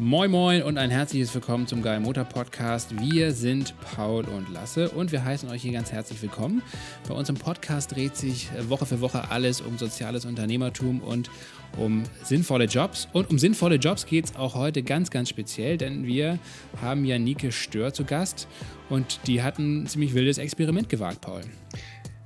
[0.00, 3.00] Moin Moin und ein herzliches Willkommen zum Geil Motor Podcast.
[3.00, 6.62] Wir sind Paul und Lasse und wir heißen euch hier ganz herzlich willkommen.
[7.08, 11.32] Bei uns im Podcast dreht sich Woche für Woche alles um soziales Unternehmertum und
[11.76, 13.08] um sinnvolle Jobs.
[13.12, 16.38] Und um sinnvolle Jobs geht es auch heute ganz, ganz speziell, denn wir
[16.80, 18.46] haben Janike Stör zu Gast
[18.90, 21.40] und die hat ein ziemlich wildes Experiment gewagt, Paul.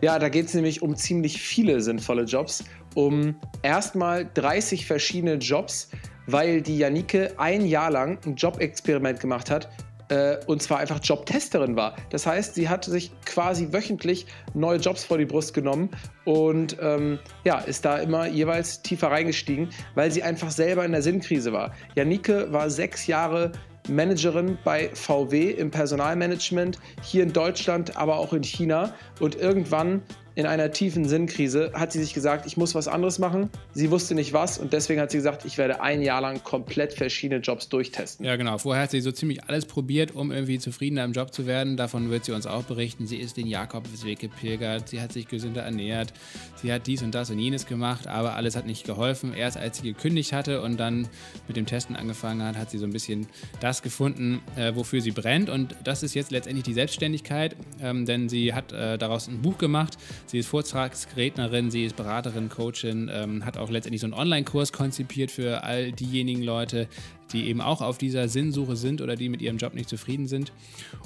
[0.03, 2.65] Ja, da geht es nämlich um ziemlich viele sinnvolle Jobs,
[2.95, 5.89] um erstmal 30 verschiedene Jobs,
[6.27, 9.69] weil die Janike ein Jahr lang ein Jobexperiment gemacht hat,
[10.09, 11.97] äh, und zwar einfach Jobtesterin war.
[12.11, 15.91] Das heißt, sie hat sich quasi wöchentlich neue Jobs vor die Brust genommen
[16.25, 21.03] und ähm, ja, ist da immer jeweils tiefer reingestiegen, weil sie einfach selber in der
[21.03, 21.73] Sinnkrise war.
[21.95, 23.53] Janike war sechs Jahre
[23.89, 28.95] Managerin bei VW im Personalmanagement, hier in Deutschland, aber auch in China.
[29.19, 30.03] Und irgendwann
[30.35, 33.51] in einer tiefen Sinnkrise hat sie sich gesagt, ich muss was anderes machen.
[33.75, 36.95] Sie wusste nicht was und deswegen hat sie gesagt, ich werde ein Jahr lang komplett
[36.95, 38.25] verschiedene Jobs durchtesten.
[38.25, 38.57] Ja, genau.
[38.59, 41.77] Vorher hat sie so ziemlich alles probiert, um irgendwie zufriedener im Job zu werden.
[41.77, 43.07] Davon wird sie uns auch berichten.
[43.07, 46.13] Sie ist den Jakobsweg gepilgert, sie hat sich gesünder ernährt,
[46.57, 49.35] sie hat dies und das und jenes gemacht, aber alles hat nicht geholfen.
[49.35, 51.09] Erst als sie gekündigt hatte und dann
[51.47, 53.27] mit dem Testen angefangen hat, hat sie so ein bisschen
[53.61, 55.51] das gefunden, äh, wofür sie brennt.
[55.51, 59.59] Und das ist jetzt letztendlich die Selbstständigkeit, ähm, denn sie hat äh, daraus ein Buch
[59.59, 59.99] gemacht
[60.33, 65.31] Sie ist Vortragsrednerin, sie ist Beraterin, Coachin, ähm, hat auch letztendlich so einen Online-Kurs konzipiert
[65.31, 66.89] für all diejenigen Leute,
[67.35, 70.51] die eben auch auf dieser Sinnsuche sind oder die mit ihrem Job nicht zufrieden sind.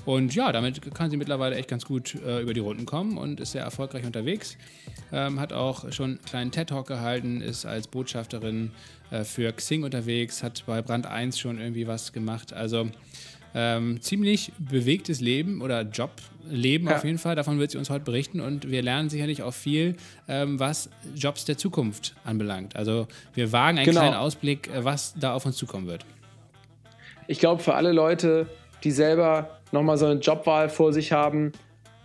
[0.04, 3.40] Und ja, damit kann sie mittlerweile echt ganz gut äh, über die Runden kommen und
[3.40, 4.56] ist sehr erfolgreich unterwegs.
[5.10, 8.70] Ähm, hat auch schon einen kleinen TED-Talk gehalten, ist als Botschafterin
[9.10, 12.52] äh, für Xing unterwegs, hat bei Brand 1 schon irgendwie was gemacht.
[12.52, 12.88] Also
[13.56, 15.82] ähm, ziemlich bewegtes Leben oder
[16.50, 16.96] Jobleben ja.
[16.96, 17.36] auf jeden Fall.
[17.36, 19.96] Davon wird sie uns heute berichten und wir lernen sicherlich auch viel,
[20.28, 22.76] ähm, was Jobs der Zukunft anbelangt.
[22.76, 24.00] Also wir wagen einen genau.
[24.00, 26.04] kleinen Ausblick, äh, was da auf uns zukommen wird.
[27.28, 28.46] Ich glaube, für alle Leute,
[28.84, 31.52] die selber nochmal so eine Jobwahl vor sich haben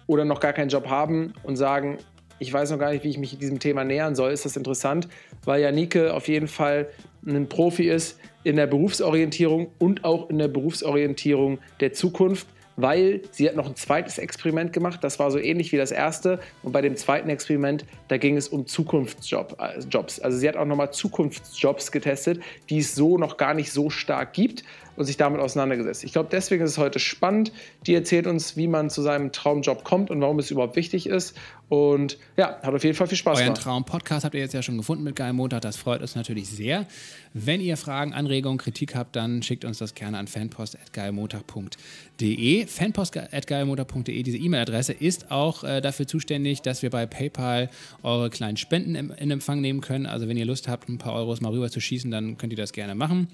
[0.08, 1.98] oder noch gar keinen Job haben und sagen,
[2.40, 5.08] ich weiß noch gar nicht, wie ich mich diesem Thema nähern soll, ist das interessant,
[5.46, 6.90] weil Janike auf jeden Fall
[7.24, 12.48] ein Profi ist, in der Berufsorientierung und auch in der Berufsorientierung der Zukunft,
[12.78, 16.40] weil sie hat noch ein zweites Experiment gemacht, das war so ähnlich wie das erste.
[16.64, 20.20] Und bei dem zweiten Experiment, da ging es um Zukunftsjobs.
[20.20, 23.90] Äh, also sie hat auch nochmal Zukunftsjobs getestet, die es so noch gar nicht so
[23.90, 24.64] stark gibt
[25.02, 26.04] und sich damit auseinandergesetzt.
[26.04, 27.52] Ich glaube, deswegen ist es heute spannend.
[27.86, 31.38] Die erzählt uns, wie man zu seinem Traumjob kommt und warum es überhaupt wichtig ist.
[31.70, 33.66] Und ja, hat auf jeden Fall viel Spaß Euren gemacht.
[33.66, 35.62] Euren Traum-Podcast habt ihr jetzt ja schon gefunden mit Geil Montag.
[35.62, 36.86] Das freut uns natürlich sehr.
[37.34, 42.68] Wenn ihr Fragen, Anregungen, Kritik habt, dann schickt uns das gerne an fanpost.geilmontag.de.
[42.68, 47.70] Fanpost.geilmontag.de, diese E-Mail-Adresse, ist auch äh, dafür zuständig, dass wir bei PayPal
[48.04, 50.08] eure kleinen Spenden im, in Empfang nehmen können.
[50.08, 52.58] Also wenn ihr Lust habt, ein paar Euros mal rüber zu schießen, dann könnt ihr
[52.58, 53.30] das gerne machen.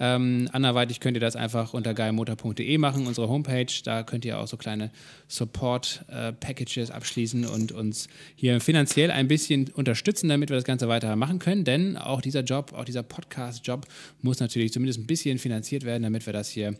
[0.00, 3.66] Ähm, anderweitig könnt ihr das einfach unter geilmotor.de machen, unsere Homepage.
[3.84, 4.90] Da könnt ihr auch so kleine
[5.28, 11.16] Support-Packages äh, abschließen und uns hier finanziell ein bisschen unterstützen, damit wir das Ganze weiter
[11.16, 11.64] machen können.
[11.64, 13.86] Denn auch dieser Job, auch dieser Podcast-Job
[14.22, 16.74] muss natürlich zumindest ein bisschen finanziert werden, damit wir das hier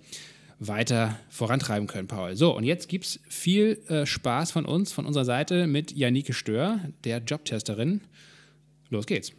[0.61, 2.37] weiter vorantreiben können, Paul.
[2.37, 6.33] So, und jetzt gibt es viel äh, Spaß von uns, von unserer Seite mit Janike
[6.33, 8.01] Stör, der Jobtesterin.
[8.91, 9.33] Los geht's.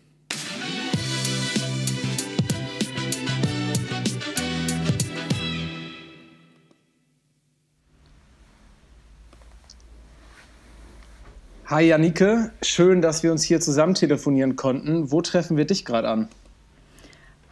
[11.69, 15.11] Hi Janike, schön, dass wir uns hier zusammen telefonieren konnten.
[15.11, 16.27] Wo treffen wir dich gerade an?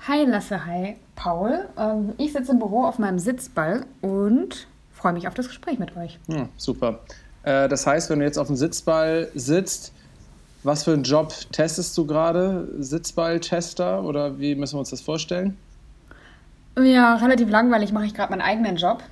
[0.07, 1.67] Hi Lasse, hi Paul.
[1.77, 5.95] Ähm, ich sitze im Büro auf meinem Sitzball und freue mich auf das Gespräch mit
[5.95, 6.17] euch.
[6.29, 7.01] Ja, super.
[7.43, 9.93] Äh, das heißt, wenn du jetzt auf dem Sitzball sitzt,
[10.63, 12.67] was für einen Job testest du gerade?
[12.79, 15.59] Sitzballtester oder wie müssen wir uns das vorstellen?
[16.75, 19.03] Ja, relativ langweilig mache ich gerade meinen eigenen Job.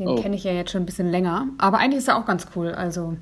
[0.00, 0.16] Den oh.
[0.16, 1.46] kenne ich ja jetzt schon ein bisschen länger.
[1.58, 2.72] Aber eigentlich ist er auch ganz cool.
[2.72, 3.16] Also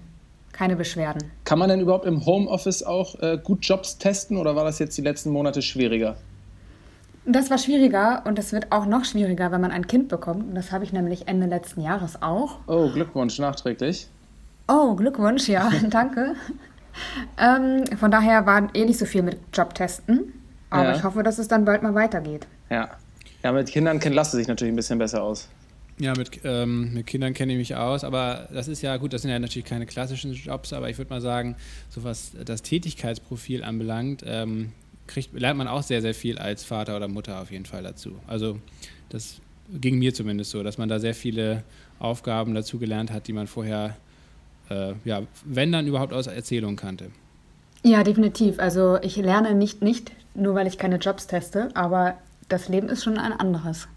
[0.56, 1.30] keine Beschwerden.
[1.44, 4.96] Kann man denn überhaupt im Homeoffice auch äh, gut Jobs testen oder war das jetzt
[4.96, 6.16] die letzten Monate schwieriger?
[7.26, 10.48] Das war schwieriger und es wird auch noch schwieriger, wenn man ein Kind bekommt.
[10.48, 12.58] Und das habe ich nämlich Ende letzten Jahres auch.
[12.68, 14.08] Oh, Glückwunsch nachträglich.
[14.68, 16.34] Oh, Glückwunsch, ja, danke.
[17.38, 20.32] ähm, von daher war eh nicht so viel mit Jobtesten.
[20.70, 20.96] Aber ja.
[20.96, 22.46] ich hoffe, dass es dann bald mal weitergeht.
[22.70, 22.90] Ja.
[23.42, 25.48] Ja, mit Kindern Lasse sich natürlich ein bisschen besser aus.
[25.98, 29.22] Ja, mit, ähm, mit Kindern kenne ich mich aus, aber das ist ja gut, das
[29.22, 31.56] sind ja natürlich keine klassischen Jobs, aber ich würde mal sagen,
[31.88, 34.72] so was das Tätigkeitsprofil anbelangt, ähm,
[35.06, 38.16] kriegt, lernt man auch sehr, sehr viel als Vater oder Mutter auf jeden Fall dazu.
[38.26, 38.58] Also
[39.08, 39.40] das
[39.80, 41.62] ging mir zumindest so, dass man da sehr viele
[41.98, 43.96] Aufgaben dazu gelernt hat, die man vorher,
[44.68, 47.10] äh, ja, wenn dann überhaupt aus Erzählungen kannte.
[47.82, 48.58] Ja, definitiv.
[48.58, 53.04] Also ich lerne nicht, nicht nur, weil ich keine Jobs teste, aber das Leben ist
[53.04, 53.88] schon ein anderes.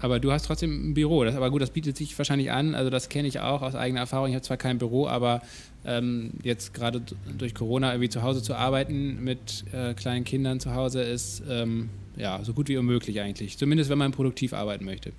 [0.00, 1.24] Aber du hast trotzdem ein Büro.
[1.24, 2.74] Das, aber gut, das bietet sich wahrscheinlich an.
[2.74, 4.28] Also das kenne ich auch aus eigener Erfahrung.
[4.28, 5.42] Ich habe zwar kein Büro, aber
[5.84, 7.02] ähm, jetzt gerade
[7.36, 11.90] durch Corona irgendwie zu Hause zu arbeiten mit äh, kleinen Kindern zu Hause ist ähm,
[12.16, 13.58] ja so gut wie unmöglich eigentlich.
[13.58, 15.12] Zumindest wenn man produktiv arbeiten möchte.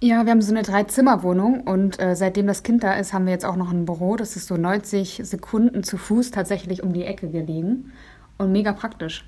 [0.00, 3.32] Ja, wir haben so eine Drei-Zimmer-Wohnung und äh, seitdem das Kind da ist, haben wir
[3.32, 4.14] jetzt auch noch ein Büro.
[4.14, 7.90] Das ist so 90 Sekunden zu Fuß tatsächlich um die Ecke gelegen
[8.36, 9.24] und mega praktisch.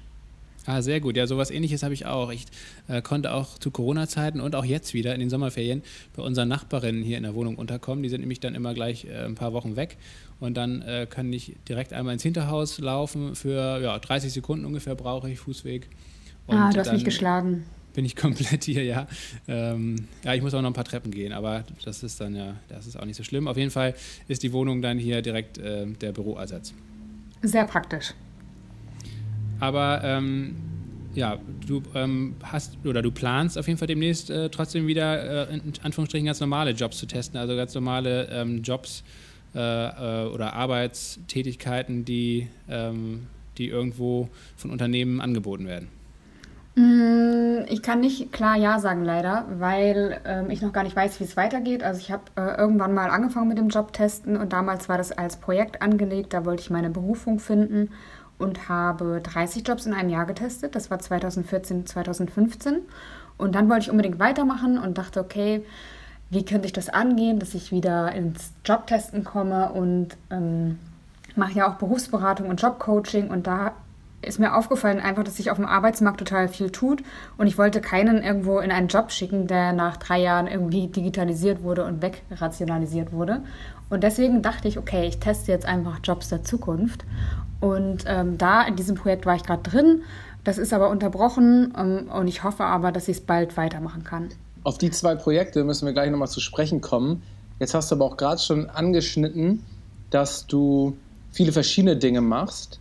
[0.67, 1.17] Ah, sehr gut.
[1.17, 2.31] Ja, sowas ähnliches habe ich auch.
[2.31, 2.45] Ich
[2.87, 5.83] äh, konnte auch zu Corona-Zeiten und auch jetzt wieder in den Sommerferien
[6.15, 8.03] bei unseren Nachbarinnen hier in der Wohnung unterkommen.
[8.03, 9.97] Die sind nämlich dann immer gleich äh, ein paar Wochen weg.
[10.39, 13.35] Und dann äh, kann ich direkt einmal ins Hinterhaus laufen.
[13.35, 15.89] Für ja, 30 Sekunden ungefähr brauche ich Fußweg.
[16.47, 17.65] Und ah, du hast mich geschlagen.
[17.95, 19.07] Bin ich komplett hier, ja.
[19.49, 22.57] Ähm, ja, ich muss auch noch ein paar Treppen gehen, aber das ist dann ja,
[22.69, 23.49] das ist auch nicht so schlimm.
[23.49, 23.95] Auf jeden Fall
[24.29, 26.75] ist die Wohnung dann hier direkt äh, der Büroersatz.
[27.43, 28.15] Sehr praktisch.
[29.61, 30.57] Aber ähm,
[31.15, 35.55] ja, du ähm, hast oder du planst auf jeden Fall demnächst äh, trotzdem wieder äh,
[35.55, 39.03] in Anführungsstrichen ganz normale Jobs zu testen, also ganz normale ähm, Jobs
[39.55, 43.27] äh, äh oder Arbeitstätigkeiten, die, ähm,
[43.59, 45.89] die irgendwo von Unternehmen angeboten werden.
[46.77, 51.19] Mm, ich kann nicht klar Ja sagen, leider, weil ähm, ich noch gar nicht weiß,
[51.19, 51.83] wie es weitergeht.
[51.83, 55.39] Also ich habe äh, irgendwann mal angefangen mit dem Jobtesten und damals war das als
[55.39, 56.33] Projekt angelegt.
[56.33, 57.91] Da wollte ich meine Berufung finden
[58.41, 60.75] und habe 30 Jobs in einem Jahr getestet.
[60.75, 62.81] Das war 2014, 2015.
[63.37, 65.65] Und dann wollte ich unbedingt weitermachen und dachte, okay,
[66.31, 70.79] wie könnte ich das angehen, dass ich wieder ins Jobtesten komme und ähm,
[71.37, 73.73] mache ja auch Berufsberatung und Jobcoaching und da
[74.23, 77.03] ist mir aufgefallen einfach, dass sich auf dem Arbeitsmarkt total viel tut
[77.39, 81.63] und ich wollte keinen irgendwo in einen Job schicken, der nach drei Jahren irgendwie digitalisiert
[81.63, 83.43] wurde und wegrationalisiert wurde.
[83.89, 87.05] Und deswegen dachte ich, okay, ich teste jetzt einfach Jobs der Zukunft
[87.61, 90.03] und ähm, da in diesem Projekt war ich gerade drin.
[90.45, 94.31] Das ist aber unterbrochen ähm, und ich hoffe aber, dass ich es bald weitermachen kann.
[94.65, 97.23] Auf die zwei Projekte müssen wir gleich nochmal zu sprechen kommen.
[97.59, 99.65] Jetzt hast du aber auch gerade schon angeschnitten,
[100.09, 100.97] dass du
[101.31, 102.81] viele verschiedene Dinge machst.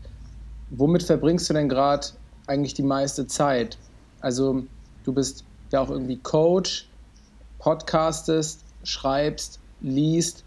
[0.72, 2.08] Womit verbringst du denn gerade
[2.48, 3.78] eigentlich die meiste Zeit?
[4.22, 4.64] Also
[5.04, 6.88] du bist ja auch irgendwie Coach,
[7.60, 10.44] podcastest, schreibst, liest.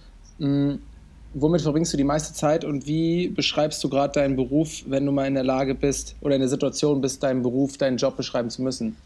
[1.32, 5.06] Hm, womit verbringst du die meiste Zeit und wie beschreibst du gerade deinen Beruf, wenn
[5.06, 8.16] du mal in der Lage bist oder in der Situation bist, deinen Beruf, deinen Job
[8.16, 8.96] beschreiben zu müssen?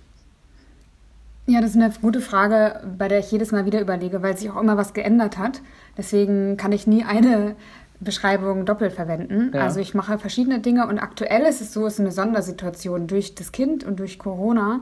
[1.49, 4.51] Ja, das ist eine gute Frage, bei der ich jedes Mal wieder überlege, weil sich
[4.51, 5.61] auch immer was geändert hat.
[5.97, 7.55] Deswegen kann ich nie eine
[8.01, 9.53] Beschreibung doppelt verwenden.
[9.55, 9.61] Ja.
[9.63, 13.07] Also ich mache verschiedene Dinge und aktuell ist es so, es ist eine Sondersituation.
[13.07, 14.81] Durch das Kind und durch Corona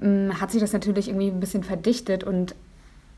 [0.00, 2.56] mh, hat sich das natürlich irgendwie ein bisschen verdichtet und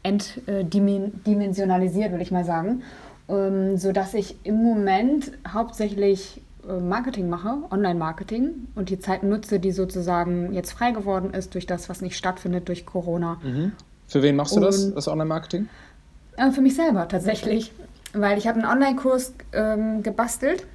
[0.03, 2.83] entdimensionalisiert, würde ich mal sagen
[3.29, 9.73] ähm, sodass ich im Moment hauptsächlich äh, Marketing mache, Online-Marketing und die Zeit nutze, die
[9.73, 13.41] sozusagen jetzt frei geworden ist durch das, was nicht stattfindet durch Corona.
[13.43, 13.73] Mhm.
[14.07, 15.69] Für wen machst du und, das, das Online-Marketing?
[16.37, 17.73] Äh, für mich selber tatsächlich,
[18.13, 20.67] weil ich habe einen Online-Kurs ähm, gebastelt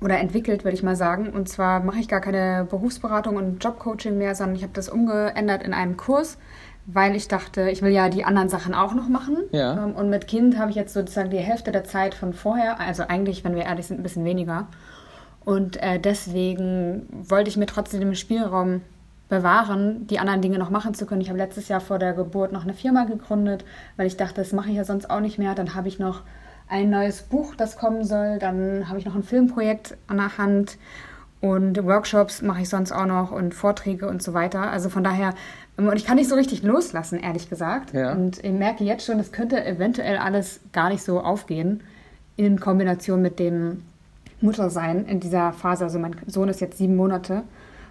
[0.00, 1.30] oder entwickelt, würde ich mal sagen.
[1.30, 5.62] Und zwar mache ich gar keine Berufsberatung und Jobcoaching mehr, sondern ich habe das umgeändert
[5.62, 6.36] in einen Kurs,
[6.86, 9.38] weil ich dachte, ich will ja die anderen Sachen auch noch machen.
[9.52, 9.84] Ja.
[9.84, 13.04] Ähm, und mit Kind habe ich jetzt sozusagen die Hälfte der Zeit von vorher, also
[13.08, 14.66] eigentlich, wenn wir ehrlich sind, ein bisschen weniger.
[15.44, 18.82] Und äh, deswegen wollte ich mir trotzdem den Spielraum
[19.28, 21.20] bewahren, die anderen Dinge noch machen zu können.
[21.20, 23.64] Ich habe letztes Jahr vor der Geburt noch eine Firma gegründet,
[23.96, 25.54] weil ich dachte, das mache ich ja sonst auch nicht mehr.
[25.54, 26.22] Dann habe ich noch
[26.68, 28.38] ein neues Buch, das kommen soll.
[28.38, 30.78] Dann habe ich noch ein Filmprojekt an der Hand
[31.44, 34.70] und Workshops mache ich sonst auch noch und Vorträge und so weiter.
[34.70, 35.34] Also von daher,
[35.76, 37.92] und ich kann nicht so richtig loslassen, ehrlich gesagt.
[37.92, 38.12] Ja.
[38.12, 41.82] Und ich merke jetzt schon, es könnte eventuell alles gar nicht so aufgehen
[42.36, 43.82] in Kombination mit dem
[44.40, 45.84] Muttersein in dieser Phase.
[45.84, 47.42] Also mein Sohn ist jetzt sieben Monate.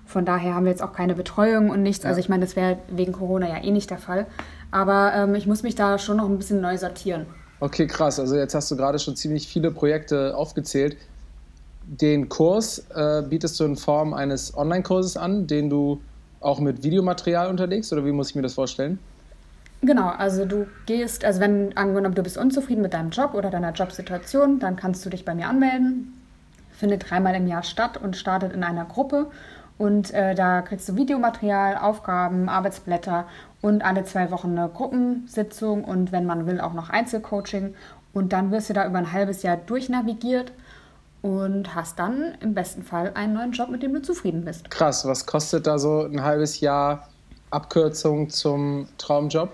[0.05, 2.03] Von daher haben wir jetzt auch keine Betreuung und nichts.
[2.03, 2.09] Ja.
[2.09, 4.27] Also ich meine, das wäre wegen Corona ja eh nicht der Fall.
[4.71, 7.25] Aber ähm, ich muss mich da schon noch ein bisschen neu sortieren.
[7.59, 8.19] Okay, krass.
[8.19, 10.97] Also jetzt hast du gerade schon ziemlich viele Projekte aufgezählt
[11.85, 16.01] den Kurs äh, bietest du in Form eines Online-Kurses an, den du
[16.43, 18.99] auch mit Videomaterial unterlegst oder wie muss ich mir das vorstellen?
[19.81, 23.73] Genau, also du gehst, also wenn angenommen du bist unzufrieden mit deinem Job oder deiner
[23.73, 26.13] Jobsituation, dann kannst du dich bei mir anmelden.
[26.71, 29.27] Findet dreimal im Jahr statt und startet in einer Gruppe.
[29.77, 33.25] Und äh, da kriegst du Videomaterial, Aufgaben, Arbeitsblätter
[33.61, 37.75] und alle zwei Wochen eine Gruppensitzung und wenn man will auch noch Einzelcoaching.
[38.13, 40.53] Und dann wirst du da über ein halbes Jahr durchnavigiert
[41.23, 44.69] und hast dann im besten Fall einen neuen Job, mit dem du zufrieden bist.
[44.69, 47.07] Krass, was kostet da so ein halbes Jahr
[47.49, 49.49] Abkürzung zum Traumjob?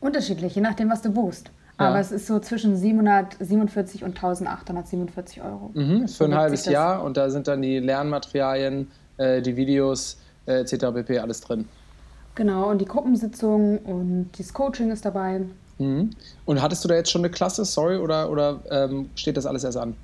[0.00, 1.50] Unterschiedlich, je nachdem, was du buchst.
[1.80, 1.88] Ja.
[1.88, 5.70] Aber es ist so zwischen 747 und 1847 Euro.
[5.72, 10.60] Mhm, für ein halbes Jahr und da sind dann die Lernmaterialien, äh, die Videos äh,
[10.60, 10.92] etc.
[10.92, 11.20] pp.
[11.20, 11.66] alles drin.
[12.34, 15.40] Genau, und die Gruppensitzung und das Coaching ist dabei.
[15.78, 16.10] Mhm.
[16.44, 19.64] Und hattest du da jetzt schon eine Klasse, sorry, oder, oder ähm, steht das alles
[19.64, 19.96] erst an?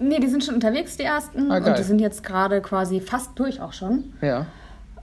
[0.00, 1.50] Nee, die sind schon unterwegs, die ersten.
[1.50, 4.14] Ah, und die sind jetzt gerade quasi fast durch auch schon.
[4.22, 4.46] Ja.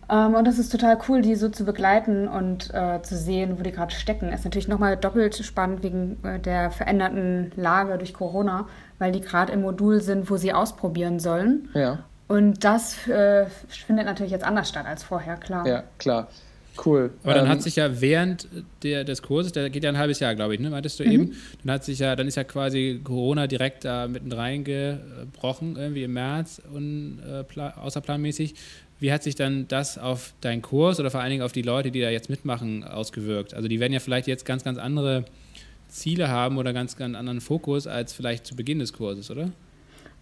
[0.09, 3.63] Ähm, und das ist total cool, die so zu begleiten und äh, zu sehen, wo
[3.63, 4.31] die gerade stecken.
[4.31, 8.67] Ist natürlich nochmal doppelt spannend wegen äh, der veränderten Lage durch Corona,
[8.99, 11.69] weil die gerade im Modul sind, wo sie ausprobieren sollen.
[11.73, 11.99] Ja.
[12.27, 15.65] Und das äh, findet natürlich jetzt anders statt als vorher, klar.
[15.65, 16.27] Ja, klar.
[16.83, 17.11] Cool.
[17.23, 18.47] Aber dann ähm, hat sich ja während
[18.83, 21.11] der, des Kurses, der geht ja ein halbes Jahr, glaube ich, ne, meintest du mhm.
[21.11, 26.03] eben, dann hat sich ja, dann ist ja quasi Corona direkt da mitten reingebrochen, irgendwie
[26.03, 28.55] im März und äh, außerplanmäßig.
[28.99, 31.91] Wie hat sich dann das auf deinen Kurs oder vor allen Dingen auf die Leute,
[31.91, 33.53] die da jetzt mitmachen, ausgewirkt?
[33.53, 35.25] Also die werden ja vielleicht jetzt ganz, ganz andere
[35.87, 39.51] Ziele haben oder ganz, ganz anderen Fokus als vielleicht zu Beginn des Kurses, oder?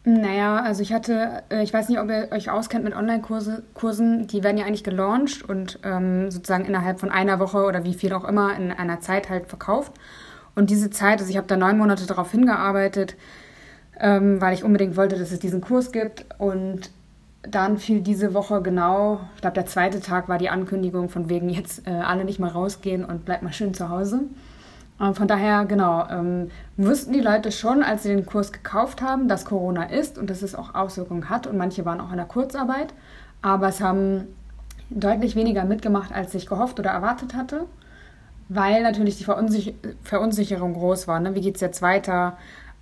[0.07, 4.43] Naja, also ich hatte, äh, ich weiß nicht, ob ihr euch auskennt mit Online-Kursen, die
[4.43, 8.24] werden ja eigentlich gelauncht und ähm, sozusagen innerhalb von einer Woche oder wie viel auch
[8.24, 9.93] immer in einer Zeit halt verkauft.
[10.53, 13.15] Und diese Zeit, also ich habe da neun Monate darauf hingearbeitet,
[14.00, 16.27] ähm, weil ich unbedingt wollte, dass es diesen Kurs gibt.
[16.38, 16.91] Und
[17.41, 21.50] dann fiel diese Woche genau, ich glaube, der zweite Tag war die Ankündigung von wegen
[21.50, 24.21] jetzt äh, alle nicht mal rausgehen und bleibt mal schön zu Hause.
[25.00, 29.28] Ähm, von daher, genau, ähm, wussten die Leute schon, als sie den Kurs gekauft haben,
[29.28, 31.48] dass Corona ist und dass es auch Auswirkungen hat.
[31.48, 32.94] Und manche waren auch in der Kurzarbeit.
[33.42, 34.28] Aber es haben
[34.90, 37.66] deutlich weniger mitgemacht, als ich gehofft oder erwartet hatte,
[38.50, 41.20] weil natürlich die Verunsich Verunsicherung groß war.
[41.20, 41.36] Ne?
[41.36, 42.38] Wie geht es jetzt weiter?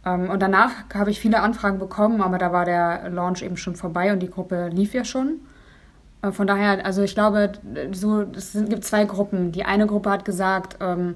[0.05, 3.75] Ähm, und danach habe ich viele Anfragen bekommen, aber da war der Launch eben schon
[3.75, 5.39] vorbei und die Gruppe lief ja schon.
[6.22, 7.53] Äh, von daher, also ich glaube,
[7.91, 9.51] so, es gibt zwei Gruppen.
[9.51, 11.15] Die eine Gruppe hat gesagt, ähm,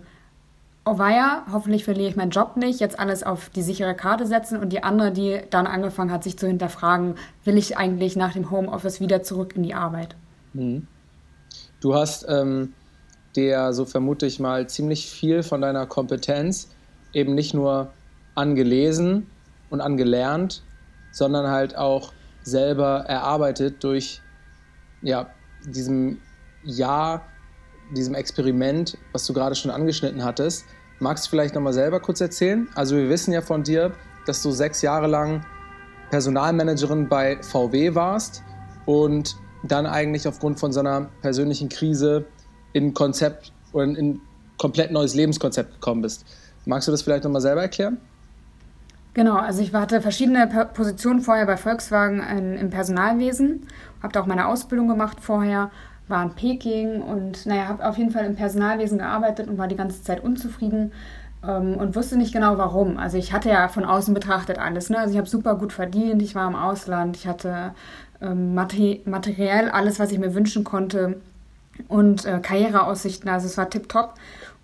[0.88, 4.60] oh weia, hoffentlich verliere ich meinen Job nicht, jetzt alles auf die sichere Karte setzen
[4.60, 8.50] und die andere, die dann angefangen hat, sich zu hinterfragen, will ich eigentlich nach dem
[8.50, 10.16] Homeoffice wieder zurück in die Arbeit?
[10.54, 10.88] Mhm.
[11.82, 12.74] Du hast ähm,
[13.36, 16.70] dir, so vermute ich mal, ziemlich viel von deiner Kompetenz
[17.14, 17.92] eben nicht nur
[18.36, 19.28] angelesen
[19.70, 20.64] und angelernt,
[21.12, 22.14] sondern halt auch
[22.44, 24.22] selber erarbeitet durch
[25.02, 25.30] ja,
[25.66, 26.20] diesem
[26.64, 27.26] Jahr,
[27.96, 30.66] diesem Experiment, was du gerade schon angeschnitten hattest.
[31.00, 32.68] Magst du vielleicht nochmal selber kurz erzählen?
[32.74, 33.92] Also wir wissen ja von dir,
[34.26, 35.46] dass du sechs Jahre lang
[36.10, 38.44] Personalmanagerin bei VW warst
[38.86, 42.26] und dann eigentlich aufgrund von so einer persönlichen Krise
[42.74, 44.22] in ein Konzept oder in ein
[44.58, 46.26] komplett neues Lebenskonzept gekommen bist.
[46.66, 47.98] Magst du das vielleicht nochmal selber erklären?
[49.14, 52.22] Genau, also ich hatte verschiedene Positionen vorher bei Volkswagen
[52.56, 53.68] im Personalwesen,
[54.02, 55.72] habe da auch meine Ausbildung gemacht vorher
[56.08, 59.76] war in Peking und naja, habe auf jeden Fall im Personalwesen gearbeitet und war die
[59.76, 60.92] ganze Zeit unzufrieden
[61.46, 62.98] ähm, und wusste nicht genau warum.
[62.98, 64.90] Also ich hatte ja von außen betrachtet alles.
[64.90, 64.98] Ne?
[64.98, 67.74] Also ich habe super gut verdient, ich war im Ausland, ich hatte
[68.22, 71.18] ähm, materiell alles, was ich mir wünschen konnte
[71.88, 74.16] und äh, Karriereaussichten, also es war tipptopp.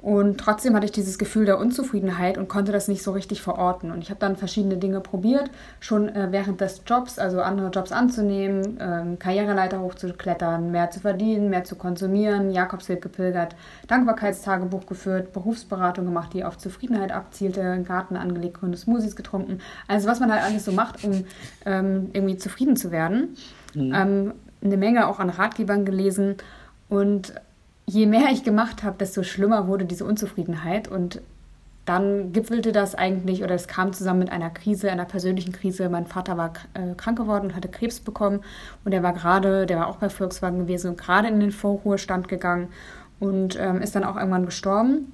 [0.03, 3.89] Und trotzdem hatte ich dieses Gefühl der Unzufriedenheit und konnte das nicht so richtig verorten.
[3.89, 7.93] Und ich habe dann verschiedene Dinge probiert, schon äh, während des Jobs, also andere Jobs
[7.93, 13.55] anzunehmen, ähm, Karriereleiter hochzuklettern, mehr zu verdienen, mehr zu konsumieren, Jakobsweg gepilgert,
[13.88, 19.60] Dankbarkeitstagebuch geführt, Berufsberatung gemacht, die auf Zufriedenheit abzielte, einen Garten angelegt, grüne Smoothies getrunken.
[19.88, 21.24] Also was man halt alles so macht, um
[21.65, 23.38] ähm, irgendwie zufrieden zu werden.
[23.74, 23.93] Mhm.
[23.95, 26.36] Ähm, eine Menge auch an Ratgebern gelesen
[26.89, 27.33] und
[27.86, 31.22] je mehr ich gemacht habe, desto schlimmer wurde diese Unzufriedenheit und
[31.86, 35.90] dann gipfelte das eigentlich oder es kam zusammen mit einer Krise, einer persönlichen Krise.
[35.90, 38.40] Mein Vater war äh, krank geworden und hatte Krebs bekommen
[38.86, 42.30] und er war gerade, der war auch bei Volkswagen gewesen und gerade in den Vorruhestand
[42.30, 42.70] gegangen
[43.20, 45.12] und ähm, ist dann auch irgendwann gestorben.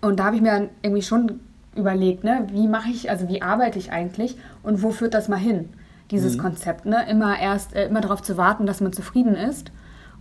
[0.00, 1.40] Und da habe ich mir dann irgendwie schon
[1.76, 5.38] überlegt, ne, wie mache ich, also wie arbeite ich eigentlich und wo führt das mal
[5.38, 5.68] hin,
[6.10, 6.40] dieses mhm.
[6.40, 7.08] Konzept, ne?
[7.08, 9.70] Immer erst, äh, immer darauf zu warten, dass man zufrieden ist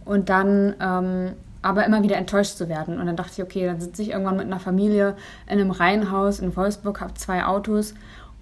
[0.06, 3.00] und dann ähm, aber immer wieder enttäuscht zu werden.
[3.00, 5.16] Und dann dachte ich, okay, dann sitze ich irgendwann mit einer Familie
[5.48, 7.94] in einem Reihenhaus in Wolfsburg, habe zwei Autos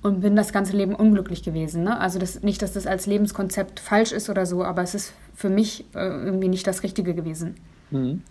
[0.01, 1.83] und bin das ganze Leben unglücklich gewesen.
[1.83, 1.99] Ne?
[1.99, 5.49] Also das, nicht, dass das als Lebenskonzept falsch ist oder so, aber es ist für
[5.49, 7.55] mich äh, irgendwie nicht das Richtige gewesen.
[7.91, 8.21] Mhm.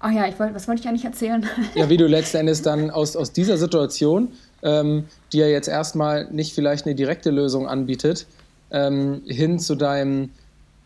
[0.00, 1.46] Ach ja, ich wollt, was wollte ich eigentlich erzählen?
[1.74, 4.28] Ja, wie du letzten Endes dann aus, aus dieser Situation,
[4.62, 8.26] ähm, die ja jetzt erstmal nicht vielleicht eine direkte Lösung anbietet,
[8.70, 10.30] ähm, hin zu deinem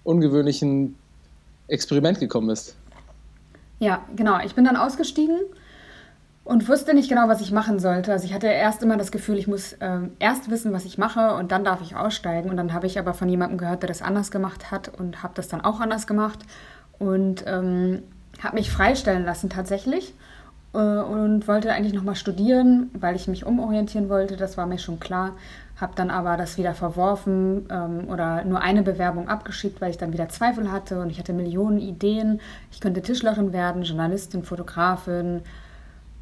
[0.04, 0.94] ungewöhnlichen
[1.66, 2.76] Experiment gekommen bist.
[3.78, 4.40] Ja, genau.
[4.40, 5.36] Ich bin dann ausgestiegen
[6.44, 8.10] und wusste nicht genau, was ich machen sollte.
[8.10, 11.34] Also ich hatte erst immer das Gefühl, ich muss äh, erst wissen, was ich mache
[11.34, 12.50] und dann darf ich aussteigen.
[12.50, 15.34] Und dann habe ich aber von jemandem gehört, der das anders gemacht hat und habe
[15.34, 16.40] das dann auch anders gemacht
[16.98, 18.02] und ähm,
[18.42, 20.14] habe mich freistellen lassen tatsächlich
[20.72, 24.36] äh, und wollte eigentlich nochmal studieren, weil ich mich umorientieren wollte.
[24.36, 25.36] Das war mir schon klar.
[25.80, 30.12] Habe dann aber das wieder verworfen ähm, oder nur eine Bewerbung abgeschickt, weil ich dann
[30.12, 32.40] wieder Zweifel hatte und ich hatte Millionen Ideen.
[32.72, 35.42] Ich könnte Tischlerin werden, Journalistin, Fotografin,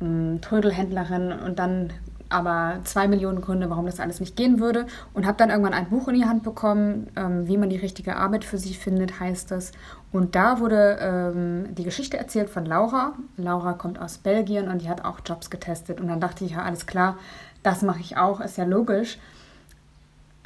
[0.00, 1.90] ähm, Trödelhändlerin und dann
[2.28, 4.86] aber zwei Millionen Gründe, warum das alles nicht gehen würde.
[5.14, 8.16] Und habe dann irgendwann ein Buch in die Hand bekommen, ähm, wie man die richtige
[8.16, 9.72] Arbeit für sich findet, heißt es.
[10.12, 13.12] Und da wurde ähm, die Geschichte erzählt von Laura.
[13.36, 16.00] Laura kommt aus Belgien und die hat auch Jobs getestet.
[16.00, 17.16] Und dann dachte ich, ja, alles klar,
[17.62, 19.18] das mache ich auch, ist ja logisch.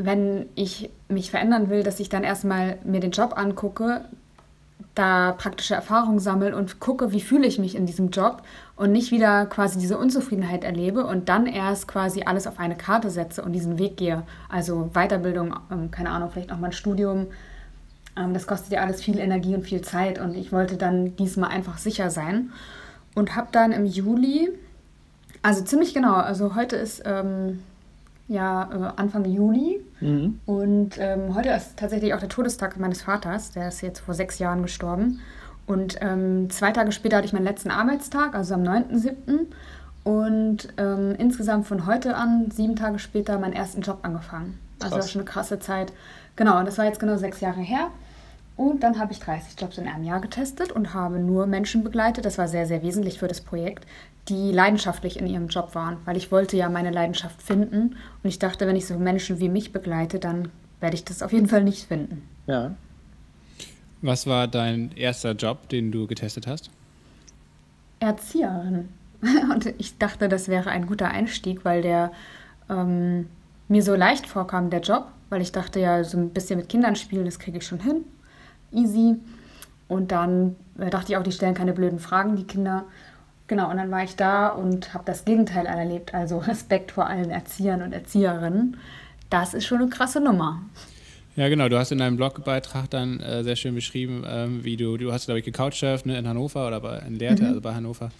[0.04, 4.02] Wenn ich mich verändern will, dass ich dann erstmal mir den Job angucke,
[4.95, 8.42] da praktische Erfahrungen sammle und gucke, wie fühle ich mich in diesem Job
[8.76, 13.11] und nicht wieder quasi diese Unzufriedenheit erlebe und dann erst quasi alles auf eine Karte
[13.11, 14.25] setze und diesen Weg gehe.
[14.49, 17.28] Also Weiterbildung, ähm, keine Ahnung, vielleicht auch mal ein Studium.
[18.16, 21.50] Ähm, das kostet ja alles viel Energie und viel Zeit und ich wollte dann diesmal
[21.50, 22.50] einfach sicher sein
[23.14, 24.50] und habe dann im Juli,
[25.42, 27.62] also ziemlich genau, also heute ist ähm,
[28.30, 29.84] ja äh, Anfang Juli.
[30.00, 30.40] Mhm.
[30.46, 33.50] Und ähm, heute ist tatsächlich auch der Todestag meines Vaters.
[33.50, 35.20] Der ist jetzt vor sechs Jahren gestorben.
[35.66, 39.46] Und ähm, zwei Tage später hatte ich meinen letzten Arbeitstag, also am 9.7.
[40.02, 44.58] Und ähm, insgesamt von heute an, sieben Tage später, meinen ersten Job angefangen.
[44.82, 45.92] Also das war schon eine krasse Zeit.
[46.37, 47.88] Genau, und das war jetzt genau sechs Jahre her.
[48.57, 52.26] Und dann habe ich 30 Jobs in einem Jahr getestet und habe nur Menschen begleitet.
[52.26, 53.87] Das war sehr, sehr wesentlich für das Projekt,
[54.28, 57.97] die leidenschaftlich in ihrem Job waren, weil ich wollte ja meine Leidenschaft finden.
[58.23, 61.33] Und ich dachte, wenn ich so Menschen wie mich begleite, dann werde ich das auf
[61.33, 62.28] jeden Fall nicht finden.
[62.47, 62.75] Ja.
[64.02, 66.71] Was war dein erster Job, den du getestet hast?
[67.99, 68.90] Erzieherin.
[69.23, 72.12] Und ich dachte, das wäre ein guter Einstieg, weil der
[72.69, 73.26] ähm,
[73.69, 75.09] mir so leicht vorkam, der Job.
[75.30, 78.04] Weil ich dachte ja, so ein bisschen mit Kindern spielen, das kriege ich schon hin
[78.72, 79.16] easy.
[79.88, 82.84] Und dann äh, dachte ich auch, die stellen keine blöden Fragen, die Kinder.
[83.46, 87.30] Genau, und dann war ich da und habe das Gegenteil erlebt, also Respekt vor allen
[87.30, 88.76] Erziehern und Erzieherinnen.
[89.28, 90.62] Das ist schon eine krasse Nummer.
[91.36, 91.68] Ja, genau.
[91.68, 95.26] Du hast in deinem Blogbeitrag dann äh, sehr schön beschrieben, ähm, wie du, du hast,
[95.26, 97.48] glaube ich, gecouchsurft ne, in Hannover oder bei, in Lehrte, mhm.
[97.48, 98.11] also bei Hannover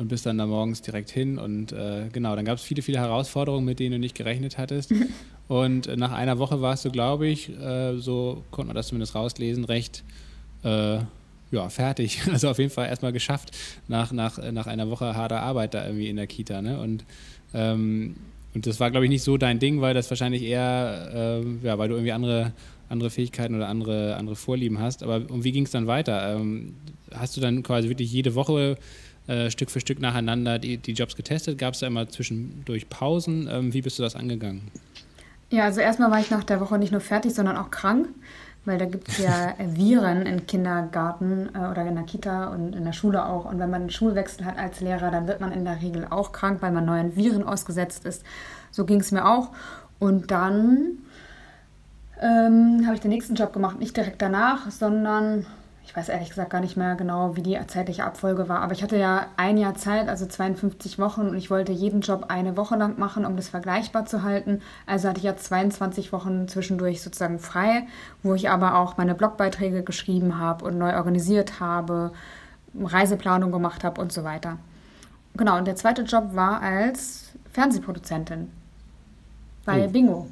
[0.00, 1.38] und bist dann da morgens direkt hin.
[1.38, 4.94] Und äh, genau, dann gab es viele, viele Herausforderungen, mit denen du nicht gerechnet hattest.
[5.48, 9.64] und nach einer Woche warst du, glaube ich, äh, so konnte man das zumindest rauslesen,
[9.66, 10.02] recht
[10.64, 11.00] äh,
[11.50, 12.22] ja, fertig.
[12.32, 13.50] Also auf jeden Fall erstmal geschafft
[13.88, 16.62] nach, nach, nach einer Woche harter Arbeit da irgendwie in der Kita.
[16.62, 16.80] Ne?
[16.80, 17.04] Und
[17.52, 18.16] ähm,
[18.52, 21.78] und das war, glaube ich, nicht so dein Ding, weil das wahrscheinlich eher, äh, ja,
[21.78, 22.52] weil du irgendwie andere,
[22.88, 25.04] andere Fähigkeiten oder andere, andere Vorlieben hast.
[25.04, 26.34] Aber und wie ging es dann weiter?
[26.34, 26.74] Ähm,
[27.14, 28.76] hast du dann quasi wirklich jede Woche
[29.30, 31.56] äh, Stück für Stück nacheinander die, die Jobs getestet?
[31.56, 33.48] Gab es da immer zwischendurch Pausen?
[33.50, 34.62] Ähm, wie bist du das angegangen?
[35.50, 38.08] Ja, also erstmal war ich nach der Woche nicht nur fertig, sondern auch krank,
[38.64, 42.84] weil da gibt es ja Viren im Kindergarten äh, oder in der Kita und in
[42.84, 43.44] der Schule auch.
[43.44, 46.32] Und wenn man einen Schulwechsel hat als Lehrer, dann wird man in der Regel auch
[46.32, 48.24] krank, weil man neuen Viren ausgesetzt ist.
[48.72, 49.50] So ging es mir auch.
[50.00, 50.98] Und dann
[52.20, 55.46] ähm, habe ich den nächsten Job gemacht, nicht direkt danach, sondern
[55.90, 58.84] ich weiß ehrlich gesagt gar nicht mehr genau, wie die zeitliche Abfolge war, aber ich
[58.84, 62.76] hatte ja ein Jahr Zeit, also 52 Wochen und ich wollte jeden Job eine Woche
[62.76, 64.62] lang machen, um das vergleichbar zu halten.
[64.86, 67.88] Also hatte ich ja 22 Wochen zwischendurch sozusagen frei,
[68.22, 72.12] wo ich aber auch meine Blogbeiträge geschrieben habe und neu organisiert habe,
[72.80, 74.58] Reiseplanung gemacht habe und so weiter.
[75.34, 78.48] Genau, und der zweite Job war als Fernsehproduzentin
[79.64, 79.90] bei oh.
[79.90, 80.28] Bingo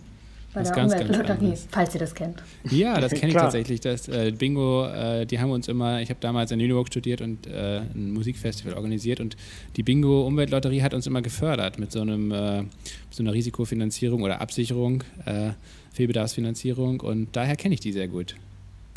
[0.54, 2.42] bei das der ganz, Umweltlotterie, falls ihr das kennt.
[2.70, 3.80] Ja, das kenne ich tatsächlich.
[3.80, 7.46] Das äh, Bingo, äh, die haben uns immer, ich habe damals in Lüneburg studiert und
[7.46, 9.36] äh, ein Musikfestival organisiert und
[9.76, 12.64] die Bingo Umweltlotterie hat uns immer gefördert mit so einem äh,
[13.10, 15.50] so einer Risikofinanzierung oder Absicherung, äh,
[15.92, 18.36] Fehlbedarfsfinanzierung und daher kenne ich die sehr gut.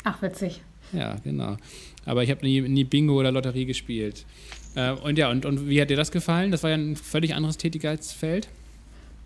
[0.04, 0.62] Ach, witzig.
[0.92, 1.56] Ja, genau.
[2.04, 4.24] Aber ich habe nie, nie Bingo oder Lotterie gespielt.
[4.74, 6.50] Äh, und ja, und, und wie hat dir das gefallen?
[6.50, 8.48] Das war ja ein völlig anderes Tätigkeitsfeld.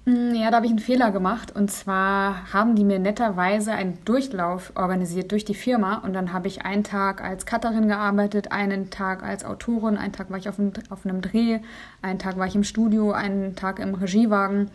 [0.07, 1.55] Mm, ja, da habe ich einen Fehler gemacht.
[1.55, 5.99] Und zwar haben die mir netterweise einen Durchlauf organisiert durch die Firma.
[5.99, 10.31] Und dann habe ich einen Tag als Cutterin gearbeitet, einen Tag als Autorin, einen Tag
[10.31, 11.59] war ich auf einem, auf einem Dreh,
[12.03, 14.71] einen Tag war ich im Studio, einen Tag im Regiewagen.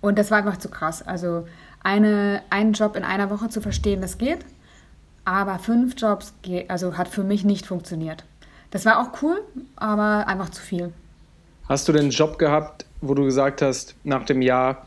[0.00, 1.06] Und das war einfach zu krass.
[1.06, 1.46] Also
[1.82, 4.46] eine, einen Job in einer Woche zu verstehen, das geht.
[5.26, 6.32] Aber fünf Jobs
[6.68, 8.24] also hat für mich nicht funktioniert.
[8.70, 9.42] Das war auch cool,
[9.76, 10.92] aber einfach zu viel.
[11.68, 14.86] Hast du den Job gehabt, wo du gesagt hast, nach dem Jahr,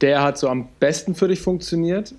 [0.00, 2.14] der hat so am besten für dich funktioniert?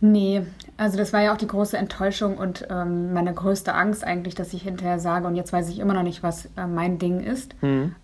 [0.00, 0.42] Nee,
[0.76, 4.52] also das war ja auch die große Enttäuschung und ähm, meine größte Angst eigentlich, dass
[4.52, 7.60] ich hinterher sage, und jetzt weiß ich immer noch nicht, was äh, mein Ding ist.
[7.62, 7.94] Mhm.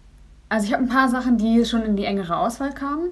[0.49, 3.11] Also ich habe ein paar Sachen, die schon in die engere Auswahl kamen,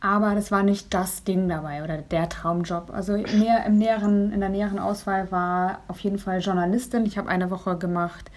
[0.00, 2.90] aber das war nicht das Ding dabei oder der Traumjob.
[2.92, 7.06] Also mehr im näheren, in der näheren Auswahl war auf jeden Fall Journalistin.
[7.06, 8.30] Ich habe eine Woche gemacht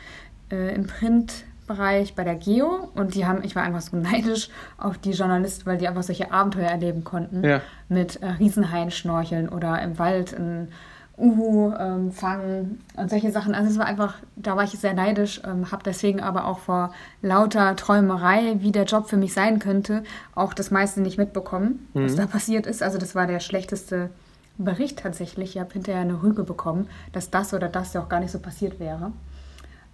[0.52, 4.50] äh, im Print Wissenschaftsbereich bei der Geo und die haben, ich war einfach so neidisch
[4.78, 7.44] auf die Journalisten, weil die einfach solche Abenteuer erleben konnten.
[7.44, 7.62] Ja.
[7.90, 10.70] Mit äh, Riesenhaien schnorcheln oder im Wald ein
[11.16, 13.54] Uhu ähm, fangen und solche Sachen.
[13.54, 16.92] Also es war einfach, da war ich sehr neidisch, ähm, habe deswegen aber auch vor
[17.22, 22.16] lauter Träumerei, wie der Job für mich sein könnte, auch das meiste nicht mitbekommen, was
[22.16, 22.82] da passiert ist.
[22.82, 24.10] Also das war der schlechteste
[24.58, 25.56] Bericht tatsächlich.
[25.56, 28.40] Ich habe hinterher eine Rüge bekommen, dass das oder das ja auch gar nicht so
[28.40, 29.12] passiert wäre.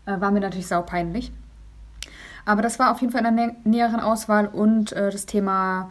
[0.06, 1.34] Äh, war mir natürlich saupeinlich.
[2.45, 5.89] Aber das war auf jeden Fall in der nä näheren Auswahl und äh, das Thema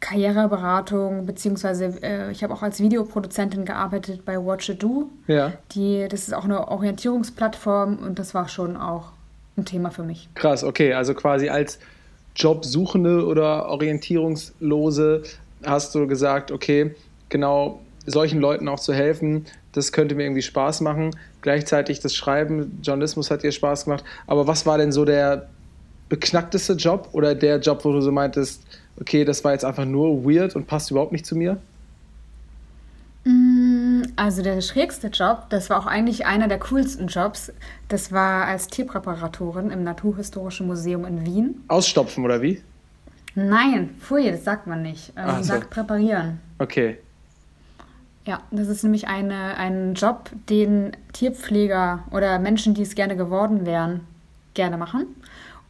[0.00, 5.10] Karriereberatung, beziehungsweise äh, ich habe auch als Videoproduzentin gearbeitet bei Watch It Do.
[5.26, 5.52] Ja.
[5.72, 9.12] Die, das ist auch eine Orientierungsplattform und das war schon auch
[9.56, 10.28] ein Thema für mich.
[10.34, 10.94] Krass, okay.
[10.94, 11.78] Also quasi als
[12.34, 15.22] Jobsuchende oder Orientierungslose
[15.64, 16.94] hast du gesagt, okay,
[17.28, 21.10] genau solchen Leuten auch zu helfen, das könnte mir irgendwie Spaß machen.
[21.42, 24.04] Gleichzeitig das Schreiben, Journalismus hat dir Spaß gemacht.
[24.26, 25.48] Aber was war denn so der
[26.10, 28.62] beknackteste Job oder der Job, wo du so meintest,
[29.00, 31.56] okay, das war jetzt einfach nur weird und passt überhaupt nicht zu mir?
[34.16, 37.52] Also der schrägste Job, das war auch eigentlich einer der coolsten Jobs,
[37.88, 41.64] das war als Tierpräparatorin im Naturhistorischen Museum in Wien.
[41.68, 42.62] Ausstopfen oder wie?
[43.34, 45.10] Nein, pfui, das sagt man nicht.
[45.16, 45.44] Ähm, Ach so.
[45.44, 46.40] Sagt präparieren.
[46.58, 46.98] Okay.
[48.26, 53.64] Ja, das ist nämlich eine, ein Job, den Tierpfleger oder Menschen, die es gerne geworden
[53.64, 54.00] wären,
[54.54, 55.06] gerne machen.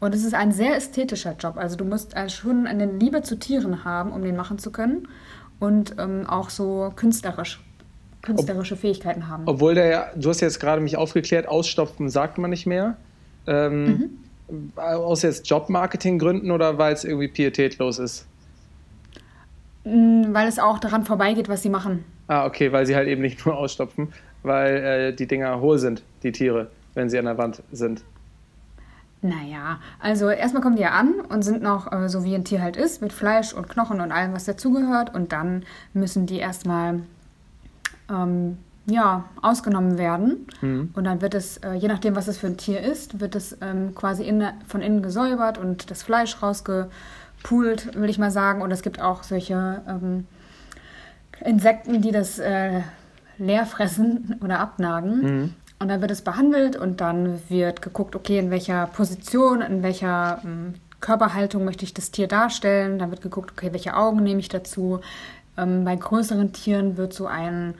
[0.00, 1.56] Und es ist ein sehr ästhetischer Job.
[1.56, 5.06] Also du musst äh, schon eine Liebe zu Tieren haben, um den machen zu können.
[5.60, 7.60] Und ähm, auch so künstlerisch,
[8.22, 9.42] künstlerische Fähigkeiten haben.
[9.44, 12.96] Obwohl der ja, du hast jetzt gerade mich aufgeklärt, ausstopfen sagt man nicht mehr.
[13.46, 14.10] Ähm,
[14.76, 18.26] Aus jetzt Jobmarketing-Gründen oder weil es irgendwie pietätlos ist?
[19.84, 22.04] Mm, Weil es auch daran vorbeigeht, was sie machen.
[22.26, 26.02] Ah, okay, weil sie halt eben nicht nur ausstopfen, weil äh, die Dinger hohl sind,
[26.22, 28.02] die Tiere, wenn sie an der Wand sind.
[29.22, 32.62] Naja, also erstmal kommen die ja an und sind noch äh, so wie ein Tier
[32.62, 35.14] halt ist, mit Fleisch und Knochen und allem, was dazugehört.
[35.14, 37.00] Und dann müssen die erstmal
[38.08, 38.56] ähm,
[38.86, 40.46] ja, ausgenommen werden.
[40.94, 43.56] Und dann wird es, äh, je nachdem, was es für ein Tier ist, wird es
[43.60, 48.62] ähm, quasi inne, von innen gesäubert und das Fleisch rausgepult, will ich mal sagen.
[48.62, 50.26] Und es gibt auch solche ähm,
[51.44, 52.80] Insekten, die das äh,
[53.38, 55.54] leer fressen oder abnagen.
[55.80, 60.42] Und dann wird es behandelt und dann wird geguckt, okay, in welcher Position, in welcher
[60.44, 62.98] ähm, Körperhaltung möchte ich das Tier darstellen.
[62.98, 65.00] Dann wird geguckt, okay, welche Augen nehme ich dazu.
[65.56, 67.72] Ähm, bei größeren Tieren wird so ein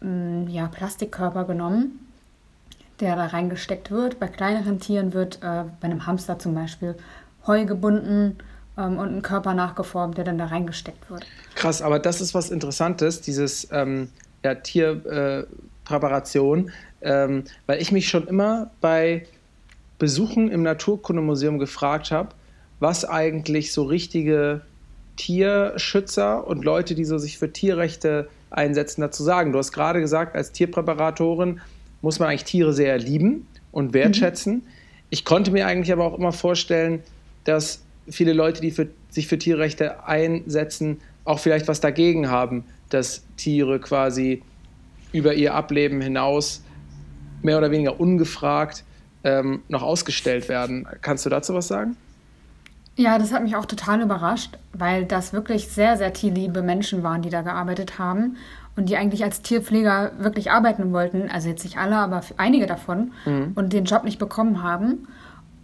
[0.00, 2.00] ähm, ja, Plastikkörper genommen,
[3.00, 4.18] der da reingesteckt wird.
[4.18, 6.94] Bei kleineren Tieren wird äh, bei einem Hamster zum Beispiel
[7.46, 8.38] Heu gebunden
[8.78, 11.26] ähm, und ein Körper nachgeformt, der dann da reingesteckt wird.
[11.56, 14.08] Krass, aber das ist was Interessantes, dieses ähm,
[14.42, 16.70] ja, Tierpräparation,
[17.02, 19.26] ähm, weil ich mich schon immer bei
[19.98, 22.30] Besuchen im Naturkundemuseum gefragt habe,
[22.80, 24.62] was eigentlich so richtige
[25.16, 29.52] Tierschützer und Leute, die so sich für Tierrechte einsetzen, dazu sagen.
[29.52, 31.60] Du hast gerade gesagt, als Tierpräparatorin
[32.00, 34.62] muss man eigentlich Tiere sehr lieben und wertschätzen.
[35.10, 37.02] Ich konnte mir eigentlich aber auch immer vorstellen,
[37.44, 43.22] dass viele Leute, die für, sich für Tierrechte einsetzen, auch vielleicht was dagegen haben, dass
[43.36, 44.42] Tiere quasi
[45.12, 46.62] über ihr Ableben hinaus
[47.44, 48.84] mehr oder weniger ungefragt
[49.24, 50.86] ähm, noch ausgestellt werden.
[51.00, 51.96] Kannst du dazu was sagen?
[52.96, 57.22] Ja, das hat mich auch total überrascht, weil das wirklich sehr, sehr tierliebe Menschen waren,
[57.22, 58.36] die da gearbeitet haben
[58.76, 61.30] und die eigentlich als Tierpfleger wirklich arbeiten wollten.
[61.30, 63.12] Also jetzt nicht alle, aber einige davon
[63.54, 65.08] und den Job nicht bekommen haben.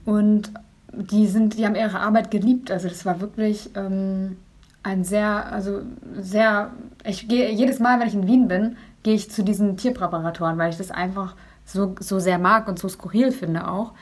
[0.06, 0.52] Und
[0.92, 2.70] die sind, die haben ihre Arbeit geliebt.
[2.70, 4.36] Also das war wirklich ähm,
[4.82, 5.82] ein sehr, also
[6.18, 6.70] sehr.
[7.04, 10.70] Ich gehe jedes Mal, wenn ich in Wien bin, gehe ich zu diesen Tierpräparatoren, weil
[10.70, 11.34] ich das einfach
[11.68, 13.92] so, so sehr mag und so skurril finde auch.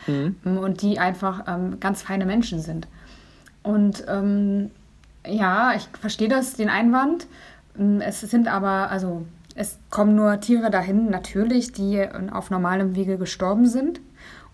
[0.44, 2.86] Und die einfach ähm, ganz feine Menschen sind.
[3.62, 4.70] Und ähm,
[5.26, 7.26] ja, ich verstehe das, den Einwand.
[7.76, 9.26] Ähm, Es sind aber, also
[9.56, 14.00] es kommen nur Tiere dahin, natürlich, die auf normalem Wege gestorben sind.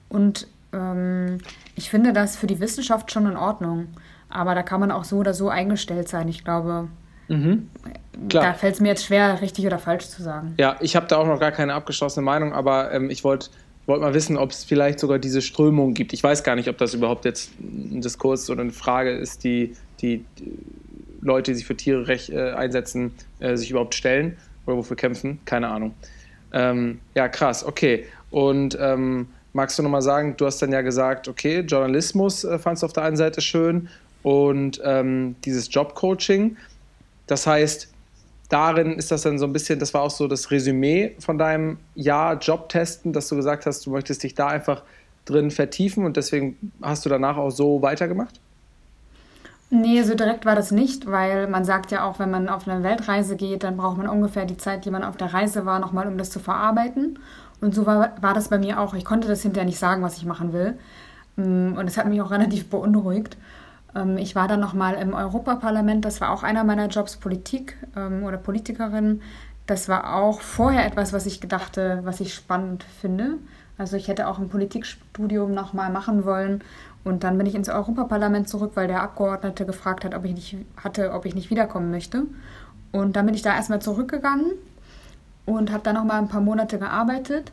[0.09, 1.38] Und ähm,
[1.75, 3.88] ich finde das für die Wissenschaft schon in Ordnung.
[4.31, 6.29] Aber da kann man auch so oder so eingestellt sein.
[6.29, 6.88] Ich glaube,
[8.29, 8.45] Klar.
[8.45, 10.55] da fällt es mir jetzt schwer, richtig oder falsch zu sagen.
[10.59, 13.49] Ja, ich habe da auch noch gar keine abgeschlossene Meinung, aber ähm, ich wollte
[13.87, 16.12] wollt mal wissen, ob es vielleicht sogar diese Strömung gibt.
[16.12, 19.77] Ich weiß gar nicht, ob das überhaupt jetzt ein Diskurs oder eine Frage ist, die
[20.01, 20.25] die
[21.21, 25.40] Leute, die sich für Tiere recht, äh, einsetzen, äh, sich überhaupt stellen oder wofür kämpfen.
[25.45, 25.95] Keine Ahnung.
[26.53, 28.07] Ähm, ja, krass, okay.
[28.31, 32.83] Und ähm, magst du nochmal sagen, du hast dann ja gesagt, okay, Journalismus äh, fandst
[32.83, 33.88] du auf der einen Seite schön
[34.23, 36.57] und ähm, dieses Jobcoaching.
[37.26, 37.88] Das heißt,
[38.48, 41.78] darin ist das dann so ein bisschen, das war auch so das Resümee von deinem
[41.94, 44.82] Jahr Jobtesten, dass du gesagt hast, du möchtest dich da einfach
[45.24, 48.40] drin vertiefen und deswegen hast du danach auch so weitergemacht?
[49.74, 52.82] Nee, so direkt war das nicht, weil man sagt ja auch, wenn man auf eine
[52.82, 56.06] Weltreise geht, dann braucht man ungefähr die Zeit, die man auf der Reise war, nochmal,
[56.08, 57.18] um das zu verarbeiten.
[57.62, 58.92] Und so war, war das bei mir auch.
[58.92, 60.78] Ich konnte das hinterher nicht sagen, was ich machen will.
[61.37, 63.38] Mm, und es hat mich auch relativ beunruhigt.
[63.94, 68.24] Ähm, ich war dann nochmal im Europaparlament, das war auch einer meiner Jobs, Politik ähm,
[68.24, 69.22] oder Politikerin.
[69.66, 73.38] Das war auch vorher etwas, was ich gedachte, was ich spannend finde.
[73.78, 76.62] Also ich hätte auch ein Politikstudium nochmal machen wollen
[77.05, 80.57] und dann bin ich ins Europaparlament zurück, weil der Abgeordnete gefragt hat, ob ich nicht
[80.76, 82.24] hatte, ob ich nicht wiederkommen möchte.
[82.92, 84.52] Und dann bin ich da erstmal zurückgegangen
[85.46, 87.50] und habe dann noch mal ein paar Monate gearbeitet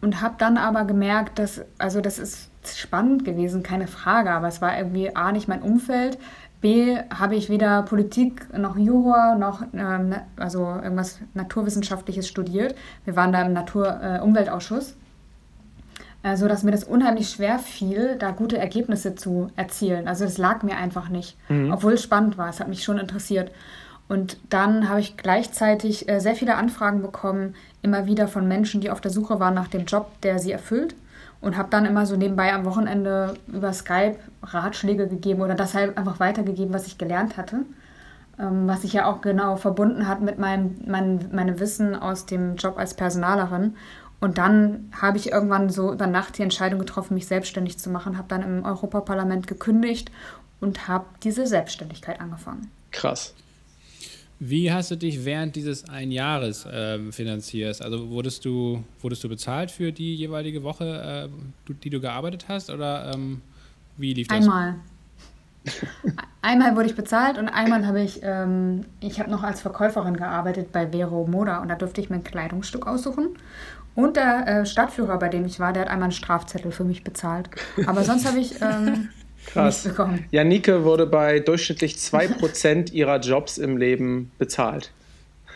[0.00, 4.60] und habe dann aber gemerkt, dass also das ist spannend gewesen, keine Frage, aber es
[4.60, 6.18] war irgendwie a nicht mein Umfeld,
[6.60, 12.74] b habe ich weder Politik noch Jura noch ähm, also irgendwas naturwissenschaftliches studiert.
[13.04, 14.92] Wir waren da im Natur-Umweltausschuss.
[14.92, 14.94] Äh,
[16.22, 20.06] äh, so dass mir das unheimlich schwer fiel, da gute Ergebnisse zu erzielen.
[20.06, 21.72] Also es lag mir einfach nicht, mhm.
[21.72, 22.48] obwohl es spannend war.
[22.48, 23.50] Es hat mich schon interessiert.
[24.08, 28.90] Und dann habe ich gleichzeitig äh, sehr viele Anfragen bekommen, immer wieder von Menschen, die
[28.90, 30.94] auf der Suche waren nach dem Job, der sie erfüllt.
[31.42, 35.98] Und habe dann immer so nebenbei am Wochenende über Skype Ratschläge gegeben oder das halt
[35.98, 37.66] einfach weitergegeben, was ich gelernt hatte.
[38.38, 42.56] Ähm, was sich ja auch genau verbunden hat mit meinem, mein, meinem Wissen aus dem
[42.56, 43.76] Job als Personalerin.
[44.20, 48.28] Und dann habe ich irgendwann so danach die Entscheidung getroffen, mich selbstständig zu machen, habe
[48.28, 50.10] dann im Europaparlament gekündigt
[50.60, 52.70] und habe diese Selbstständigkeit angefangen.
[52.92, 53.34] Krass.
[54.44, 57.80] Wie hast du dich während dieses ein Jahres äh, finanziert?
[57.80, 62.68] Also wurdest du, wurdest du bezahlt für die jeweilige Woche, äh, die du gearbeitet hast?
[62.68, 63.40] Oder ähm,
[63.96, 64.38] wie lief das?
[64.38, 64.74] Einmal.
[66.42, 70.72] einmal wurde ich bezahlt und einmal habe ich, ähm, ich habe noch als Verkäuferin gearbeitet
[70.72, 73.36] bei Vero Moda und da durfte ich mir ein Kleidungsstück aussuchen.
[73.94, 77.04] Und der äh, Stadtführer, bei dem ich war, der hat einmal einen Strafzettel für mich
[77.04, 77.48] bezahlt.
[77.86, 79.10] Aber sonst habe ich ähm,
[79.46, 79.84] Krass.
[79.84, 80.24] bekommen.
[80.30, 84.90] Janike wurde bei durchschnittlich 2% ihrer Jobs im Leben bezahlt.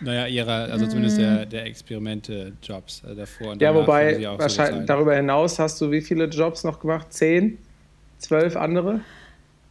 [0.01, 3.53] Naja, ihrer, also zumindest der, der Experimente-Jobs äh, davor.
[3.53, 7.13] Und ja, wobei, wahrscheinlich so darüber hinaus hast du wie viele Jobs noch gemacht?
[7.13, 7.59] Zehn?
[8.19, 9.01] Zwölf andere?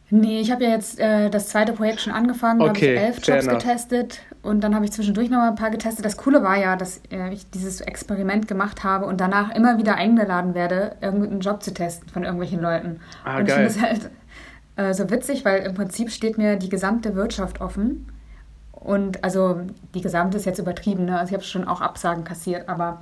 [0.09, 3.27] Nee, ich habe ja jetzt äh, das zweite Projekt schon angefangen, okay, habe ich elf
[3.27, 3.63] Jobs enough.
[3.63, 6.05] getestet und dann habe ich zwischendurch noch mal ein paar getestet.
[6.05, 9.95] Das Coole war ja, dass äh, ich dieses Experiment gemacht habe und danach immer wieder
[9.95, 12.99] eingeladen werde, irgendeinen Job zu testen von irgendwelchen Leuten.
[13.23, 13.65] Ah, und geil.
[13.67, 14.11] ich finde es halt
[14.75, 18.07] äh, so witzig, weil im Prinzip steht mir die gesamte Wirtschaft offen.
[18.71, 19.61] Und also
[19.95, 21.17] die gesamte ist jetzt übertrieben, ne?
[21.17, 23.01] also ich habe schon auch Absagen kassiert, aber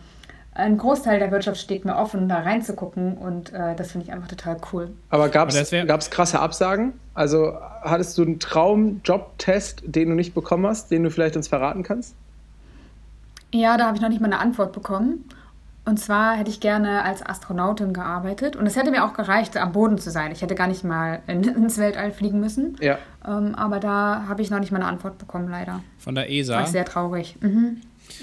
[0.56, 4.28] ein Großteil der Wirtschaft steht mir offen, da reinzugucken und äh, das finde ich einfach
[4.28, 4.92] total cool.
[5.10, 6.94] Aber gab es krasse Absagen?
[7.14, 11.84] Also hattest du einen Traum-Job-Test, den du nicht bekommen hast, den du vielleicht uns verraten
[11.84, 12.16] kannst?
[13.52, 15.26] Ja, da habe ich noch nicht mal eine Antwort bekommen.
[15.86, 19.74] Und zwar hätte ich gerne als Astronautin gearbeitet und es hätte mir auch gereicht, am
[19.74, 20.32] Boden zu sein.
[20.32, 22.78] Ich hätte gar nicht mal ins Weltall fliegen müssen.
[22.80, 22.98] Ja.
[23.28, 25.82] Ähm, aber da habe ich noch nicht mal eine Antwort bekommen, leider.
[25.98, 26.56] Von der ESA?
[26.56, 27.36] War sehr traurig.
[27.42, 27.82] Mhm.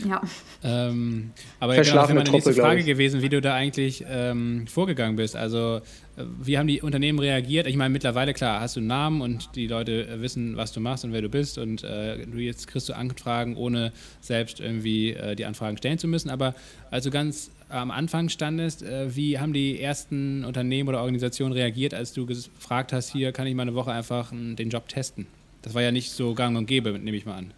[0.09, 0.23] Ja.
[0.63, 5.17] Ähm, aber genau, das wäre meine nächste Frage gewesen, wie du da eigentlich ähm, vorgegangen
[5.17, 5.37] bist.
[5.37, 5.81] Also,
[6.17, 7.67] äh, wie haben die Unternehmen reagiert?
[7.67, 10.81] Ich meine, mittlerweile, klar, hast du einen Namen und die Leute äh, wissen, was du
[10.81, 11.59] machst und wer du bist.
[11.59, 16.09] Und äh, du jetzt kriegst du Anfragen, ohne selbst irgendwie äh, die Anfragen stellen zu
[16.09, 16.31] müssen.
[16.31, 16.55] Aber
[16.91, 21.95] als du ganz am Anfang standest, äh, wie haben die ersten Unternehmen oder Organisationen reagiert,
[21.95, 25.27] als du gefragt hast, hier kann ich mal eine Woche einfach den Job testen?
[25.63, 27.53] Das war ja nicht so gang und gäbe, nehme ich mal an.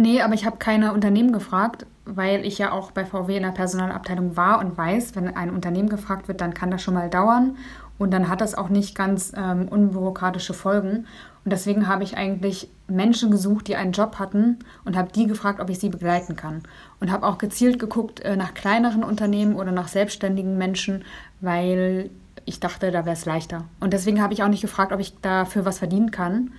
[0.00, 3.50] Nee, aber ich habe keine Unternehmen gefragt, weil ich ja auch bei VW in der
[3.50, 7.56] Personalabteilung war und weiß, wenn ein Unternehmen gefragt wird, dann kann das schon mal dauern
[7.98, 11.06] und dann hat das auch nicht ganz ähm, unbürokratische Folgen.
[11.44, 15.58] Und deswegen habe ich eigentlich Menschen gesucht, die einen Job hatten und habe die gefragt,
[15.58, 16.62] ob ich sie begleiten kann.
[17.00, 21.04] Und habe auch gezielt geguckt äh, nach kleineren Unternehmen oder nach selbstständigen Menschen,
[21.40, 22.10] weil
[22.44, 23.64] ich dachte, da wäre es leichter.
[23.80, 26.52] Und deswegen habe ich auch nicht gefragt, ob ich dafür was verdienen kann,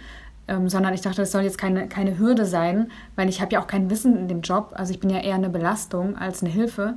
[0.49, 3.61] ähm, sondern ich dachte, das soll jetzt keine, keine Hürde sein, weil ich habe ja
[3.61, 4.73] auch kein Wissen in dem Job.
[4.73, 6.95] Also ich bin ja eher eine Belastung als eine Hilfe.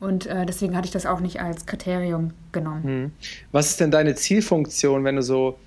[0.00, 2.82] Und äh, deswegen hatte ich das auch nicht als Kriterium genommen.
[2.82, 3.12] Hm.
[3.52, 5.58] Was ist denn deine Zielfunktion, wenn du so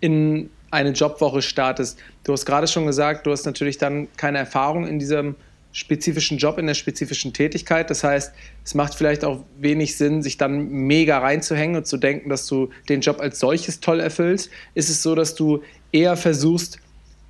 [0.00, 1.98] in eine Jobwoche startest?
[2.24, 5.34] Du hast gerade schon gesagt, du hast natürlich dann keine Erfahrung in diesem
[5.72, 7.90] spezifischen Job, in der spezifischen Tätigkeit.
[7.90, 8.32] Das heißt,
[8.64, 12.70] es macht vielleicht auch wenig Sinn, sich dann mega reinzuhängen und zu denken, dass du
[12.88, 14.50] den Job als solches toll erfüllst.
[14.74, 15.62] Ist es so, dass du
[15.96, 16.78] eher versuchst,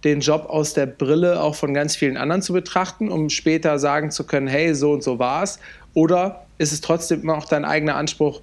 [0.04, 4.10] den Job aus der Brille auch von ganz vielen anderen zu betrachten, um später sagen
[4.10, 5.58] zu können, hey, so und so war es?
[5.94, 8.42] Oder ist es trotzdem immer auch dein eigener Anspruch,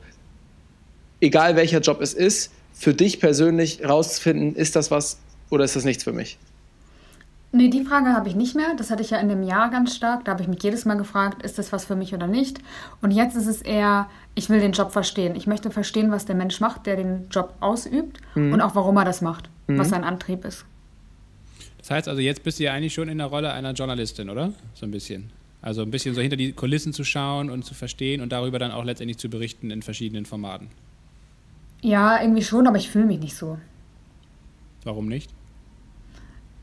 [1.22, 5.84] egal welcher Job es ist, für dich persönlich rauszufinden, ist das was oder ist das
[5.84, 6.38] nichts für mich?
[7.56, 8.74] Nee, die Frage habe ich nicht mehr.
[8.76, 10.26] Das hatte ich ja in dem Jahr ganz stark.
[10.26, 12.58] Da habe ich mich jedes Mal gefragt, ist das was für mich oder nicht?
[13.00, 15.36] Und jetzt ist es eher, ich will den Job verstehen.
[15.36, 18.54] Ich möchte verstehen, was der Mensch macht, der den Job ausübt mhm.
[18.54, 19.78] und auch warum er das macht, mhm.
[19.78, 20.66] was sein Antrieb ist.
[21.78, 24.52] Das heißt also, jetzt bist du ja eigentlich schon in der Rolle einer Journalistin, oder?
[24.74, 25.30] So ein bisschen.
[25.62, 28.72] Also ein bisschen so hinter die Kulissen zu schauen und zu verstehen und darüber dann
[28.72, 30.70] auch letztendlich zu berichten in verschiedenen Formaten.
[31.82, 33.60] Ja, irgendwie schon, aber ich fühle mich nicht so.
[34.84, 35.30] Warum nicht?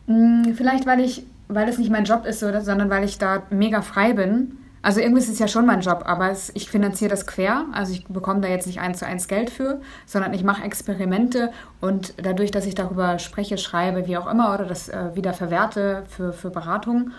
[0.07, 3.83] Hm, vielleicht, weil ich, weil es nicht mein Job ist, sondern weil ich da mega
[3.83, 4.57] frei bin.
[4.83, 7.67] Also irgendwie ist es ja schon mein Job, aber es, ich finanziere das quer.
[7.73, 11.53] Also ich bekomme da jetzt nicht eins zu eins Geld für, sondern ich mache Experimente
[11.81, 16.05] und dadurch, dass ich darüber spreche, schreibe, wie auch immer, oder das äh, wieder verwerte
[16.09, 17.11] für, für Beratung,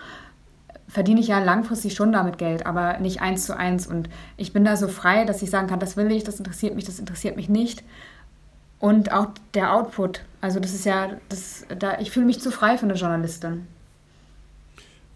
[0.88, 3.86] verdiene ich ja langfristig schon damit Geld, aber nicht eins zu eins.
[3.86, 6.74] Und ich bin da so frei, dass ich sagen kann, das will ich, das interessiert
[6.74, 7.84] mich, das interessiert mich nicht.
[8.78, 10.22] Und auch der Output.
[10.42, 13.68] Also das ist ja, das, da, ich fühle mich zu frei für eine Journalistin.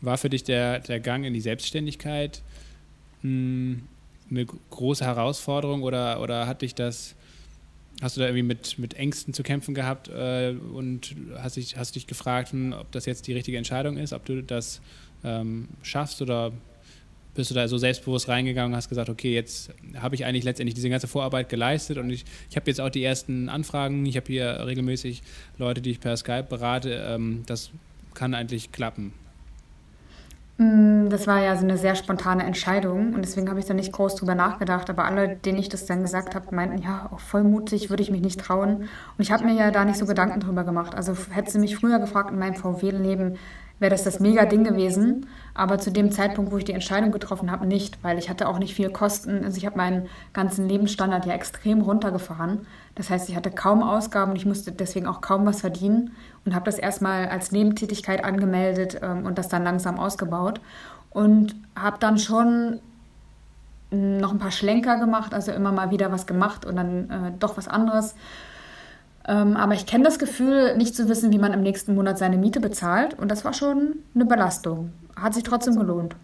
[0.00, 2.42] War für dich der, der Gang in die Selbstständigkeit
[3.22, 3.82] mh, hm,
[4.30, 7.16] eine große Herausforderung oder, oder hat dich das,
[8.00, 11.96] hast du da irgendwie mit, mit Ängsten zu kämpfen gehabt äh, und hast dich, hast
[11.96, 14.80] dich gefragt, hm, ob das jetzt die richtige Entscheidung ist, ob du das
[15.24, 16.52] ähm, schaffst oder
[17.36, 19.70] bist du da so selbstbewusst reingegangen und hast gesagt, okay, jetzt
[20.00, 23.04] habe ich eigentlich letztendlich diese ganze Vorarbeit geleistet und ich, ich habe jetzt auch die
[23.04, 25.22] ersten Anfragen, ich habe hier regelmäßig
[25.58, 27.70] Leute, die ich per Skype berate, ähm, das
[28.14, 29.12] kann eigentlich klappen.
[30.58, 33.92] Mm, das war ja so eine sehr spontane Entscheidung und deswegen habe ich da nicht
[33.92, 34.88] groß drüber nachgedacht.
[34.88, 38.10] Aber alle, denen ich das dann gesagt habe, meinten, ja, auch voll mutig, würde ich
[38.10, 38.76] mich nicht trauen.
[38.76, 40.94] Und ich habe mir ja da nicht so Gedanken drüber gemacht.
[40.94, 43.36] Also hätte sie mich früher gefragt in meinem VW-Leben,
[43.78, 45.26] wäre das das mega Ding gewesen.
[45.54, 48.58] Aber zu dem Zeitpunkt, wo ich die Entscheidung getroffen habe, nicht, weil ich hatte auch
[48.58, 49.44] nicht viel Kosten.
[49.44, 52.66] Also ich habe meinen ganzen Lebensstandard ja extrem runtergefahren.
[52.94, 56.12] Das heißt, ich hatte kaum Ausgaben und ich musste deswegen auch kaum was verdienen
[56.44, 60.60] und habe das erstmal als Nebentätigkeit angemeldet ähm, und das dann langsam ausgebaut.
[61.10, 62.80] Und habe dann schon
[63.90, 67.56] noch ein paar Schlenker gemacht, also immer mal wieder was gemacht und dann äh, doch
[67.56, 68.14] was anderes.
[69.28, 72.36] Ähm, aber ich kenne das Gefühl, nicht zu wissen, wie man im nächsten Monat seine
[72.36, 73.18] Miete bezahlt.
[73.18, 74.92] Und das war schon eine Belastung.
[75.16, 76.14] Hat sich trotzdem gelohnt.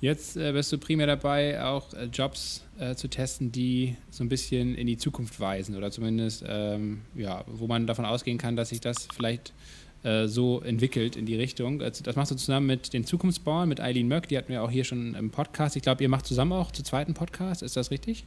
[0.00, 4.28] Jetzt äh, bist du primär dabei, auch äh, Jobs äh, zu testen, die so ein
[4.28, 8.68] bisschen in die Zukunft weisen oder zumindest, ähm, ja, wo man davon ausgehen kann, dass
[8.68, 9.54] sich das vielleicht
[10.02, 11.80] äh, so entwickelt in die Richtung.
[11.80, 14.70] Äh, das machst du zusammen mit den Zukunftsbauern, mit Eileen Möck, die hatten wir auch
[14.70, 15.76] hier schon im Podcast.
[15.76, 18.24] Ich glaube, ihr macht zusammen auch zu zweiten Podcast, ist das richtig?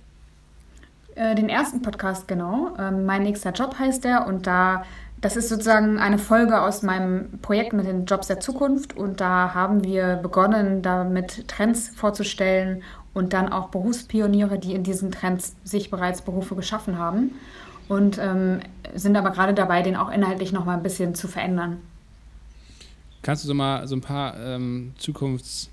[1.19, 2.71] Äh, den ersten Podcast, genau.
[2.79, 4.85] Ähm, mein nächster Job heißt der und da,
[5.19, 9.53] das ist sozusagen eine Folge aus meinem Projekt mit den Jobs der Zukunft und da
[9.53, 15.91] haben wir begonnen, damit Trends vorzustellen und dann auch Berufspioniere, die in diesen Trends sich
[15.91, 17.31] bereits Berufe geschaffen haben
[17.89, 18.61] und ähm,
[18.95, 21.81] sind aber gerade dabei, den auch inhaltlich noch mal ein bisschen zu verändern.
[23.23, 25.67] Kannst du so mal so ein paar ähm, Zukunfts-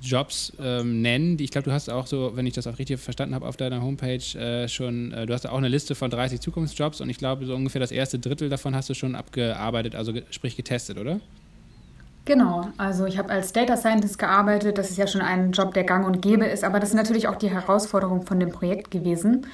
[0.00, 1.36] Jobs ähm, nennen.
[1.36, 3.56] Die, ich glaube, du hast auch so, wenn ich das auch richtig verstanden habe, auf
[3.56, 7.18] deiner Homepage äh, schon, äh, du hast auch eine Liste von 30 Zukunftsjobs und ich
[7.18, 11.20] glaube, so ungefähr das erste Drittel davon hast du schon abgearbeitet, also sprich getestet, oder?
[12.24, 15.84] Genau, also ich habe als Data Scientist gearbeitet, das ist ja schon ein Job, der
[15.84, 19.46] gang und gäbe ist, aber das ist natürlich auch die Herausforderung von dem Projekt gewesen,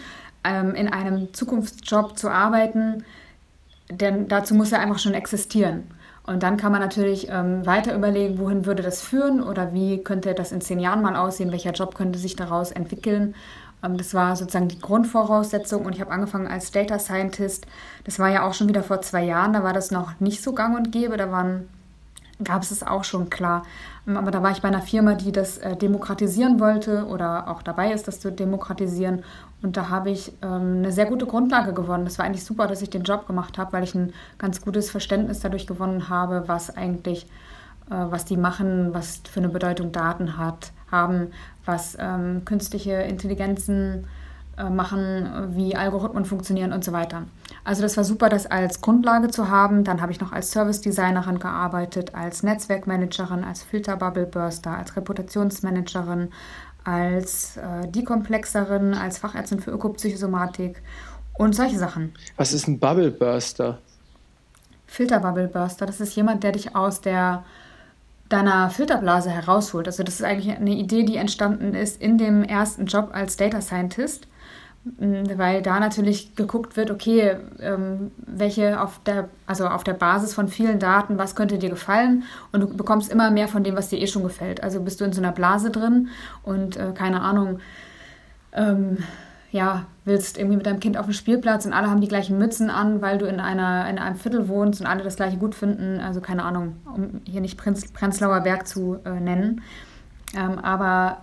[0.43, 3.05] ähm, in einem Zukunftsjob zu arbeiten,
[3.91, 5.85] denn dazu muss er einfach schon existieren.
[6.27, 10.35] Und dann kann man natürlich ähm, weiter überlegen, wohin würde das führen oder wie könnte
[10.35, 13.35] das in zehn Jahren mal aussehen, welcher Job könnte sich daraus entwickeln.
[13.83, 17.67] Ähm, das war sozusagen die Grundvoraussetzung und ich habe angefangen als Data Scientist.
[18.05, 20.55] Das war ja auch schon wieder vor zwei Jahren, da war das noch nicht so
[20.55, 21.69] gang und gäbe, da waren
[22.43, 23.65] gab es es auch schon klar.
[24.07, 27.63] Ähm, aber da war ich bei einer Firma, die das äh, demokratisieren wollte oder auch
[27.63, 29.25] dabei ist, das zu demokratisieren.
[29.65, 32.05] Und da habe ich ähm, eine sehr gute Grundlage gewonnen.
[32.05, 34.91] Das war eigentlich super, dass ich den Job gemacht habe, weil ich ein ganz gutes
[34.91, 37.25] Verständnis dadurch gewonnen habe, was eigentlich,
[37.91, 41.29] äh, was die machen, was für eine Bedeutung Daten hat, haben,
[41.65, 44.07] was ähm, künstliche Intelligenzen
[44.59, 47.23] äh, machen, wie Algorithmen funktionieren und so weiter.
[47.65, 49.83] Also das war super, das als Grundlage zu haben.
[49.83, 56.29] Dann habe ich noch als Service Designerin gearbeitet, als Netzwerkmanagerin, als Filterbubble Burster, als Reputationsmanagerin,
[56.85, 60.83] als äh, Dekomplexerin, als Fachärztin für Ökopsychosomatik
[61.35, 62.15] und solche Sachen.
[62.37, 63.79] Was ist ein Bubble Burster?
[64.87, 67.45] Filterbubble Burster, das ist jemand, der dich aus der
[68.29, 69.87] deiner Filterblase herausholt.
[69.87, 73.61] Also das ist eigentlich eine Idee, die entstanden ist in dem ersten Job als Data
[73.61, 74.27] Scientist.
[74.85, 80.35] Mm, weil da natürlich geguckt wird, okay, ähm, welche auf der, also auf der Basis
[80.35, 83.89] von vielen Daten, was könnte dir gefallen und du bekommst immer mehr von dem, was
[83.89, 84.63] dir eh schon gefällt.
[84.63, 86.09] Also bist du in so einer Blase drin
[86.43, 87.61] und äh, keine Ahnung,
[88.53, 88.99] ähm,
[89.53, 92.69] ja, willst irgendwie mit deinem Kind auf den Spielplatz und alle haben die gleichen Mützen
[92.69, 96.01] an, weil du in, einer, in einem Viertel wohnst und alle das gleiche gut finden.
[96.01, 99.63] Also keine Ahnung, um hier nicht Prinz, Prenzlauer Berg zu äh, nennen.
[100.37, 101.23] Ähm, aber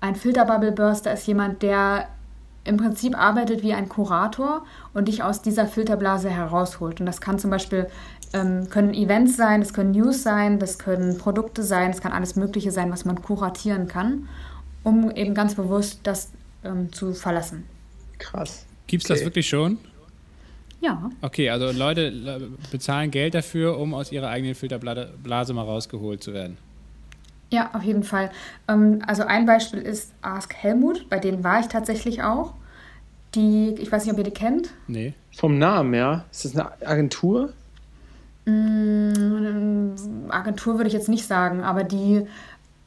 [0.00, 2.06] ein Filterbubble-Burster ist jemand, der
[2.64, 7.00] im Prinzip arbeitet wie ein Kurator und dich aus dieser Filterblase herausholt.
[7.00, 7.88] Und das kann zum Beispiel
[8.32, 12.36] ähm, können Events sein, das können News sein, das können Produkte sein, es kann alles
[12.36, 14.28] Mögliche sein, was man kuratieren kann,
[14.84, 16.30] um eben ganz bewusst das
[16.64, 17.64] ähm, zu verlassen.
[18.18, 18.66] Krass.
[18.86, 19.78] Gibt es das wirklich schon?
[20.80, 21.10] Ja.
[21.20, 26.58] Okay, also Leute bezahlen Geld dafür, um aus ihrer eigenen Filterblase mal rausgeholt zu werden.
[27.52, 28.30] Ja, auf jeden Fall.
[28.66, 32.54] Ähm, also ein Beispiel ist Ask Helmut, bei denen war ich tatsächlich auch.
[33.34, 34.70] Die, ich weiß nicht, ob ihr die kennt.
[34.88, 35.12] Nee.
[35.36, 36.24] Vom Namen, ja.
[36.30, 37.52] Ist das eine Agentur?
[38.46, 39.90] Mm,
[40.30, 42.26] Agentur würde ich jetzt nicht sagen, aber die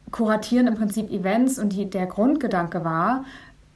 [0.09, 3.23] kuratieren im Prinzip Events und die, der Grundgedanke war,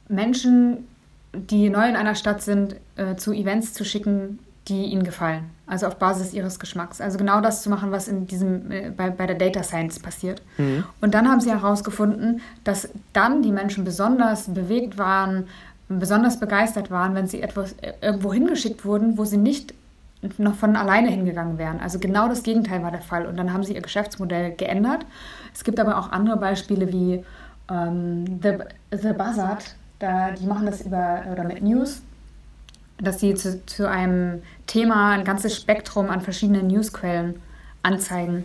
[0.08, 0.88] Menschen,
[1.32, 4.40] die neu in einer Stadt sind, äh, zu Events zu schicken,
[4.70, 5.50] die ihnen gefallen.
[5.66, 7.00] Also auf Basis ihres Geschmacks.
[7.00, 10.40] Also genau das zu machen, was in diesem, äh, bei, bei der Data Science passiert.
[10.56, 10.84] Mhm.
[11.00, 15.48] Und dann haben sie herausgefunden, dass dann die Menschen besonders bewegt waren,
[15.88, 19.74] besonders begeistert waren, wenn sie etwas äh, irgendwo hingeschickt wurden, wo sie nicht
[20.38, 21.80] noch von alleine hingegangen wären.
[21.80, 23.26] Also genau das Gegenteil war der Fall.
[23.26, 25.04] Und dann haben sie ihr Geschäftsmodell geändert.
[25.52, 27.24] Es gibt aber auch andere Beispiele wie
[27.70, 28.58] ähm, The,
[28.96, 29.74] The Buzzard.
[29.98, 32.02] Da, die machen das über oder mit News
[33.02, 37.40] dass sie zu, zu einem Thema ein ganzes Spektrum an verschiedenen Newsquellen
[37.82, 38.44] anzeigen.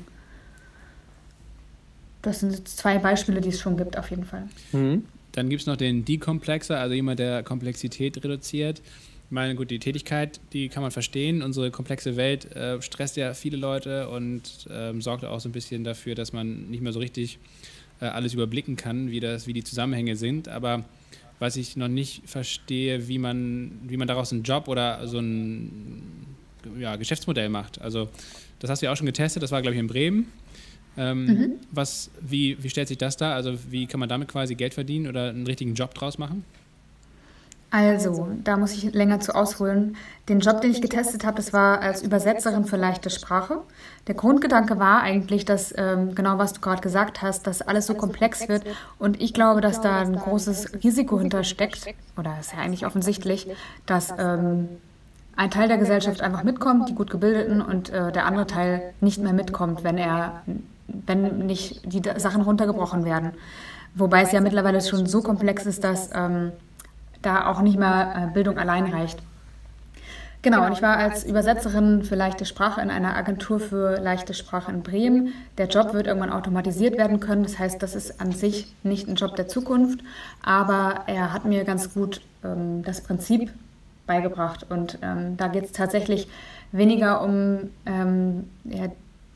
[2.21, 4.47] Das sind zwei Beispiele, die es schon gibt, auf jeden Fall.
[4.71, 5.05] Mhm.
[5.33, 8.81] Dann gibt es noch den Decomplexer, also jemand, der Komplexität reduziert.
[9.25, 11.41] Ich meine, gut, die Tätigkeit, die kann man verstehen.
[11.41, 15.83] Unsere komplexe Welt äh, stresst ja viele Leute und ähm, sorgt auch so ein bisschen
[15.83, 17.39] dafür, dass man nicht mehr so richtig
[17.99, 20.47] äh, alles überblicken kann, wie, das, wie die Zusammenhänge sind.
[20.47, 20.85] Aber
[21.39, 26.01] was ich noch nicht verstehe, wie man, wie man daraus einen Job oder so ein
[26.79, 27.81] ja, Geschäftsmodell macht.
[27.81, 28.09] Also
[28.59, 30.27] das hast du ja auch schon getestet, das war, glaube ich, in Bremen.
[30.97, 31.51] Ähm, mhm.
[31.71, 33.33] was, wie, wie stellt sich das da?
[33.33, 36.45] Also wie kann man damit quasi Geld verdienen oder einen richtigen Job draus machen?
[37.71, 39.97] Also, da muss ich länger zu ausholen.
[40.29, 43.57] Den Job, den ich getestet habe, das war als Übersetzerin für leichte Sprache.
[44.07, 47.95] Der Grundgedanke war eigentlich, dass ähm, genau was du gerade gesagt hast, dass alles so
[47.95, 48.63] komplex wird.
[48.97, 51.85] Und ich glaube, dass da ein großes Risiko hintersteckt,
[52.17, 53.47] oder ist ja eigentlich offensichtlich,
[53.85, 54.69] dass ähm,
[55.35, 59.21] ein Teil der Gesellschaft einfach mitkommt, die gut gebildeten, und äh, der andere Teil nicht
[59.21, 60.43] mehr mitkommt, wenn er,
[60.87, 63.33] wenn nicht die Sachen runtergebrochen werden.
[63.95, 66.51] Wobei es ja mittlerweile schon so komplex ist, dass ähm,
[67.25, 69.19] da auch nicht mehr äh, Bildung allein reicht.
[70.45, 74.71] Genau, und ich war als Übersetzerin für leichte Sprache in einer Agentur für leichte Sprache
[74.71, 75.33] in Bremen.
[75.57, 77.41] Der Job wird irgendwann automatisiert werden können.
[77.41, 80.01] Das heißt, das ist an sich nicht ein Job der Zukunft,
[80.43, 83.51] aber er hat mir ganz gut ähm, das Prinzip
[84.05, 84.67] beigebracht.
[84.69, 86.27] Und ähm, da geht es tatsächlich
[86.71, 88.89] weniger um ähm, ja,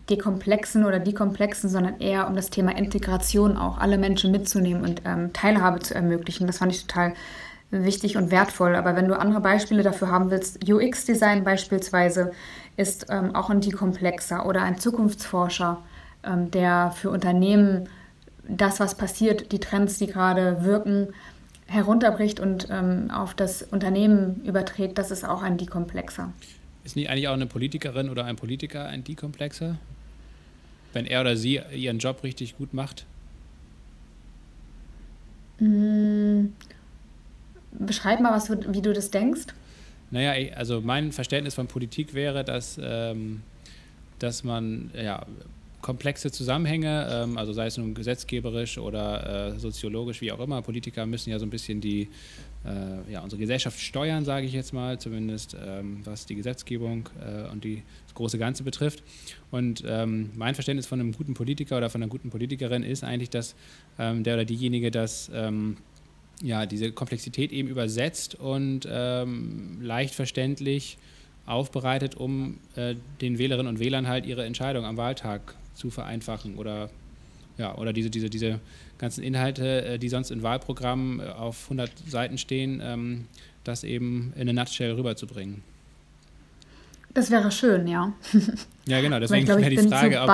[0.09, 4.83] die Komplexen oder die Komplexen, sondern eher um das Thema Integration auch, alle Menschen mitzunehmen
[4.83, 6.45] und ähm, Teilhabe zu ermöglichen.
[6.45, 7.13] Das fand ich total
[7.71, 8.75] wichtig und wertvoll.
[8.75, 12.31] Aber wenn du andere Beispiele dafür haben willst, UX-Design beispielsweise
[12.77, 15.81] ist ähm, auch ein komplexer oder ein Zukunftsforscher,
[16.23, 17.89] ähm, der für Unternehmen
[18.47, 21.09] das, was passiert, die Trends, die gerade wirken,
[21.67, 26.33] herunterbricht und ähm, auf das Unternehmen überträgt, das ist auch ein Dekomplexer.
[26.83, 29.75] Ist nicht eigentlich auch eine Politikerin oder ein Politiker ein Dekomplexer?
[30.93, 33.05] Wenn er oder sie ihren Job richtig gut macht?
[35.59, 36.47] Mmh
[37.71, 39.47] Beschreib mal, was, wie du das denkst.
[40.11, 43.41] Naja, also mein Verständnis von Politik wäre, dass, ähm,
[44.17, 45.25] dass man ja,
[45.81, 51.05] komplexe Zusammenhänge, ähm, also sei es nun gesetzgeberisch oder äh, soziologisch, wie auch immer, Politiker
[51.05, 52.09] müssen ja so ein bisschen die,
[52.65, 57.49] äh, ja, unsere Gesellschaft steuern, sage ich jetzt mal, zumindest ähm, was die Gesetzgebung äh,
[57.51, 59.03] und die, das große Ganze betrifft.
[59.51, 63.29] Und ähm, mein Verständnis von einem guten Politiker oder von einer guten Politikerin ist eigentlich,
[63.29, 63.55] dass
[63.97, 65.77] ähm, der oder diejenige das ähm,
[66.41, 70.97] ja, diese Komplexität eben übersetzt und ähm, leicht verständlich
[71.45, 76.89] aufbereitet, um äh, den Wählerinnen und Wählern halt ihre Entscheidung am Wahltag zu vereinfachen oder
[77.57, 78.59] ja, oder diese, diese, diese
[78.97, 83.27] ganzen Inhalte, äh, die sonst in Wahlprogrammen äh, auf 100 Seiten stehen, ähm,
[83.63, 85.61] das eben in eine Nutshell rüberzubringen.
[87.13, 88.13] Das wäre schön, ja.
[88.85, 90.29] Ja, genau, deswegen wäre die Frage, ob,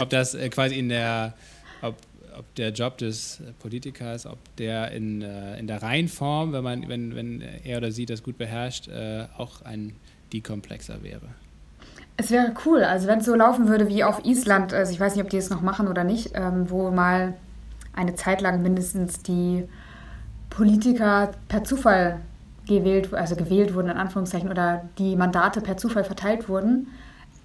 [0.00, 1.34] ob, das äh, quasi in der,
[1.82, 1.96] ob
[2.38, 7.14] ob der Job des Politikers, ob der in, äh, in der Reihenform, wenn, man, wenn,
[7.14, 9.96] wenn er oder sie das gut beherrscht, äh, auch ein
[10.32, 11.28] Dekomplexer wäre.
[12.16, 15.14] Es wäre cool, also wenn es so laufen würde wie auf Island, also ich weiß
[15.14, 17.34] nicht, ob die es noch machen oder nicht, ähm, wo mal
[17.94, 19.64] eine Zeit lang mindestens die
[20.50, 22.20] Politiker per Zufall
[22.66, 26.88] gewählt, also gewählt wurden in Anführungszeichen oder die Mandate per Zufall verteilt wurden,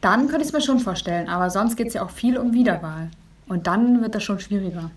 [0.02, 1.30] dann könnte ich es mir schon vorstellen.
[1.30, 3.10] Aber sonst geht es ja auch viel um Wiederwahl.
[3.48, 4.92] Und dann wird das schon schwieriger.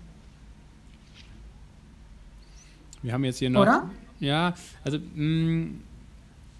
[3.01, 3.61] Wir haben jetzt hier noch.
[3.61, 3.89] Oder?
[4.19, 5.81] Ja, also mh, mm,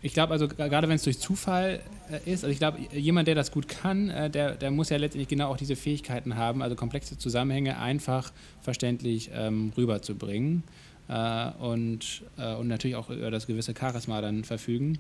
[0.02, 3.36] ich glaube, also gerade wenn es durch Zufall äh, ist, also ich glaube, jemand, der
[3.36, 6.76] das gut kann, äh, der, der muss ja letztendlich genau auch diese Fähigkeiten haben, also
[6.76, 8.32] komplexe Zusammenhänge einfach
[8.62, 10.64] verständlich ähm, rüberzubringen
[11.10, 15.00] äh, und, äh, und natürlich auch über das gewisse Charisma dann verfügen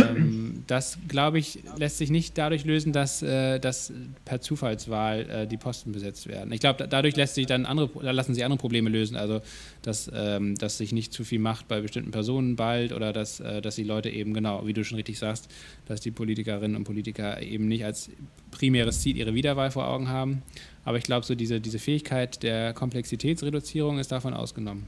[0.00, 3.92] ähm, das, glaube ich, lässt sich nicht dadurch lösen, dass, äh, dass
[4.24, 6.52] per Zufallswahl äh, die Posten besetzt werden.
[6.52, 9.16] Ich glaube, da, dadurch lässt sich dann andere, da lassen sich andere Probleme lösen.
[9.16, 9.40] Also,
[9.82, 13.60] dass, ähm, dass sich nicht zu viel macht bei bestimmten Personen bald oder dass, äh,
[13.60, 15.50] dass die Leute eben, genau, wie du schon richtig sagst,
[15.86, 18.10] dass die Politikerinnen und Politiker eben nicht als
[18.50, 20.42] primäres Ziel ihre Wiederwahl vor Augen haben.
[20.84, 24.86] Aber ich glaube, so diese, diese Fähigkeit der Komplexitätsreduzierung ist davon ausgenommen.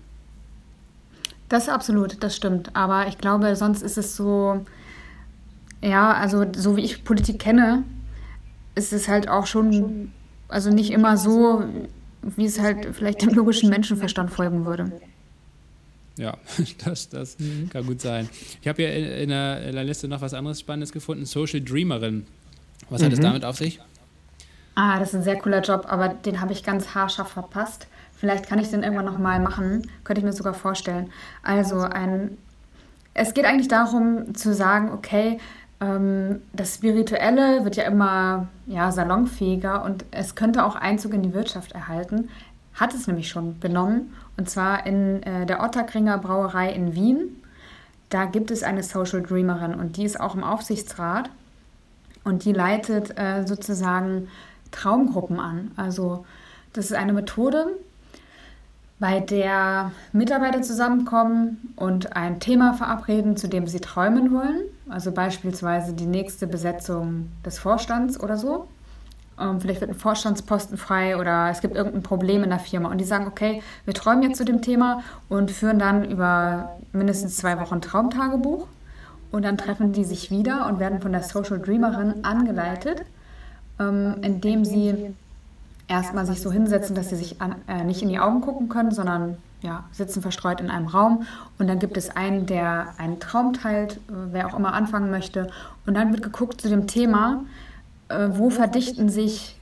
[1.49, 2.75] Das ist absolut, das stimmt.
[2.75, 4.65] Aber ich glaube, sonst ist es so,
[5.85, 7.85] ja, also so wie ich Politik kenne,
[8.74, 10.12] ist es halt auch schon,
[10.49, 11.64] also nicht immer so,
[12.22, 14.91] wie es halt vielleicht dem logischen Menschenverstand folgen würde.
[16.16, 16.37] Ja,
[16.85, 17.68] das, das mhm.
[17.70, 18.28] kann gut sein.
[18.62, 21.26] Ich habe hier in der, in der, Liste noch was anderes Spannendes gefunden.
[21.26, 22.26] Social Dreamerin.
[22.89, 23.07] Was mhm.
[23.07, 23.24] hat es mhm.
[23.24, 23.80] damit auf sich?
[24.74, 27.87] Ah, das ist ein sehr cooler Job, aber den habe ich ganz haarscharf verpasst.
[28.16, 29.91] Vielleicht kann ich den irgendwann nochmal machen.
[30.03, 31.11] Könnte ich mir sogar vorstellen.
[31.43, 32.39] Also ein.
[33.12, 35.39] Es geht eigentlich darum zu sagen, okay,
[35.81, 41.72] das Spirituelle wird ja immer ja, salonfähiger und es könnte auch Einzug in die Wirtschaft
[41.72, 42.31] erhalten.
[42.75, 47.43] Hat es nämlich schon genommen und zwar in äh, der Otterkringer Brauerei in Wien.
[48.09, 51.29] Da gibt es eine Social Dreamerin und die ist auch im Aufsichtsrat
[52.25, 54.29] und die leitet äh, sozusagen
[54.70, 55.70] Traumgruppen an.
[55.77, 56.25] Also
[56.72, 57.66] das ist eine Methode,
[58.99, 64.62] bei der Mitarbeiter zusammenkommen und ein Thema verabreden, zu dem sie träumen wollen.
[64.89, 68.68] Also beispielsweise die nächste Besetzung des Vorstands oder so.
[69.41, 72.91] Ähm, vielleicht wird ein Vorstandsposten frei oder es gibt irgendein Problem in der Firma.
[72.91, 77.37] Und die sagen, okay, wir träumen jetzt zu dem Thema und führen dann über mindestens
[77.37, 78.66] zwei Wochen Traumtagebuch.
[79.32, 83.03] Und dann treffen die sich wieder und werden von der Social Dreamerin angeleitet,
[83.80, 85.12] ähm, indem sie
[85.89, 88.93] erstmal sich so hinsetzen, dass sie sich an, äh, nicht in die Augen gucken können,
[88.93, 91.27] sondern ja, sitzen verstreut in einem Raum.
[91.59, 95.51] Und dann gibt es einen, der einen Traum teilt, äh, wer auch immer anfangen möchte.
[95.87, 97.45] Und dann wird geguckt zu dem Thema,
[98.09, 99.59] äh, wo verdichten sich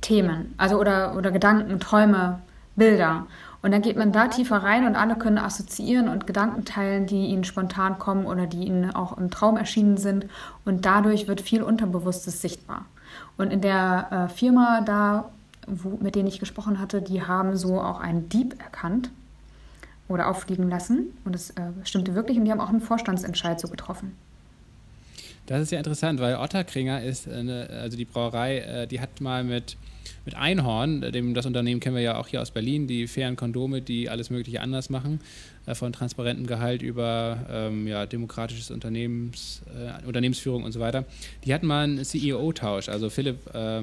[0.00, 2.40] Themen, also oder, oder Gedanken, Träume,
[2.76, 3.26] Bilder.
[3.62, 7.28] Und dann geht man da tiefer rein und alle können assoziieren und Gedanken teilen, die
[7.28, 10.26] ihnen spontan kommen oder die ihnen auch im Traum erschienen sind.
[10.66, 12.84] Und dadurch wird viel Unterbewusstes sichtbar.
[13.38, 15.30] Und in der äh, Firma da
[15.66, 19.10] wo, mit denen ich gesprochen hatte, die haben so auch einen Dieb erkannt
[20.08, 21.12] oder auffliegen lassen.
[21.24, 22.38] Und das äh, stimmte wirklich.
[22.38, 24.12] Und die haben auch einen Vorstandsentscheid so getroffen.
[25.46, 29.44] Das ist ja interessant, weil Otterkringer ist, eine, also die Brauerei, äh, die hat mal
[29.44, 29.76] mit,
[30.24, 33.82] mit Einhorn, dem, das Unternehmen kennen wir ja auch hier aus Berlin, die fairen Kondome,
[33.82, 35.20] die alles Mögliche anders machen,
[35.66, 41.04] äh, von transparentem Gehalt über ähm, ja, demokratisches Unternehmens, äh, Unternehmensführung und so weiter.
[41.44, 42.88] Die hatten mal einen CEO-Tausch.
[42.88, 43.82] Also Philipp äh,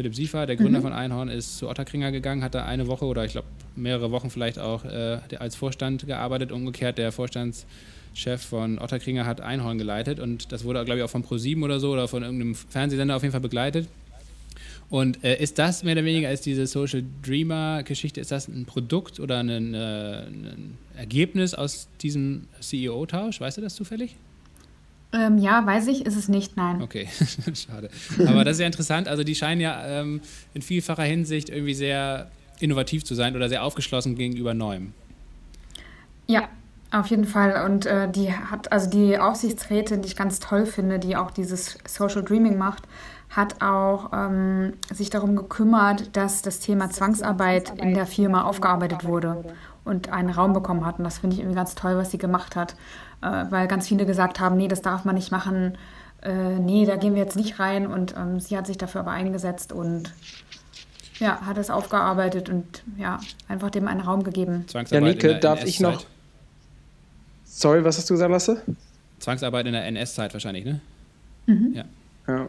[0.00, 0.84] Philipp Siefer, der Gründer mhm.
[0.84, 4.30] von Einhorn, ist zu Otterkringer gegangen, hat da eine Woche oder ich glaube mehrere Wochen
[4.30, 6.52] vielleicht auch äh, als Vorstand gearbeitet.
[6.52, 7.66] Umgekehrt, der Vorstandschef
[8.38, 11.92] von Otterkringer hat Einhorn geleitet und das wurde, glaube ich, auch von ProSieben oder so
[11.92, 13.88] oder von irgendeinem Fernsehsender auf jeden Fall begleitet.
[14.88, 19.20] Und äh, ist das mehr oder weniger als diese Social Dreamer-Geschichte, ist das ein Produkt
[19.20, 23.38] oder ein, äh, ein Ergebnis aus diesem CEO-Tausch?
[23.42, 24.16] Weißt du das zufällig?
[25.12, 26.82] Ähm, ja, weiß ich, ist es nicht, nein.
[26.82, 27.08] Okay,
[27.54, 27.90] schade.
[28.26, 29.08] Aber das ist ja interessant.
[29.08, 30.20] Also die scheinen ja ähm,
[30.54, 32.30] in vielfacher Hinsicht irgendwie sehr
[32.60, 34.92] innovativ zu sein oder sehr aufgeschlossen gegenüber Neuem.
[36.26, 36.48] Ja,
[36.92, 37.64] auf jeden Fall.
[37.64, 41.78] Und äh, die hat, also die Aufsichtsrätin, die ich ganz toll finde, die auch dieses
[41.88, 42.84] Social Dreaming macht,
[43.30, 49.54] hat auch ähm, sich darum gekümmert, dass das Thema Zwangsarbeit in der Firma aufgearbeitet wurde
[49.84, 50.98] und einen Raum bekommen hat.
[50.98, 52.74] Und das finde ich irgendwie ganz toll, was sie gemacht hat
[53.22, 55.76] äh, weil ganz viele gesagt haben, nee, das darf man nicht machen,
[56.22, 57.86] äh, nee, da gehen wir jetzt nicht rein.
[57.86, 60.12] Und ähm, sie hat sich dafür aber eingesetzt und
[61.18, 64.64] ja, hat es aufgearbeitet und ja, einfach dem einen Raum gegeben.
[64.66, 66.04] Zwangsarbeit Janike, darf ich noch.
[67.44, 68.62] Sorry, was hast du gesagt, Lasse?
[69.18, 70.80] Zwangsarbeit in der NS-Zeit wahrscheinlich, ne?
[71.46, 71.74] Mhm.
[71.74, 71.84] Ja.
[72.26, 72.48] ja.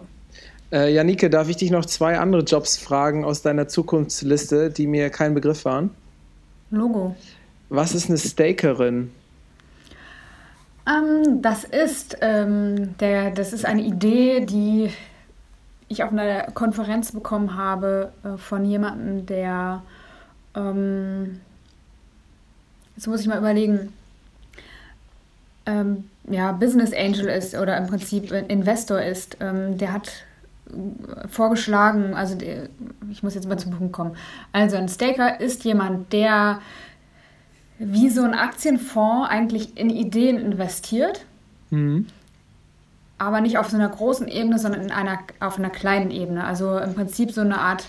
[0.72, 5.10] Äh, Janike, darf ich dich noch zwei andere Jobs fragen aus deiner Zukunftsliste, die mir
[5.10, 5.90] kein Begriff waren?
[6.70, 7.16] Logo.
[7.68, 9.12] Was ist eine Stakerin?
[10.88, 14.92] Ähm, das ist ähm, der, das ist eine Idee, die
[15.88, 19.84] ich auf einer Konferenz bekommen habe äh, von jemandem, der
[20.56, 21.42] ähm,
[22.96, 23.94] jetzt muss ich mal überlegen.
[25.66, 30.12] ähm, ja, Business Angel ist oder im Prinzip Investor ist, ähm, der hat
[31.30, 32.38] vorgeschlagen, also
[33.12, 34.16] ich muss jetzt mal zum Punkt kommen.
[34.54, 36.62] Also ein Staker ist jemand, der
[37.84, 41.26] wie so ein Aktienfonds eigentlich in Ideen investiert,
[41.72, 42.06] mhm.
[43.18, 46.44] aber nicht auf so einer großen Ebene, sondern in einer, auf einer kleinen Ebene.
[46.44, 47.86] Also im Prinzip so eine Art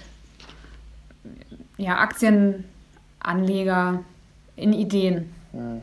[1.76, 4.01] ja, Aktienanleger
[4.57, 5.30] in Ideen.
[5.53, 5.82] Mhm.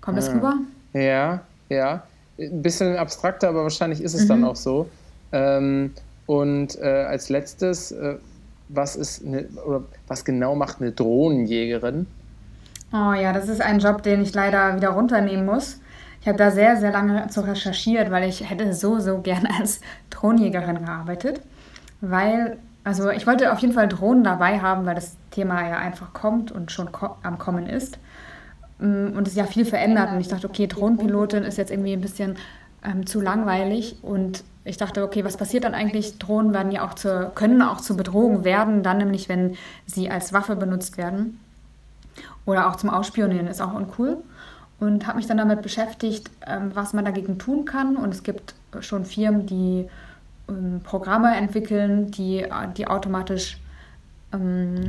[0.00, 0.36] Kommt das mhm.
[0.36, 0.54] rüber?
[0.92, 2.02] Ja, ja.
[2.38, 4.28] Ein bisschen abstrakter, aber wahrscheinlich ist es mhm.
[4.28, 4.88] dann auch so.
[5.30, 5.92] Ähm,
[6.26, 8.16] und äh, als letztes, äh,
[8.68, 12.06] was ist eine, oder was genau macht eine Drohnenjägerin?
[12.92, 15.80] Oh ja, das ist ein Job, den ich leider wieder runternehmen muss.
[16.20, 19.80] Ich habe da sehr, sehr lange zu recherchiert, weil ich hätte so, so gerne als
[20.10, 21.40] Drohnenjägerin gearbeitet.
[22.00, 26.12] Weil, also ich wollte auf jeden Fall Drohnen dabei haben, weil das Thema ja einfach
[26.12, 27.98] kommt und schon ko am Kommen ist.
[28.80, 30.10] Mm, und es ja viel verändert.
[30.12, 32.36] Und ich dachte, okay, Drohnenpilotin ist jetzt irgendwie ein bisschen
[32.84, 33.98] ähm, zu langweilig.
[34.02, 36.18] Und ich dachte, okay, was passiert dann eigentlich?
[36.18, 40.32] Drohnen werden ja auch zu, können auch zu Bedrohungen werden, dann nämlich, wenn sie als
[40.32, 41.38] Waffe benutzt werden.
[42.46, 44.18] Oder auch zum Ausspionieren ist auch uncool.
[44.78, 47.96] Und habe mich dann damit beschäftigt, ähm, was man dagegen tun kann.
[47.96, 49.86] Und es gibt schon Firmen, die
[50.48, 53.58] ähm, Programme entwickeln, die, die automatisch
[54.32, 54.86] ähm,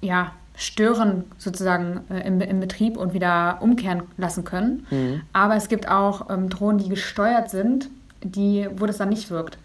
[0.00, 4.86] ja, stören sozusagen äh, im, im, Betrieb und wieder umkehren lassen können.
[4.90, 5.22] Mhm.
[5.32, 7.88] Aber es gibt auch ähm, Drohnen, die gesteuert sind,
[8.22, 9.58] die, wo das dann nicht wirkt.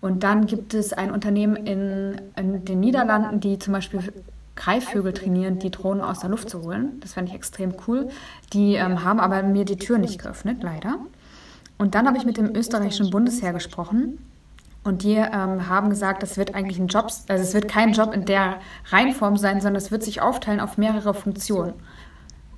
[0.00, 4.00] Und dann gibt es ein Unternehmen in, in den Niederlanden, die zum Beispiel
[4.58, 6.98] Greifvögel trainieren, die Drohnen aus der Luft zu holen.
[7.00, 8.08] Das fände ich extrem cool.
[8.52, 10.98] Die ähm, haben aber mir die Tür nicht geöffnet, leider.
[11.78, 14.18] Und dann habe ich mit dem österreichischen Bundesheer gesprochen
[14.84, 18.12] und die ähm, haben gesagt, das wird eigentlich ein Job, also es wird kein Job
[18.14, 18.56] in der
[18.90, 21.74] Reihenform sein, sondern es wird sich aufteilen auf mehrere Funktionen.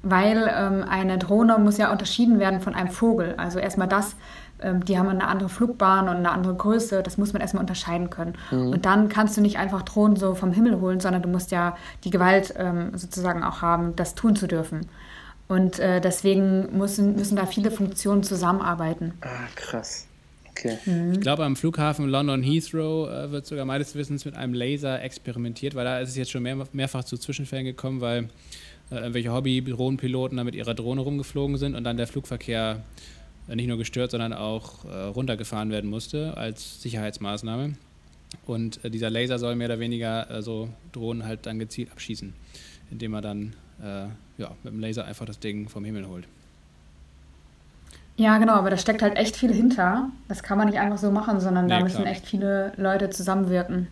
[0.03, 3.34] Weil ähm, eine Drohne muss ja unterschieden werden von einem Vogel.
[3.36, 4.16] Also erstmal das,
[4.84, 8.34] die haben eine andere Flugbahn und eine andere Größe, das muss man erstmal unterscheiden können.
[8.50, 8.68] Mhm.
[8.68, 11.76] Und dann kannst du nicht einfach Drohnen so vom Himmel holen, sondern du musst ja
[12.04, 14.86] die Gewalt ähm, sozusagen auch haben, das tun zu dürfen.
[15.48, 19.14] Und äh, deswegen müssen, müssen da viele Funktionen zusammenarbeiten.
[19.22, 20.06] Ah, krass.
[20.50, 20.78] Okay.
[20.84, 21.12] Mhm.
[21.12, 25.74] Ich glaube, am Flughafen London Heathrow äh, wird sogar meines Wissens mit einem Laser experimentiert,
[25.74, 28.28] weil da ist es jetzt schon mehr, mehrfach zu Zwischenfällen gekommen, weil
[28.90, 33.19] äh, irgendwelche Hobby-Drohnenpiloten da mit ihrer Drohne rumgeflogen sind und dann der Flugverkehr äh,
[33.57, 37.74] nicht nur gestört, sondern auch äh, runtergefahren werden musste als Sicherheitsmaßnahme.
[38.46, 42.32] Und äh, dieser Laser soll mehr oder weniger äh, so Drohnen halt dann gezielt abschießen,
[42.90, 43.55] indem er dann
[44.36, 46.26] ja, mit dem Laser einfach das Ding vom Himmel holt.
[48.20, 50.11] Ja, genau, aber da steckt halt echt viel hinter.
[50.28, 52.12] Das kann man nicht einfach so machen, sondern nee, da müssen klar.
[52.12, 53.88] echt viele Leute zusammenwirken.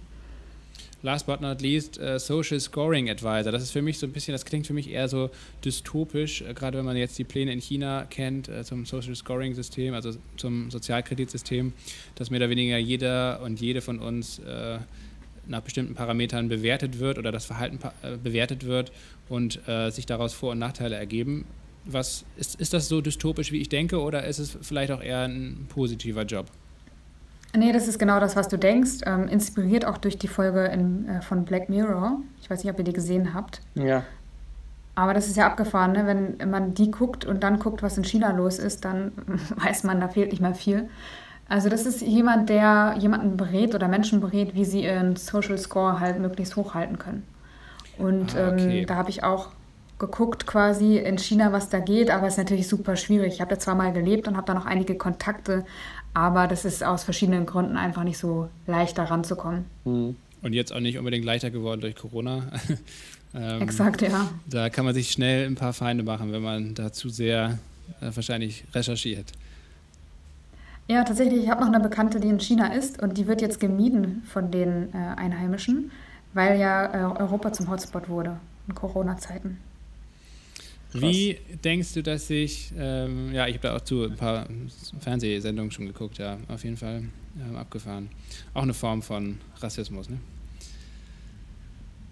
[1.03, 3.53] Last but not least, uh, Social Scoring Advisor.
[3.53, 5.31] Das ist für mich so ein bisschen, das klingt für mich eher so
[5.65, 9.55] dystopisch, äh, gerade wenn man jetzt die Pläne in China kennt äh, zum Social Scoring
[9.55, 11.73] System, also zum Sozialkreditsystem,
[12.17, 14.79] dass mehr oder weniger jeder und jede von uns äh,
[15.47, 18.93] nach bestimmten Parametern bewertet wird oder das Verhalten äh, bewertet wird
[19.29, 21.45] und äh, sich daraus Vor- und Nachteile ergeben
[21.89, 25.23] was ist, ist das so dystopisch, wie ich denke, oder ist es vielleicht auch eher
[25.23, 26.47] ein positiver Job?
[27.57, 29.01] Nee, das ist genau das, was du denkst.
[29.07, 32.21] Ähm, inspiriert auch durch die Folge in, äh, von Black Mirror.
[32.43, 33.61] Ich weiß nicht, ob ihr die gesehen habt.
[33.75, 34.05] Ja.
[34.95, 36.07] Aber das ist ja abgefahren, ne?
[36.07, 39.13] wenn man die guckt und dann guckt, was in China los ist, dann
[39.57, 40.89] weiß man, da fehlt nicht mehr viel.
[41.49, 46.01] Also das ist jemand, der jemanden berät oder Menschen berät, wie sie ihren Social Score
[46.01, 47.23] halt möglichst hochhalten können.
[47.97, 48.81] Und ah, okay.
[48.81, 49.49] ähm, da habe ich auch
[49.99, 53.35] geguckt quasi in China, was da geht, aber es ist natürlich super schwierig.
[53.35, 55.65] Ich habe da zwar mal gelebt und habe da noch einige Kontakte,
[56.15, 59.65] aber das ist aus verschiedenen Gründen einfach nicht so leicht da ranzukommen.
[59.85, 60.17] Mhm.
[60.41, 62.45] Und jetzt auch nicht unbedingt leichter geworden durch Corona.
[63.35, 64.29] ähm, Exakt, ja.
[64.49, 67.59] Da kann man sich schnell ein paar Feinde machen, wenn man da zu sehr
[68.01, 69.33] äh, wahrscheinlich recherchiert.
[70.87, 73.61] Ja, tatsächlich, ich habe noch eine Bekannte, die in China ist und die wird jetzt
[73.61, 75.91] gemieden von den äh, Einheimischen,
[76.33, 78.39] weil ja äh, Europa zum Hotspot wurde
[78.69, 79.59] in Corona-Zeiten.
[80.93, 84.47] Wie denkst du, dass sich, ähm, ja, ich habe da auch zu ein paar
[85.01, 87.03] Fernsehsendungen schon geguckt, ja, auf jeden Fall
[87.39, 88.09] ähm, abgefahren.
[88.55, 90.19] Auch eine Form von Rassismus, ne?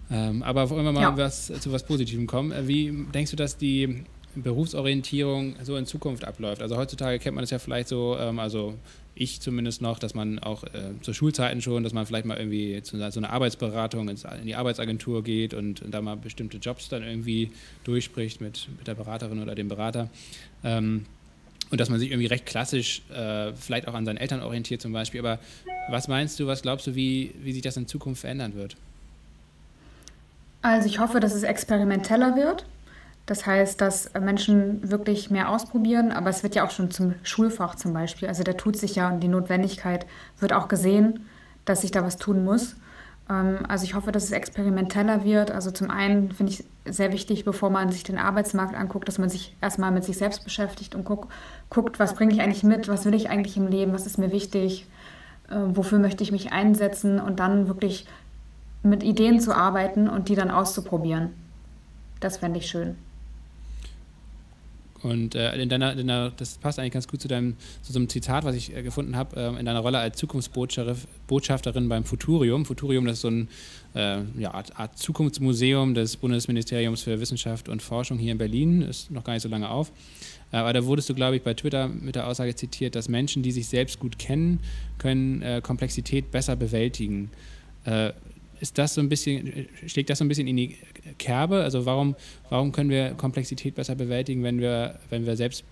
[0.09, 1.17] Ähm, aber wollen wir mal ja.
[1.17, 2.51] was, zu was Positivem kommen.
[2.51, 4.03] Äh, wie denkst du, dass die
[4.43, 6.61] Berufsorientierung so in Zukunft abläuft?
[6.61, 8.75] Also heutzutage kennt man es ja vielleicht so, ähm, also
[9.15, 12.81] ich zumindest noch, dass man auch äh, zur Schulzeiten schon, dass man vielleicht mal irgendwie
[12.83, 16.89] zu so einer Arbeitsberatung ins, in die Arbeitsagentur geht und, und, da mal bestimmte Jobs
[16.89, 17.51] dann irgendwie
[17.83, 20.09] durchspricht mit, mit der Beraterin oder dem Berater.
[20.63, 21.05] Ähm,
[21.69, 24.93] und dass man sich irgendwie recht klassisch äh, vielleicht auch an seinen Eltern orientiert zum
[24.93, 25.19] Beispiel.
[25.19, 25.39] Aber
[25.89, 28.77] was meinst du, was glaubst du, wie, wie sich das in Zukunft verändern wird?
[30.61, 32.65] Also ich hoffe, dass es experimenteller wird
[33.27, 37.75] Das heißt, dass Menschen wirklich mehr ausprobieren, aber es wird ja auch schon zum Schulfach
[37.75, 38.29] zum Beispiel.
[38.29, 40.07] Also da tut sich ja und die Notwendigkeit
[40.39, 41.25] wird auch gesehen,
[41.65, 42.77] dass sich da was tun muss.
[43.29, 45.51] Ähm, also ich hoffe, dass es experimenteller wird.
[45.51, 49.27] Also zum einen finde ich sehr wichtig, bevor man sich den Arbeitsmarkt anguckt, dass man
[49.27, 51.27] sich erstmal mit sich selbst beschäftigt und guck,
[51.69, 54.31] guckt, was bringe ich eigentlich mit, was will ich eigentlich im Leben, was ist mir
[54.31, 54.87] wichtig,
[55.49, 58.07] äh, wofür möchte ich mich einsetzen und dann wirklich
[58.83, 61.33] mit Ideen zu arbeiten und die dann auszuprobieren.
[62.21, 62.95] Das fände ich schön.
[65.03, 67.99] Und äh, in, deiner, in deiner, das passt eigentlich ganz gut zu deinem, zu so
[67.99, 72.65] einem Zitat, was ich äh, gefunden habe, äh, in deiner Rolle als Zukunftsbotschafterin beim Futurium.
[72.65, 73.47] Futurium, das ist so eine
[73.93, 79.11] äh, ja, Art, Art, Zukunftsmuseum des Bundesministeriums für Wissenschaft und Forschung hier in Berlin, ist
[79.11, 79.91] noch gar nicht so lange auf.
[80.51, 83.43] Äh, aber da wurdest du, glaube ich, bei Twitter mit der Aussage zitiert, dass Menschen,
[83.43, 84.59] die sich selbst gut kennen,
[84.97, 87.29] können äh, Komplexität besser bewältigen
[88.59, 90.77] ist das so ein bisschen, schlägt das so ein bisschen in die
[91.17, 91.63] Kerbe?
[91.63, 92.15] Also warum,
[92.49, 95.63] warum können wir Komplexität besser bewältigen, wenn wir, wenn wir selbst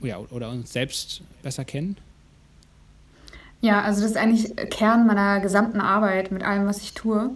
[0.00, 1.96] ja, oder uns selbst besser kennen?
[3.60, 7.30] Ja, also das ist eigentlich Kern meiner gesamten Arbeit mit allem, was ich tue,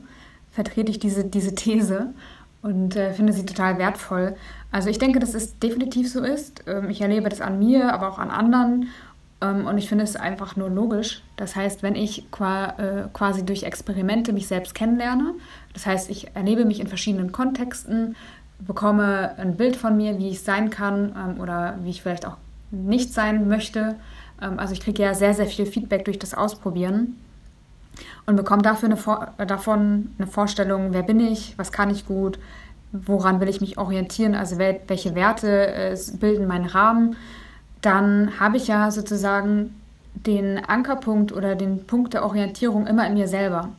[0.53, 2.15] vertrete ich diese, diese These
[2.63, 4.37] und äh, finde sie total wertvoll.
[4.71, 6.65] Also ich denke, dass es definitiv so ist.
[6.67, 8.89] Ähm, ich erlebe das an mir, aber auch an anderen
[9.51, 11.23] und ich finde es einfach nur logisch.
[11.37, 15.35] Das heißt, wenn ich äh, quasi durch Experimente mich selbst kennenlerne,
[15.73, 18.17] das heißt, ich erlebe mich in verschiedenen Kontexten,
[18.61, 22.37] bekomme ein Bild von mir, wie ich sein kann ähm, oder wie ich vielleicht auch
[22.71, 23.97] nicht sein möchte.
[24.41, 27.19] Ähm, also ich kriege ja sehr, sehr viel Feedback durch das Ausprobieren
[28.27, 32.39] und bekomme dafür eine davon eine Vorstellung, wer bin ich, was kann ich gut,
[32.93, 37.17] woran will ich mich orientieren, also welche Werte äh, bilden meinen Rahmen
[37.85, 39.81] dann habe ich ja sozusagen
[40.15, 43.71] den Ankerpunkt oder den Punkt der Orientierung immer in mir selber.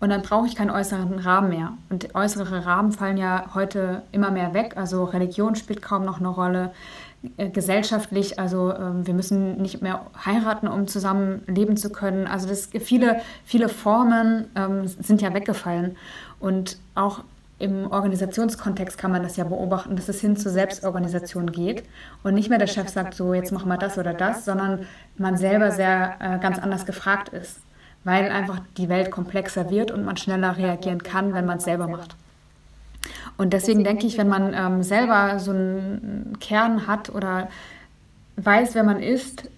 [0.00, 1.72] Und dann brauche ich keinen äußeren Rahmen mehr.
[1.88, 4.76] Und äußere Rahmen fallen ja heute immer mehr weg.
[4.76, 6.72] Also Religion spielt kaum noch eine Rolle.
[7.36, 12.26] Äh, gesellschaftlich, also ähm, wir müssen nicht mehr heiraten, um zusammen leben zu können.
[12.26, 15.96] Also das, viele, viele Formen ähm, sind ja weggefallen.
[16.40, 17.20] Und auch
[17.62, 21.84] im Organisationskontext kann man das ja beobachten, dass es hin zur Selbstorganisation geht
[22.24, 24.84] und nicht mehr der Chef sagt, so jetzt machen wir das oder das, sondern
[25.16, 27.60] man selber sehr äh, ganz anders gefragt ist,
[28.02, 31.86] weil einfach die Welt komplexer wird und man schneller reagieren kann, wenn man es selber
[31.86, 32.16] macht.
[33.36, 37.48] Und deswegen denke ich, wenn man ähm, selber so einen Kern hat oder
[38.36, 39.48] weiß, wer man ist,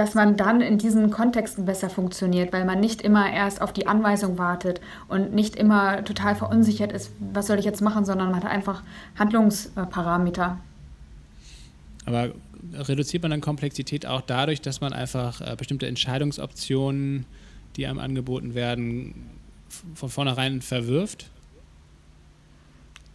[0.00, 3.86] dass man dann in diesen Kontexten besser funktioniert, weil man nicht immer erst auf die
[3.86, 8.42] Anweisung wartet und nicht immer total verunsichert ist, was soll ich jetzt machen, sondern man
[8.42, 8.82] hat einfach
[9.18, 10.58] Handlungsparameter.
[12.06, 12.30] Aber
[12.72, 17.26] reduziert man dann Komplexität auch dadurch, dass man einfach äh, bestimmte Entscheidungsoptionen,
[17.76, 19.14] die einem angeboten werden,
[19.94, 21.28] von vornherein verwirft?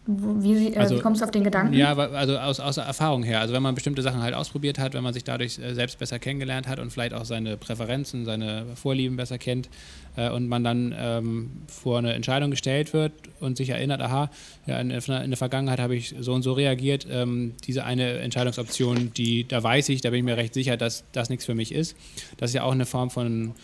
[0.06, 1.74] Wie, äh, also, wie, kommst du auf den Gedanken?
[1.74, 3.40] Ja, also aus, aus Erfahrung her.
[3.40, 6.18] Also wenn man bestimmte Sachen halt ausprobiert hat, wenn man sich dadurch äh, selbst besser
[6.18, 9.68] kennengelernt hat und vielleicht auch seine Präferenzen, seine Vorlieben besser kennt
[10.16, 14.30] äh, und man dann ähm, vor eine Entscheidung gestellt wird und sich erinnert, aha,
[14.66, 19.12] ja, in, in der Vergangenheit habe ich so und so reagiert, ähm, diese eine Entscheidungsoption,
[19.12, 21.72] die, da weiß ich, da bin ich mir recht sicher, dass das nichts für mich
[21.72, 21.96] ist.
[22.36, 23.54] Das ist ja auch eine Form von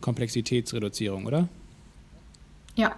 [0.00, 1.48] Komplexitätsreduzierung, oder?
[2.74, 2.96] Ja,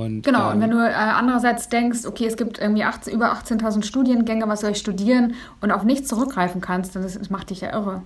[0.00, 3.32] und, genau, ähm, und wenn du äh, andererseits denkst, okay, es gibt irgendwie 18, über
[3.32, 7.50] 18.000 Studiengänge, was soll ich studieren und auf nichts zurückgreifen kannst, dann das, das macht
[7.50, 8.02] dich ja irre.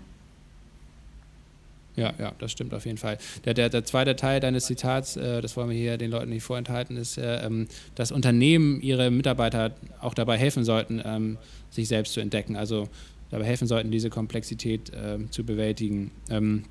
[1.94, 3.18] Ja, ja, das stimmt auf jeden Fall.
[3.44, 6.42] Der, der, der zweite Teil deines Zitats, äh, das wollen wir hier den Leuten nicht
[6.42, 11.36] vorenthalten, ist, äh, ähm, dass Unternehmen ihre Mitarbeiter auch dabei helfen sollten, ähm,
[11.70, 12.88] sich selbst zu entdecken, also
[13.30, 16.10] dabei helfen sollten, diese Komplexität ähm, zu bewältigen.
[16.30, 16.64] Ähm,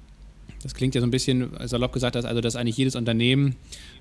[0.63, 3.55] das klingt ja so ein bisschen salopp gesagt, dass, also dass eigentlich jedes Unternehmen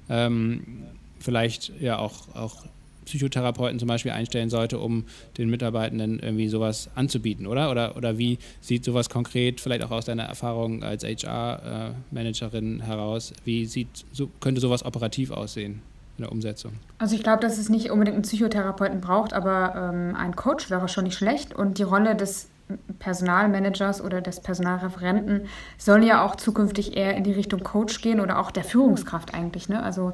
[0.09, 0.85] ähm,
[1.21, 2.65] vielleicht ja auch, auch
[3.05, 5.05] Psychotherapeuten zum Beispiel einstellen sollte, um
[5.39, 7.71] den Mitarbeitenden irgendwie sowas anzubieten, oder?
[7.71, 13.67] Oder, oder wie sieht sowas konkret, vielleicht auch aus deiner Erfahrung als HR-Managerin heraus, wie
[13.67, 15.83] sieht, so, könnte sowas operativ aussehen?
[16.19, 16.73] in der Umsetzung?
[16.99, 20.87] Also ich glaube, dass es nicht unbedingt einen Psychotherapeuten braucht, aber ähm, ein Coach wäre
[20.87, 21.55] schon nicht schlecht.
[21.55, 22.51] Und die Rolle des
[22.99, 25.47] Personalmanagers oder des Personalreferenten
[25.79, 29.69] soll ja auch zukünftig eher in die Richtung Coach gehen oder auch der Führungskraft eigentlich.
[29.69, 29.83] Ne?
[29.83, 30.13] Also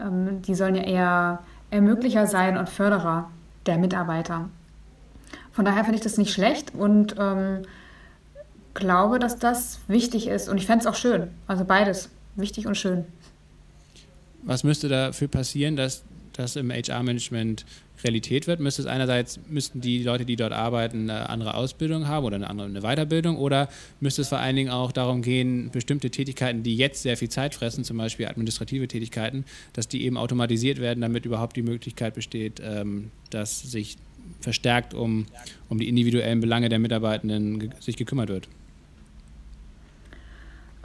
[0.00, 3.30] ähm, die sollen ja eher Ermöglicher sein und Förderer
[3.66, 4.48] der Mitarbeiter.
[5.52, 7.62] Von daher finde ich das nicht schlecht und ähm,
[8.74, 10.48] glaube, dass das wichtig ist.
[10.48, 11.28] Und ich fände es auch schön.
[11.46, 13.04] Also beides, wichtig und schön.
[14.42, 17.66] Was müsste dafür passieren, dass, das im HR-Management
[18.04, 22.24] Realität wird, müsste es einerseits, müssten die Leute, die dort arbeiten, eine andere Ausbildung haben
[22.24, 23.68] oder eine andere eine Weiterbildung oder
[24.00, 27.54] müsste es vor allen Dingen auch darum gehen, bestimmte Tätigkeiten, die jetzt sehr viel Zeit
[27.54, 32.60] fressen, zum Beispiel administrative Tätigkeiten, dass die eben automatisiert werden, damit überhaupt die Möglichkeit besteht,
[32.64, 33.96] ähm, dass sich
[34.40, 35.26] verstärkt um,
[35.68, 38.48] um die individuellen Belange der Mitarbeitenden sich gekümmert wird.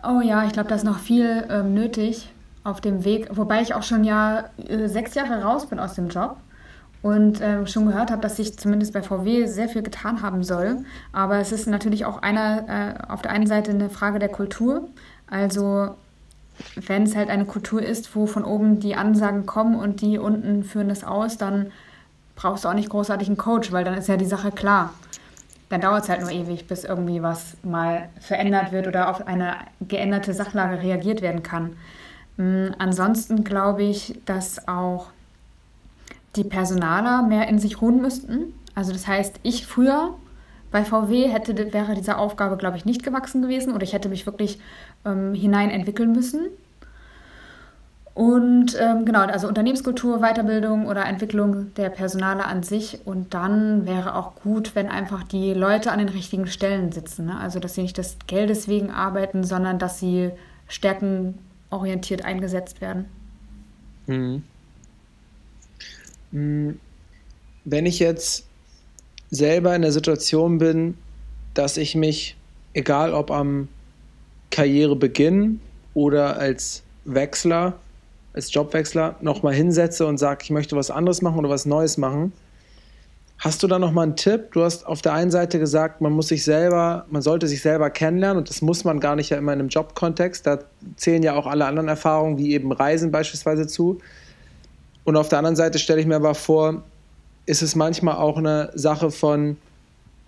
[0.03, 2.28] Oh ja, ich glaube, da ist noch viel ähm, nötig
[2.63, 6.09] auf dem Weg, wobei ich auch schon ja äh, sechs Jahre raus bin aus dem
[6.09, 6.38] Job
[7.06, 10.78] und äh, schon gehört habe, dass sich zumindest bei VW sehr viel getan haben soll.
[11.12, 14.89] Aber es ist natürlich auch einer, äh, auf der einen Seite eine Frage der Kultur.
[15.30, 15.93] Also
[16.76, 20.64] wenn es halt eine Kultur ist, wo von oben die Ansagen kommen und die unten
[20.64, 21.72] führen das aus, dann
[22.36, 24.91] brauchst du auch nicht großartig einen Coach, weil dann ist ja die Sache klar.
[25.70, 29.58] Dann dauert es halt nur ewig, bis irgendwie was mal verändert wird oder auf eine
[29.80, 31.78] geänderte Sachlage reagiert werden kann.
[32.38, 35.12] Mm, ansonsten glaube ich, dass auch
[36.36, 38.54] die Personaler mehr in sich ruhen müssten.
[38.74, 40.16] Also das heißt, ich früher
[40.72, 44.26] bei VW hätte, wäre dieser Aufgabe, glaube ich, nicht gewachsen gewesen oder ich hätte mich
[44.26, 44.60] wirklich
[45.06, 46.48] ähm, hinein entwickeln müssen.
[48.14, 53.00] Und ähm, genau, also Unternehmenskultur, Weiterbildung oder Entwicklung der Personale an sich.
[53.06, 57.26] Und dann wäre auch gut, wenn einfach die Leute an den richtigen Stellen sitzen.
[57.26, 57.38] Ne?
[57.38, 60.32] Also, dass sie nicht des Geldes wegen arbeiten, sondern dass sie
[60.70, 61.38] stärken
[61.70, 63.06] orientiert eingesetzt werden.
[64.08, 64.44] Mhm.
[66.36, 66.80] Mhm.
[67.68, 68.46] Wenn ich jetzt
[69.32, 70.96] selber in der Situation bin,
[71.56, 72.38] dass ich mich,
[72.74, 73.70] egal ob am
[74.52, 75.62] Karrierebeginn
[75.96, 77.74] oder als Wechsler,
[78.34, 82.34] als Jobwechsler, nochmal hinsetze und sage, ich möchte was anderes machen oder was Neues machen,
[83.38, 84.54] Hast du da noch mal einen Tipp?
[84.54, 87.90] Du hast auf der einen Seite gesagt, man muss sich selber, man sollte sich selber
[87.90, 90.48] kennenlernen und das muss man gar nicht ja immer in einem Jobkontext.
[90.48, 90.60] Da
[90.96, 94.00] zählen ja auch alle anderen Erfahrungen, wie eben Reisen beispielsweise zu.
[95.06, 96.84] Und auf der anderen Seite stelle ich mir aber vor,
[97.45, 99.56] ist es manchmal auch eine Sache von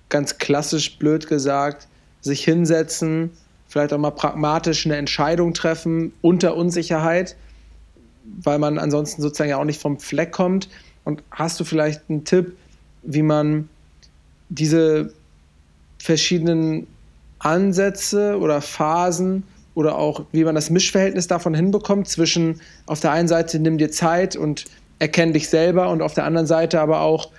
[0.07, 1.88] ganz klassisch blöd gesagt,
[2.21, 3.32] sich hinsetzen,
[3.67, 7.36] vielleicht auch mal pragmatisch eine Entscheidung treffen unter Unsicherheit,
[8.41, 10.69] weil man ansonsten sozusagen ja auch nicht vom Fleck kommt.
[11.03, 12.55] Und hast du vielleicht einen Tipp,
[13.01, 13.69] wie man
[14.49, 15.13] diese
[15.97, 16.88] verschiedenen
[17.39, 19.43] Ansätze oder Phasen
[19.78, 23.91] oder auch wie man das Mischverhältnis davon hinbekommt zwischen auf der einen Seite nimm dir
[23.91, 24.65] Zeit und
[24.97, 27.30] erkenn dich selber und auf der anderen Seite aber auch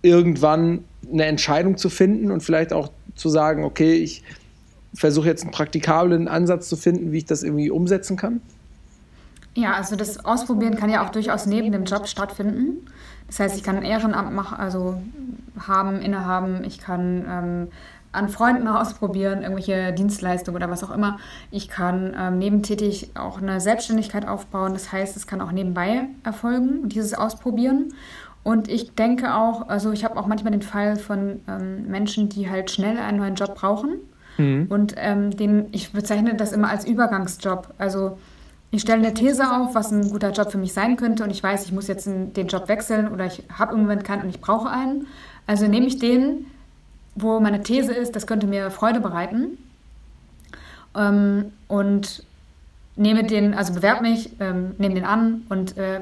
[0.00, 4.22] irgendwann eine Entscheidung zu finden und vielleicht auch zu sagen, okay, ich
[4.94, 8.40] versuche jetzt einen praktikablen Ansatz zu finden, wie ich das irgendwie umsetzen kann?
[9.52, 12.86] Ja, also das Ausprobieren kann ja auch durchaus neben dem Job stattfinden.
[13.26, 14.98] Das heißt, ich kann ein Ehrenamt machen, also
[15.58, 17.68] haben, innehaben, ich kann ähm,
[18.16, 21.18] an Freunden ausprobieren, irgendwelche Dienstleistungen oder was auch immer.
[21.50, 24.72] Ich kann ähm, nebentätig auch eine Selbstständigkeit aufbauen.
[24.72, 27.92] Das heißt, es kann auch nebenbei erfolgen, dieses Ausprobieren.
[28.42, 32.48] Und ich denke auch, also ich habe auch manchmal den Fall von ähm, Menschen, die
[32.48, 33.98] halt schnell einen neuen Job brauchen.
[34.38, 34.66] Mhm.
[34.68, 37.74] Und ähm, den, ich bezeichne das immer als Übergangsjob.
[37.78, 38.18] Also
[38.70, 41.42] ich stelle eine These auf, was ein guter Job für mich sein könnte und ich
[41.42, 44.40] weiß, ich muss jetzt den Job wechseln oder ich habe im Moment keinen und ich
[44.40, 45.06] brauche einen.
[45.46, 46.46] Also nehme ich den,
[47.16, 49.58] wo meine These ist, das könnte mir Freude bereiten.
[50.94, 52.24] Ähm, und
[52.96, 56.00] nehme den, also bewerbe mich, ähm, nehme den an und äh,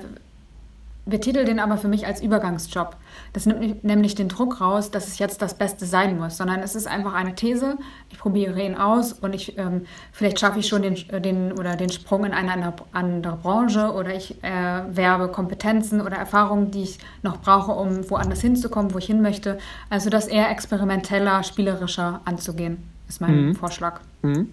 [1.06, 2.96] betitel den aber für mich als Übergangsjob.
[3.32, 6.74] Das nimmt nämlich den Druck raus, dass es jetzt das Beste sein muss, sondern es
[6.74, 7.76] ist einfach eine These.
[8.10, 11.76] Ich probiere ihn aus und ich ähm, vielleicht schaffe ich schon den, äh, den oder
[11.76, 17.40] den Sprung in eine andere Branche oder ich erwerbe Kompetenzen oder Erfahrungen, die ich noch
[17.40, 19.58] brauche, um woanders hinzukommen, wo ich hin möchte.
[19.90, 23.54] Also das eher experimenteller, spielerischer anzugehen, ist mein mhm.
[23.54, 24.00] Vorschlag.
[24.22, 24.50] Mhm.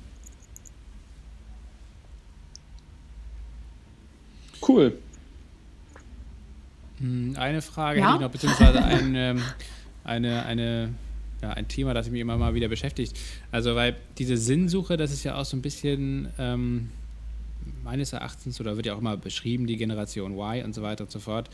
[4.67, 4.97] Cool.
[7.01, 8.05] Hm, eine Frage ja?
[8.05, 9.41] hätte ich noch, beziehungsweise ein, ähm,
[10.03, 10.89] eine, eine,
[11.41, 13.19] ja, ein Thema, das mich immer mal wieder beschäftigt.
[13.51, 16.91] Also, weil diese Sinnsuche, das ist ja auch so ein bisschen ähm,
[17.83, 21.11] meines Erachtens, oder wird ja auch immer beschrieben, die Generation Y und so weiter und
[21.11, 21.49] so fort,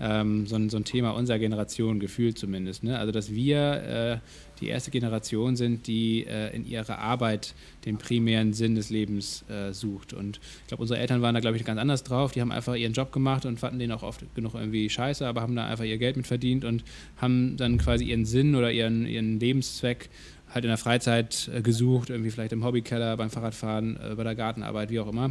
[0.00, 2.84] ähm, so, ein, so ein Thema unserer Generation, gefühlt zumindest.
[2.84, 2.98] Ne?
[2.98, 4.18] Also, dass wir äh,
[4.60, 9.72] die erste Generation sind, die äh, in ihrer Arbeit den primären Sinn des Lebens äh,
[9.72, 10.12] sucht.
[10.12, 12.32] Und ich glaube, unsere Eltern waren da, glaube ich, ganz anders drauf.
[12.32, 15.42] Die haben einfach ihren Job gemacht und fanden den auch oft genug irgendwie scheiße, aber
[15.42, 16.84] haben da einfach ihr Geld mit verdient und
[17.16, 20.08] haben dann quasi ihren Sinn oder ihren, ihren Lebenszweck
[20.54, 24.34] halt in der Freizeit äh, gesucht, irgendwie vielleicht im Hobbykeller, beim Fahrradfahren, äh, bei der
[24.34, 25.30] Gartenarbeit, wie auch immer.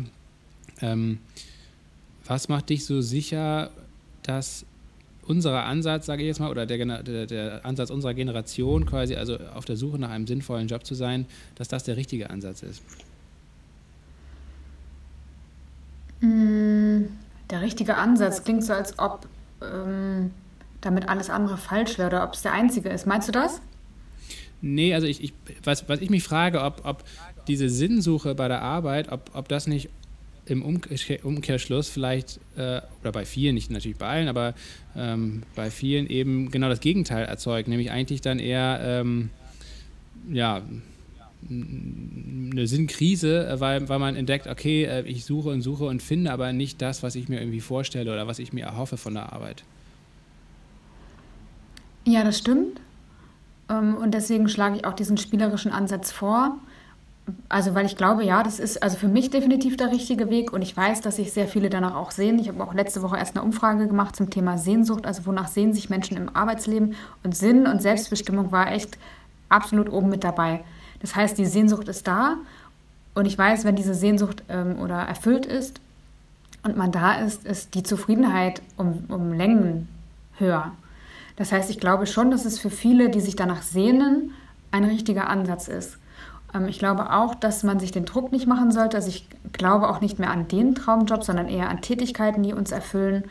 [0.81, 1.19] Ähm,
[2.25, 3.71] was macht dich so sicher,
[4.23, 4.65] dass
[5.25, 9.37] unser Ansatz, sage ich jetzt mal, oder der, der, der, Ansatz unserer Generation quasi, also
[9.53, 12.83] auf der Suche nach einem sinnvollen Job zu sein, dass das der richtige Ansatz ist?
[16.21, 17.03] Mm,
[17.49, 19.27] Der richtige Ansatz klingt so, als ob
[19.61, 20.31] ähm,
[20.81, 23.05] damit alles andere falsch wäre oder ob es der einzige ist.
[23.05, 23.61] Meinst du das?
[24.61, 27.03] Nee, also ich, ich was, was ich mich frage, ob, ob
[27.47, 29.89] diese Sinnsuche bei der Arbeit, ob, ob das nicht
[30.51, 34.53] im Umkehrschluss vielleicht, äh, oder bei vielen, nicht natürlich bei allen, aber
[34.95, 39.29] ähm, bei vielen eben genau das Gegenteil erzeugt, nämlich eigentlich dann eher, ähm,
[40.31, 40.61] ja,
[41.49, 46.53] eine Sinnkrise, weil, weil man entdeckt, okay, äh, ich suche und suche und finde aber
[46.53, 49.63] nicht das, was ich mir irgendwie vorstelle oder was ich mir erhoffe von der Arbeit.
[52.05, 52.79] Ja, das stimmt.
[53.69, 56.57] Ähm, und deswegen schlage ich auch diesen spielerischen Ansatz vor.
[57.49, 60.61] Also, weil ich glaube, ja, das ist also für mich definitiv der richtige Weg und
[60.61, 62.39] ich weiß, dass sich sehr viele danach auch sehen.
[62.39, 65.73] Ich habe auch letzte Woche erst eine Umfrage gemacht zum Thema Sehnsucht, also wonach sehen
[65.73, 68.97] sich Menschen im Arbeitsleben und Sinn und Selbstbestimmung war echt
[69.49, 70.63] absolut oben mit dabei.
[70.99, 72.37] Das heißt, die Sehnsucht ist da
[73.13, 75.79] und ich weiß, wenn diese Sehnsucht ähm, oder erfüllt ist
[76.63, 79.87] und man da ist, ist die Zufriedenheit um, um Längen
[80.37, 80.71] höher.
[81.35, 84.31] Das heißt, ich glaube schon, dass es für viele, die sich danach sehnen,
[84.71, 85.97] ein richtiger Ansatz ist.
[86.53, 88.97] Ähm, ich glaube auch, dass man sich den Druck nicht machen sollte.
[88.97, 92.71] Also ich glaube auch nicht mehr an den Traumjob, sondern eher an Tätigkeiten, die uns
[92.71, 93.25] erfüllen.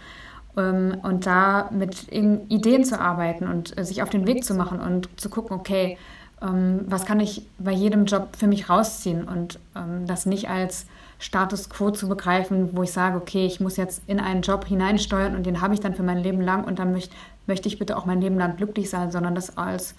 [0.57, 4.81] Ähm, und da mit Ideen zu arbeiten und äh, sich auf den Weg zu machen
[4.81, 5.97] und zu gucken, okay,
[6.43, 9.59] ähm, was kann ich bei jedem Job für mich rausziehen und
[10.07, 10.87] das nicht als
[11.21, 15.37] Status quo zu begreifen, wo ich sage, okay, ich muss jetzt in einen Job hineinsteuern
[15.37, 17.13] und den habe ich dann für mein Leben lang und dann möcht,
[17.47, 19.95] möchte ich bitte auch mein Leben lang glücklich sein, sondern das als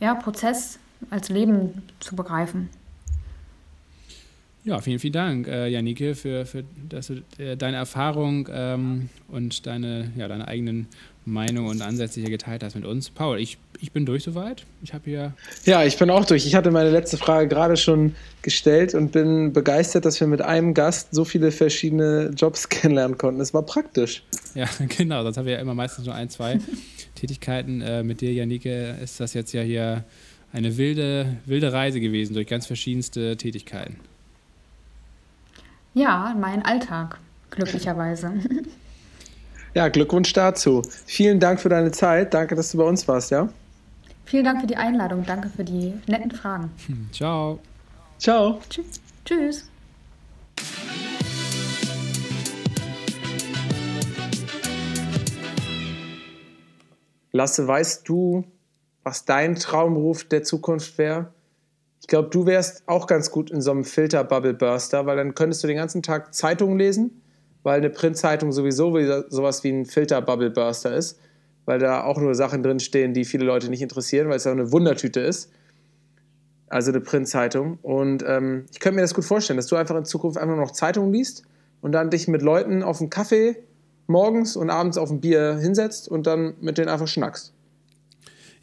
[0.00, 0.78] ja, Prozess,
[1.10, 2.68] als Leben zu begreifen.
[4.66, 9.64] Ja, vielen, vielen Dank, äh, Janike, für, für dass du, äh, deine Erfahrung ähm, und
[9.64, 10.88] deine, ja, deine eigenen
[11.24, 13.10] Meinungen und Ansätze hier geteilt hast mit uns.
[13.10, 14.64] Paul, ich, ich bin durch soweit.
[14.82, 15.34] Ich habe hier.
[15.66, 16.46] Ja, ich bin auch durch.
[16.46, 20.74] Ich hatte meine letzte Frage gerade schon gestellt und bin begeistert, dass wir mit einem
[20.74, 23.40] Gast so viele verschiedene Jobs kennenlernen konnten.
[23.40, 24.24] Es war praktisch.
[24.56, 25.22] Ja, genau.
[25.22, 26.58] Sonst haben wir ja immer meistens nur ein, zwei
[27.14, 27.82] Tätigkeiten.
[27.82, 30.04] Äh, mit dir, Janike, ist das jetzt ja hier
[30.52, 33.96] eine wilde, wilde Reise gewesen durch ganz verschiedenste Tätigkeiten.
[35.94, 37.18] Ja, mein Alltag,
[37.50, 38.32] glücklicherweise.
[39.74, 40.80] Ja, Glückwunsch dazu.
[41.04, 42.32] Vielen Dank für deine Zeit.
[42.32, 43.50] Danke, dass du bei uns warst, ja?
[44.24, 45.22] Vielen Dank für die Einladung.
[45.26, 46.70] Danke für die netten Fragen.
[46.86, 47.58] Hm, ciao.
[48.18, 48.58] Ciao.
[48.70, 49.00] Tschüss.
[49.26, 49.70] Tschüss.
[57.32, 58.44] Lasse, weißt du,
[59.06, 61.28] was dein Traumberuf der Zukunft wäre?
[62.00, 65.68] Ich glaube, du wärst auch ganz gut in so einem Filter-Bubble-Burster, weil dann könntest du
[65.68, 67.22] den ganzen Tag Zeitungen lesen,
[67.62, 68.98] weil eine Printzeitung sowieso
[69.28, 71.20] sowas wie ein Filter-Bubble-Burster ist,
[71.66, 74.72] weil da auch nur Sachen drinstehen, die viele Leute nicht interessieren, weil es ja eine
[74.72, 75.52] Wundertüte ist.
[76.66, 77.78] Also eine Printzeitung.
[77.82, 80.72] Und ähm, ich könnte mir das gut vorstellen, dass du einfach in Zukunft einfach noch
[80.72, 81.44] Zeitungen liest
[81.80, 83.54] und dann dich mit Leuten auf einen Kaffee
[84.08, 87.52] morgens und abends auf ein Bier hinsetzt und dann mit denen einfach schnackst.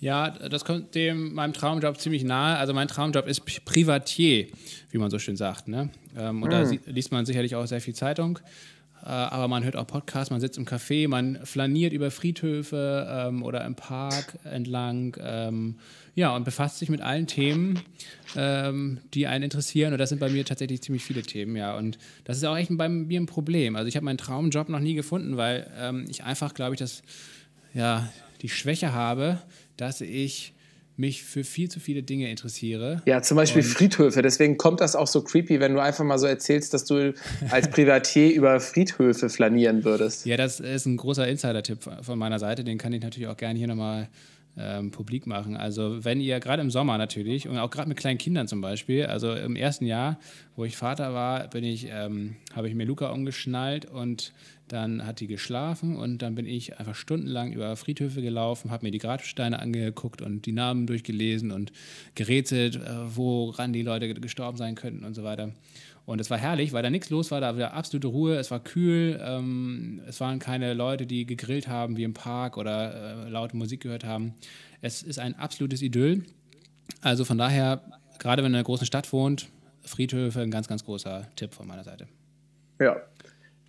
[0.04, 2.58] Ja, das kommt dem meinem Traumjob ziemlich nahe.
[2.58, 4.48] Also mein Traumjob ist Privatier,
[4.92, 5.70] wie man so schön sagt.
[5.70, 5.92] Ne?
[6.18, 6.80] Ähm, und mhm.
[6.86, 8.40] da liest man sicherlich auch sehr viel Zeitung.
[9.02, 13.44] Äh, aber man hört auch Podcasts, man sitzt im Café, man flaniert über Friedhöfe ähm,
[13.44, 15.16] oder im Park entlang.
[15.22, 15.76] Ähm,
[16.16, 17.80] ja, und befasst sich mit allen Themen,
[18.36, 19.94] die einen interessieren.
[19.94, 21.76] Und das sind bei mir tatsächlich ziemlich viele Themen, ja.
[21.76, 23.76] Und das ist auch echt bei mir ein Problem.
[23.76, 27.02] Also ich habe meinen Traumjob noch nie gefunden, weil ich einfach, glaube ich, das,
[27.74, 28.10] ja,
[28.44, 29.42] die Schwäche habe,
[29.78, 30.54] dass ich
[30.96, 33.02] mich für viel zu viele Dinge interessiere.
[33.06, 34.22] Ja, zum Beispiel und Friedhöfe.
[34.22, 37.14] Deswegen kommt das auch so creepy, wenn du einfach mal so erzählst, dass du
[37.50, 40.28] als Privatier über Friedhöfe flanieren würdest.
[40.28, 42.64] Ja, das ist ein großer Insider-Tipp von meiner Seite.
[42.64, 44.08] Den kann ich natürlich auch gerne hier nochmal
[44.58, 45.58] ähm, publik machen.
[45.58, 49.06] Also wenn ihr gerade im Sommer natürlich und auch gerade mit kleinen Kindern zum Beispiel,
[49.06, 50.20] also im ersten Jahr,
[50.56, 54.34] wo ich Vater war, bin ich, ähm, habe ich mir Luca umgeschnallt und
[54.68, 58.92] dann hat die geschlafen und dann bin ich einfach stundenlang über Friedhöfe gelaufen, habe mir
[58.92, 61.72] die Grabsteine angeguckt und die Namen durchgelesen und
[62.16, 65.52] gerätselt, äh, woran die Leute gestorben sein könnten und so weiter.
[66.06, 68.60] Und es war herrlich, weil da nichts los war, da war absolute Ruhe, es war
[68.60, 73.56] kühl, ähm, es waren keine Leute, die gegrillt haben wie im Park oder äh, laute
[73.56, 74.34] Musik gehört haben.
[74.82, 76.26] Es ist ein absolutes Idyll.
[77.02, 77.82] Also von daher,
[78.20, 79.48] gerade wenn du in einer großen Stadt wohnt,
[79.86, 82.08] Friedhöfe ein ganz, ganz großer Tipp von meiner Seite.
[82.80, 82.98] Ja.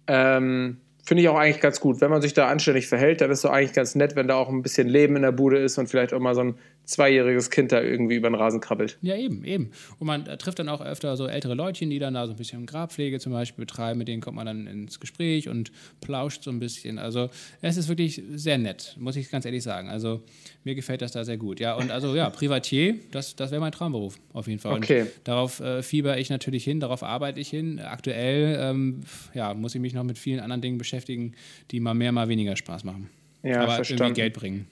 [0.08, 2.00] Ähm, Finde ich auch eigentlich ganz gut.
[2.00, 4.48] Wenn man sich da anständig verhält, dann ist es eigentlich ganz nett, wenn da auch
[4.48, 6.54] ein bisschen Leben in der Bude ist und vielleicht auch mal so ein
[6.84, 8.98] zweijähriges Kind da irgendwie über den Rasen krabbelt.
[9.02, 9.70] Ja, eben, eben.
[9.98, 12.36] Und man äh, trifft dann auch öfter so ältere Leutchen, die dann da so ein
[12.36, 13.98] bisschen Grabpflege zum Beispiel betreiben.
[13.98, 16.98] Mit denen kommt man dann ins Gespräch und plauscht so ein bisschen.
[16.98, 17.30] Also
[17.62, 19.88] es ist wirklich sehr nett, muss ich ganz ehrlich sagen.
[19.88, 20.22] Also
[20.64, 21.60] mir gefällt das da sehr gut.
[21.60, 24.76] Ja, und also ja, Privatier, das, das wäre mein Traumberuf auf jeden Fall.
[24.76, 25.02] Okay.
[25.02, 27.80] Und darauf äh, fieber ich natürlich hin, darauf arbeite ich hin.
[27.80, 29.00] Aktuell ähm,
[29.32, 31.32] ja, muss ich mich noch mit vielen anderen Dingen beschäftigen,
[31.70, 33.10] die mal mehr, mal weniger Spaß machen.
[33.42, 34.02] Ja, Aber verstanden.
[34.02, 34.66] irgendwie Geld bringen.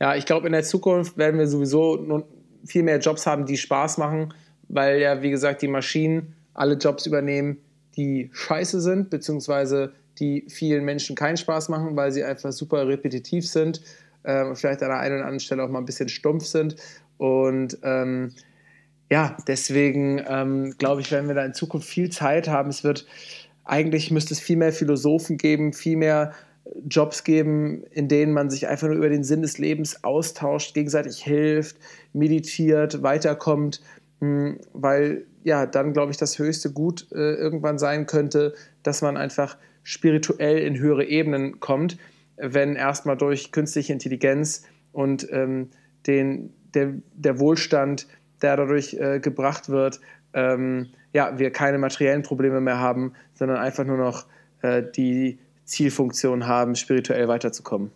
[0.00, 2.24] Ja, ich glaube, in der Zukunft werden wir sowieso
[2.64, 4.32] viel mehr Jobs haben, die Spaß machen,
[4.68, 7.58] weil ja, wie gesagt, die Maschinen alle Jobs übernehmen,
[7.96, 13.46] die scheiße sind, beziehungsweise die vielen Menschen keinen Spaß machen, weil sie einfach super repetitiv
[13.46, 13.82] sind,
[14.22, 16.76] äh, vielleicht an der einen oder anderen Stelle auch mal ein bisschen stumpf sind.
[17.18, 18.32] Und ähm,
[19.10, 22.70] ja, deswegen ähm, glaube ich, werden wir da in Zukunft viel Zeit haben.
[22.70, 23.06] Es wird
[23.64, 26.32] eigentlich müsste es viel mehr Philosophen geben, viel mehr
[26.88, 31.22] Jobs geben, in denen man sich einfach nur über den Sinn des Lebens austauscht, gegenseitig
[31.22, 31.76] hilft,
[32.12, 33.80] meditiert, weiterkommt,
[34.20, 39.16] mh, weil ja dann glaube ich das höchste Gut äh, irgendwann sein könnte, dass man
[39.16, 41.96] einfach spirituell in höhere Ebenen kommt,
[42.36, 45.70] wenn erstmal durch künstliche Intelligenz und ähm,
[46.06, 48.06] den, der, der Wohlstand,
[48.42, 50.00] der dadurch äh, gebracht wird,
[50.32, 54.26] ähm, ja, wir keine materiellen Probleme mehr haben, sondern einfach nur noch
[54.62, 55.38] äh, die
[55.70, 57.92] Zielfunktion haben, spirituell weiterzukommen.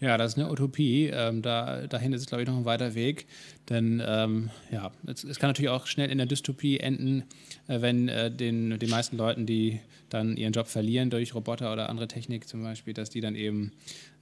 [0.00, 1.06] Ja, das ist eine Utopie.
[1.06, 3.26] Ähm, da, dahin ist es, glaube ich, noch ein weiter Weg.
[3.70, 7.22] Denn ähm, ja, es, es, kann natürlich auch schnell in der Dystopie enden,
[7.68, 9.80] äh, wenn äh, den, den meisten Leuten, die
[10.10, 13.72] dann ihren Job verlieren durch Roboter oder andere Technik zum Beispiel, dass die dann eben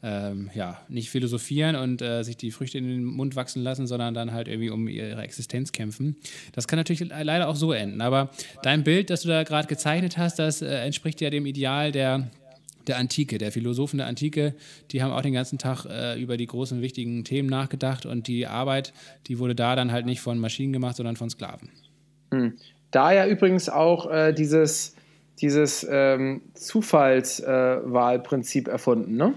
[0.05, 4.15] ähm, ja, nicht philosophieren und äh, sich die Früchte in den Mund wachsen lassen, sondern
[4.15, 6.17] dann halt irgendwie um ihre Existenz kämpfen.
[6.53, 8.01] Das kann natürlich leider auch so enden.
[8.03, 8.31] Aber
[8.63, 12.31] dein Bild, das du da gerade gezeichnet hast, das äh, entspricht ja dem Ideal der
[12.89, 14.55] der Antike, der Philosophen der Antike,
[14.91, 18.47] die haben auch den ganzen Tag äh, über die großen wichtigen Themen nachgedacht und die
[18.47, 18.93] Arbeit,
[19.27, 21.69] die wurde da dann halt nicht von Maschinen gemacht, sondern von Sklaven.
[22.33, 22.55] Hm.
[22.91, 24.97] Da ja übrigens auch äh, dieses,
[25.41, 29.17] dieses ähm, Zufallswahlprinzip äh, erfunden.
[29.17, 29.35] Ne?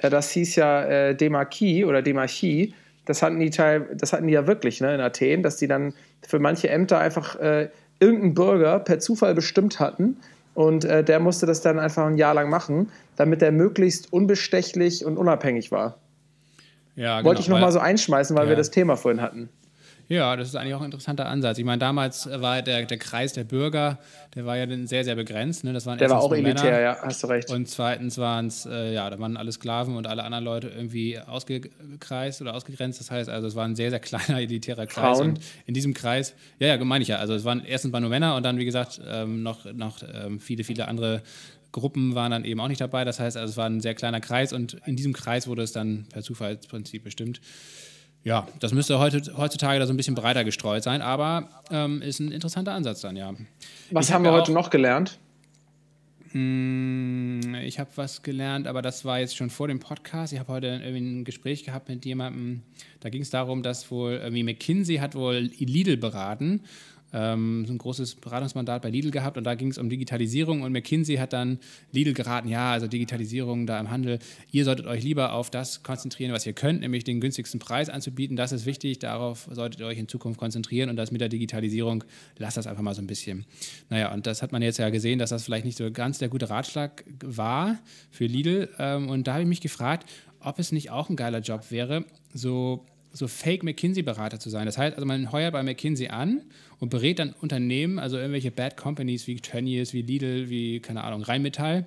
[0.00, 2.74] das hieß ja äh, Demarchie oder Demarchie.
[3.04, 5.92] Das hatten die, Teil, das hatten die ja wirklich ne, in Athen, dass die dann
[6.26, 7.68] für manche Ämter einfach äh,
[8.00, 10.16] irgendeinen Bürger per Zufall bestimmt hatten
[10.54, 15.04] und äh, der musste das dann einfach ein Jahr lang machen, damit er möglichst unbestechlich
[15.04, 15.98] und unabhängig war.
[16.96, 18.50] Ja, genau, Wollte ich nochmal so einschmeißen, weil ja.
[18.50, 19.48] wir das Thema vorhin hatten.
[20.08, 21.58] Ja, das ist eigentlich auch ein interessanter Ansatz.
[21.58, 23.98] Ich meine, damals war der, der Kreis der Bürger,
[24.34, 25.64] der war ja sehr, sehr begrenzt.
[25.64, 25.72] Ne?
[25.72, 26.80] Das waren der war auch elitär, Männer.
[26.80, 27.50] ja, hast du recht.
[27.50, 31.18] Und zweitens waren es, äh, ja, da waren alle Sklaven und alle anderen Leute irgendwie
[31.18, 33.00] ausgekreist oder ausgegrenzt.
[33.00, 35.18] Das heißt, also es war ein sehr, sehr kleiner elitärer Kreis.
[35.18, 35.30] Frauen.
[35.30, 37.16] Und in diesem Kreis, ja, ja, meine ich ja.
[37.16, 40.40] Also es waren erstens mal nur Männer und dann, wie gesagt, ähm, noch, noch ähm,
[40.40, 41.22] viele, viele andere
[41.72, 43.04] Gruppen waren dann eben auch nicht dabei.
[43.04, 45.72] Das heißt, also es war ein sehr kleiner Kreis und in diesem Kreis wurde es
[45.72, 47.40] dann per Zufallsprinzip bestimmt.
[48.24, 52.32] Ja, das müsste heutzutage da so ein bisschen breiter gestreut sein, aber ähm, ist ein
[52.32, 53.34] interessanter Ansatz dann, ja.
[53.90, 55.18] Was ich haben hab wir heute noch gelernt?
[56.30, 60.32] Hm, ich habe was gelernt, aber das war jetzt schon vor dem Podcast.
[60.32, 62.62] Ich habe heute irgendwie ein Gespräch gehabt mit jemandem,
[63.00, 66.62] da ging es darum, dass wohl irgendwie McKinsey hat wohl Lidl beraten
[67.14, 70.72] ähm, so ein großes Beratungsmandat bei Lidl gehabt und da ging es um Digitalisierung und
[70.72, 71.58] McKinsey hat dann
[71.92, 74.18] Lidl geraten, ja, also Digitalisierung da im Handel,
[74.50, 78.36] ihr solltet euch lieber auf das konzentrieren, was ihr könnt, nämlich den günstigsten Preis anzubieten,
[78.36, 82.04] das ist wichtig, darauf solltet ihr euch in Zukunft konzentrieren und das mit der Digitalisierung,
[82.36, 83.46] lasst das einfach mal so ein bisschen.
[83.88, 86.28] Naja, und das hat man jetzt ja gesehen, dass das vielleicht nicht so ganz der
[86.28, 87.78] gute Ratschlag war
[88.10, 88.68] für Lidl.
[88.78, 90.10] Ähm, und da habe ich mich gefragt,
[90.40, 92.84] ob es nicht auch ein geiler Job wäre, so
[93.14, 94.66] so Fake-McKinsey-Berater zu sein.
[94.66, 96.42] Das heißt, also man heuert bei McKinsey an
[96.80, 101.22] und berät dann Unternehmen, also irgendwelche Bad Companies wie Tönnies, wie Lidl, wie, keine Ahnung,
[101.22, 101.86] Rheinmetall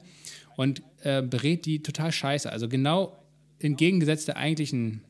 [0.55, 2.49] und äh, berät die total scheiße.
[2.49, 3.17] Also genau
[3.59, 5.01] entgegengesetzt der eigentlichen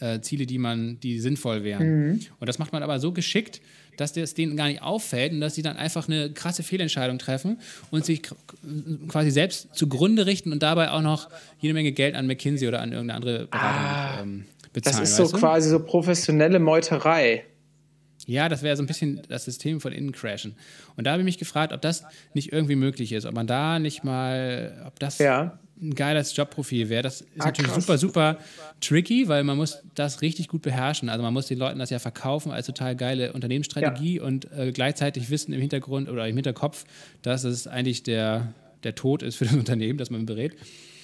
[0.00, 1.86] äh, Ziele, die man, die sinnvoll wären.
[1.86, 2.20] Mhm.
[2.40, 3.60] Und das macht man aber so geschickt,
[3.98, 7.58] dass das denen gar nicht auffällt und dass sie dann einfach eine krasse Fehlentscheidung treffen
[7.90, 8.22] und sich
[9.08, 11.28] quasi selbst zugrunde richten und dabei auch noch
[11.60, 14.22] jede Menge Geld an McKinsey oder an irgendeine andere Beratung ah.
[14.22, 15.00] ähm, bezahlen.
[15.00, 17.46] Das ist so quasi so professionelle Meuterei.
[18.26, 20.56] Ja, das wäre so ein bisschen das System von innen crashen.
[20.96, 23.78] Und da habe ich mich gefragt, ob das nicht irgendwie möglich ist, ob man da
[23.78, 25.58] nicht mal, ob das ja.
[25.80, 27.02] ein geiles Jobprofil wäre.
[27.02, 27.84] Das ist ah, natürlich krass.
[27.84, 28.38] super, super
[28.80, 31.08] tricky, weil man muss das richtig gut beherrschen.
[31.08, 34.22] Also man muss den Leuten das ja verkaufen als total geile Unternehmensstrategie ja.
[34.22, 36.84] und äh, gleichzeitig wissen im Hintergrund oder im Hinterkopf,
[37.20, 40.56] dass es eigentlich der, der Tod ist für das Unternehmen, das man berät.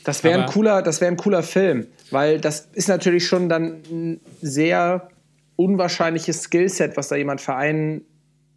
[0.04, 3.82] Das wäre ein cooler, das wäre ein cooler Film, weil das ist natürlich schon dann
[3.90, 5.08] ein sehr
[5.56, 8.02] unwahrscheinliches Skillset, was da jemand vereinen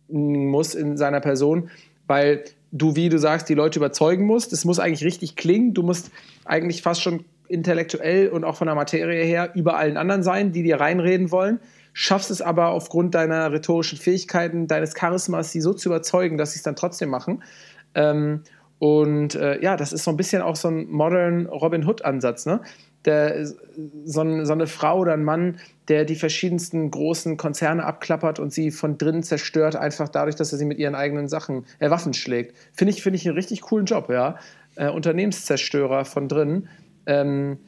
[0.07, 1.69] muss in seiner Person,
[2.07, 4.53] weil du, wie du sagst, die Leute überzeugen musst.
[4.53, 5.73] Es muss eigentlich richtig klingen.
[5.73, 6.11] Du musst
[6.45, 10.63] eigentlich fast schon intellektuell und auch von der Materie her über allen anderen sein, die
[10.63, 11.59] dir reinreden wollen.
[11.93, 16.57] Schaffst es aber aufgrund deiner rhetorischen Fähigkeiten, deines Charismas, sie so zu überzeugen, dass sie
[16.57, 17.43] es dann trotzdem machen.
[17.93, 18.41] Ähm,
[18.83, 22.45] und äh, ja, das ist so ein bisschen auch so ein modern Robin Hood-Ansatz.
[22.45, 22.59] Ne?
[23.05, 25.57] Der, so, ein, so, eine Frau oder ein Mann,
[25.87, 30.57] der die verschiedensten großen Konzerne abklappert und sie von drinnen zerstört, einfach dadurch, dass er
[30.57, 32.57] sie mit ihren eigenen Sachen, äh, Waffen schlägt.
[32.73, 34.35] Finde ich, find ich einen richtig coolen Job, ja.
[34.75, 36.67] Äh, Unternehmenszerstörer von drinnen.
[37.05, 37.59] Ähm,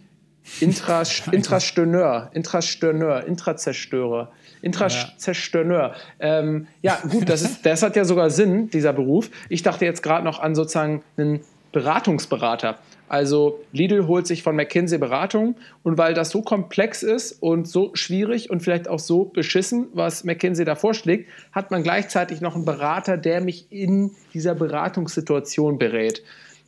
[0.59, 4.33] Intras Intrastörneur, Intrastörneur, Intrazerstörer,
[4.65, 5.95] Intrazerstörer.
[6.19, 6.39] Ja.
[6.39, 9.29] Ähm, ja, gut, das, ist, das hat ja sogar Sinn, dieser Beruf.
[9.47, 12.79] Ich dachte jetzt gerade noch an sozusagen einen Beratungsberater.
[13.07, 17.91] Also Lidl holt sich von McKinsey Beratung und weil das so komplex ist und so
[17.93, 22.65] schwierig und vielleicht auch so beschissen, was McKinsey da vorschlägt, hat man gleichzeitig noch einen
[22.65, 26.23] Berater, der mich in dieser Beratungssituation berät.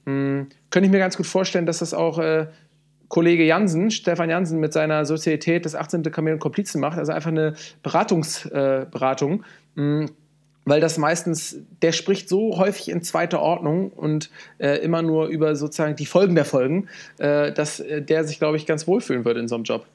[0.06, 2.46] Hm, könnte ich mir ganz gut vorstellen, dass das auch äh,
[3.10, 6.04] Kollege Jansen, Stefan Jansen, mit seiner Sozietät des 18.
[6.04, 7.54] Kamel und Komplizen macht, also einfach eine
[7.84, 9.44] Beratungsberatung.
[9.76, 10.10] Äh, hm,
[10.68, 15.56] weil das meistens, der spricht so häufig in zweiter Ordnung und äh, immer nur über
[15.56, 16.90] sozusagen die Folgen der Folgen,
[17.20, 19.86] äh, dass äh, der sich, glaube ich, ganz wohlfühlen würde in so einem Job.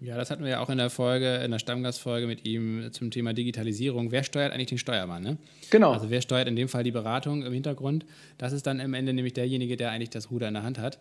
[0.00, 3.10] Ja, das hatten wir ja auch in der Folge, in der Stammgastfolge mit ihm zum
[3.10, 4.12] Thema Digitalisierung.
[4.12, 5.22] Wer steuert eigentlich den Steuermann?
[5.22, 5.38] Ne?
[5.70, 5.92] Genau.
[5.92, 8.04] Also wer steuert in dem Fall die Beratung im Hintergrund?
[8.36, 10.98] Das ist dann am Ende nämlich derjenige, der eigentlich das Ruder in der Hand hat,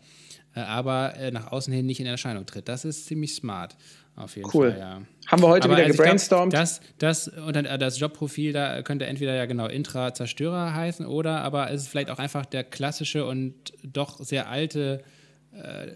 [0.56, 2.70] äh, aber äh, nach außen hin nicht in Erscheinung tritt.
[2.70, 3.76] Das ist ziemlich smart.
[4.16, 4.72] Auf jeden cool.
[4.72, 5.02] Fall, ja.
[5.28, 6.54] Haben wir heute Aber wieder also gebrainstormt.
[6.54, 11.06] Glaub, das, das, und dann, äh, das Jobprofil, da könnte entweder ja genau Intra-Zerstörer heißen
[11.06, 13.54] oder aber ist es vielleicht auch einfach der klassische und
[13.84, 15.25] doch sehr alte äh,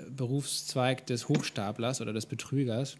[0.09, 2.97] Berufszweig des Hochstaplers oder des Betrügers.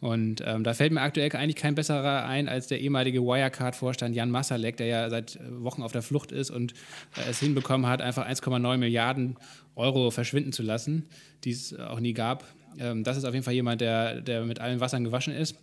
[0.00, 4.30] Und ähm, da fällt mir aktuell eigentlich kein besserer ein als der ehemalige Wirecard-Vorstand Jan
[4.30, 6.72] Masalek, der ja seit Wochen auf der Flucht ist und
[7.16, 9.36] äh, es hinbekommen hat, einfach 1,9 Milliarden
[9.76, 11.06] Euro verschwinden zu lassen,
[11.44, 12.46] die es auch nie gab.
[12.78, 15.56] Ähm, das ist auf jeden Fall jemand, der, der mit allen Wassern gewaschen ist.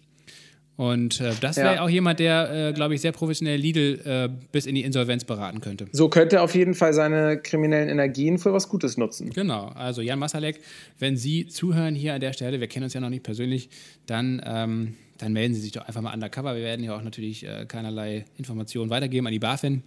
[0.78, 1.82] Und äh, das wäre ja.
[1.82, 5.60] auch jemand, der, äh, glaube ich, sehr professionell Lidl äh, bis in die Insolvenz beraten
[5.60, 5.88] könnte.
[5.92, 9.32] So könnte er auf jeden Fall seine kriminellen Energien für was Gutes nutzen.
[9.32, 9.72] Genau.
[9.74, 10.60] Also Jan Masalek,
[11.00, 13.70] wenn Sie zuhören hier an der Stelle, wir kennen uns ja noch nicht persönlich,
[14.06, 16.56] dann, ähm, dann melden Sie sich doch einfach mal undercover.
[16.56, 19.82] Wir werden ja auch natürlich äh, keinerlei Informationen weitergeben an die BaFin.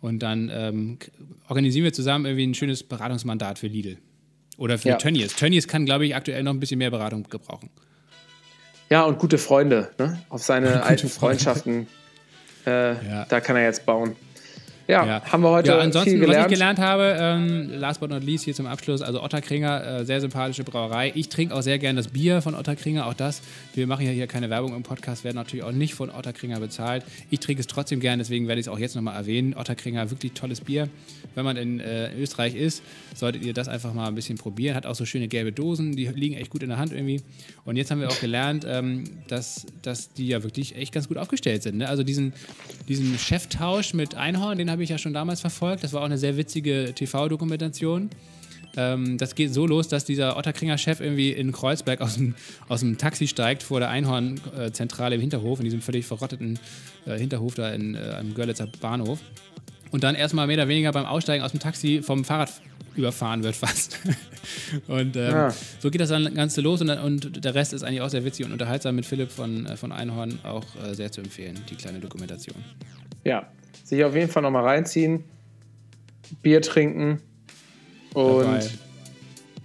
[0.00, 0.98] Und dann ähm,
[1.48, 3.98] organisieren wir zusammen irgendwie ein schönes Beratungsmandat für Lidl.
[4.58, 4.96] Oder für ja.
[4.96, 5.34] Tönnies.
[5.34, 7.68] Tönnies kann, glaube ich, aktuell noch ein bisschen mehr Beratung gebrauchen.
[8.88, 9.90] Ja, und gute Freunde.
[9.98, 10.18] Ne?
[10.28, 11.88] Auf seine alten Freundschaften.
[12.66, 13.24] Äh, ja.
[13.28, 14.16] Da kann er jetzt bauen.
[14.88, 16.44] Ja, ja, haben wir heute ja, ansonsten, viel gelernt.
[16.44, 20.04] Was ich gelernt habe, ähm, last but not least hier zum Abschluss, also Otterkringer, äh,
[20.04, 21.10] sehr sympathische Brauerei.
[21.16, 23.42] Ich trinke auch sehr gerne das Bier von Otterkringer, auch das.
[23.74, 27.04] Wir machen ja hier keine Werbung im Podcast, werden natürlich auch nicht von Otterkringer bezahlt.
[27.30, 29.54] Ich trinke es trotzdem gerne, deswegen werde ich es auch jetzt nochmal erwähnen.
[29.54, 30.88] Otterkringer, wirklich tolles Bier.
[31.34, 32.82] Wenn man in äh, Österreich ist,
[33.14, 34.76] solltet ihr das einfach mal ein bisschen probieren.
[34.76, 37.22] Hat auch so schöne gelbe Dosen, die liegen echt gut in der Hand irgendwie.
[37.64, 41.18] Und jetzt haben wir auch gelernt, ähm, dass, dass die ja wirklich echt ganz gut
[41.18, 41.78] aufgestellt sind.
[41.78, 41.88] Ne?
[41.88, 42.32] Also diesen,
[42.88, 45.84] diesen Cheftausch mit Einhorn, den habe ich ja schon damals verfolgt.
[45.84, 48.10] Das war auch eine sehr witzige TV-Dokumentation.
[48.76, 52.34] Ähm, das geht so los, dass dieser Otterkringer Chef irgendwie in Kreuzberg aus dem,
[52.68, 56.58] aus dem Taxi steigt vor der Einhornzentrale im Hinterhof, in diesem völlig verrotteten
[57.06, 59.20] äh, Hinterhof da in, äh, am Görlitzer Bahnhof.
[59.90, 62.52] Und dann erstmal mehr oder weniger beim Aussteigen aus dem Taxi vom Fahrrad
[62.96, 63.98] überfahren wird fast.
[64.88, 65.54] und ähm, ja.
[65.78, 68.46] so geht das dann Ganze los und, und, der Rest ist eigentlich auch sehr witzig
[68.46, 72.00] und unterhaltsam mit Philipp von, äh, von Einhorn auch äh, sehr zu empfehlen, die kleine
[72.00, 72.56] Dokumentation.
[73.24, 73.48] Ja,
[73.84, 75.24] sich auf jeden Fall nochmal reinziehen,
[76.42, 77.20] Bier trinken
[78.14, 78.66] und Dabei.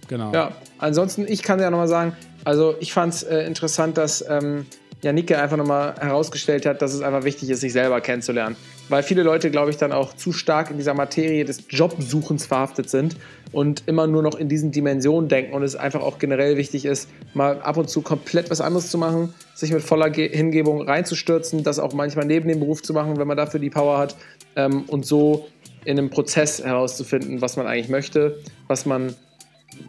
[0.08, 0.34] genau.
[0.34, 4.66] Ja, ansonsten, ich kann ja nochmal sagen, also ich fand es äh, interessant, dass ähm,
[5.02, 8.56] Janike einfach nochmal herausgestellt hat, dass es einfach wichtig ist, sich selber kennenzulernen.
[8.90, 12.90] Weil viele Leute, glaube ich, dann auch zu stark in dieser Materie des Jobsuchens verhaftet
[12.90, 13.16] sind
[13.52, 17.10] und immer nur noch in diesen Dimensionen denken und es einfach auch generell wichtig ist,
[17.34, 21.80] mal ab und zu komplett was anderes zu machen, sich mit voller Hingebung reinzustürzen, das
[21.80, 24.16] auch manchmal neben dem Beruf zu machen, wenn man dafür die Power hat
[24.56, 25.48] ähm, und so
[25.86, 29.16] in einem Prozess herauszufinden, was man eigentlich möchte, was man,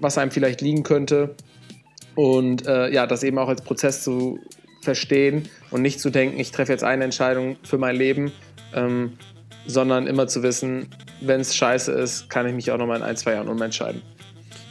[0.01, 1.35] was einem vielleicht liegen könnte.
[2.15, 4.39] Und äh, ja, das eben auch als Prozess zu
[4.83, 8.33] verstehen und nicht zu denken, ich treffe jetzt eine Entscheidung für mein Leben,
[8.75, 9.13] ähm,
[9.67, 10.89] sondern immer zu wissen,
[11.21, 14.03] wenn es scheiße ist, kann ich mich auch nochmal in ein, zwei Jahren umentscheiden.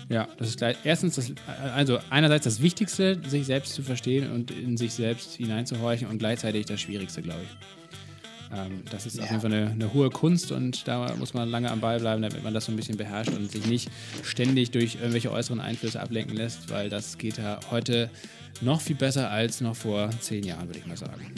[0.10, 1.34] Ja, das ist gleich, erstens, das,
[1.74, 6.66] also einerseits das Wichtigste, sich selbst zu verstehen und in sich selbst hineinzuhorchen und gleichzeitig
[6.66, 8.58] das Schwierigste, glaube ich.
[8.58, 9.24] Ähm, das ist ja.
[9.24, 12.22] auf jeden Fall eine, eine, hohe Kunst und da muss man lange am Ball bleiben,
[12.22, 13.90] damit man das so ein bisschen beherrscht und sich nicht
[14.24, 18.10] ständig durch irgendwelche äußeren Einflüsse ablenken lässt, weil das geht ja heute
[18.60, 21.34] noch viel besser als noch vor zehn Jahren, würde ich mal sagen.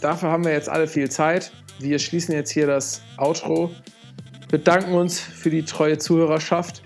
[0.00, 1.52] Dafür haben wir jetzt alle viel Zeit.
[1.78, 3.70] Wir schließen jetzt hier das Outro,
[4.50, 6.82] bedanken uns für die treue Zuhörerschaft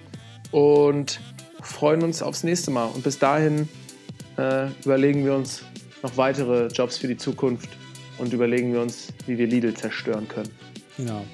[0.51, 1.21] und
[1.61, 2.87] freuen uns aufs nächste Mal.
[2.87, 3.69] Und bis dahin
[4.37, 5.63] äh, überlegen wir uns
[6.03, 7.69] noch weitere Jobs für die Zukunft
[8.19, 10.51] und überlegen wir uns, wie wir Lidl zerstören können.
[10.97, 11.25] Genau.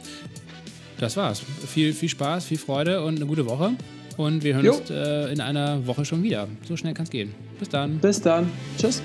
[0.98, 1.42] Das war's.
[1.66, 3.72] Viel, viel Spaß, viel Freude und eine gute Woche.
[4.16, 4.74] Und wir hören Jo.
[4.74, 6.46] uns äh, in einer Woche schon wieder.
[6.66, 7.34] So schnell kann es gehen.
[7.58, 7.98] Bis dann.
[7.98, 8.50] Bis dann.
[8.78, 9.02] Tschüss.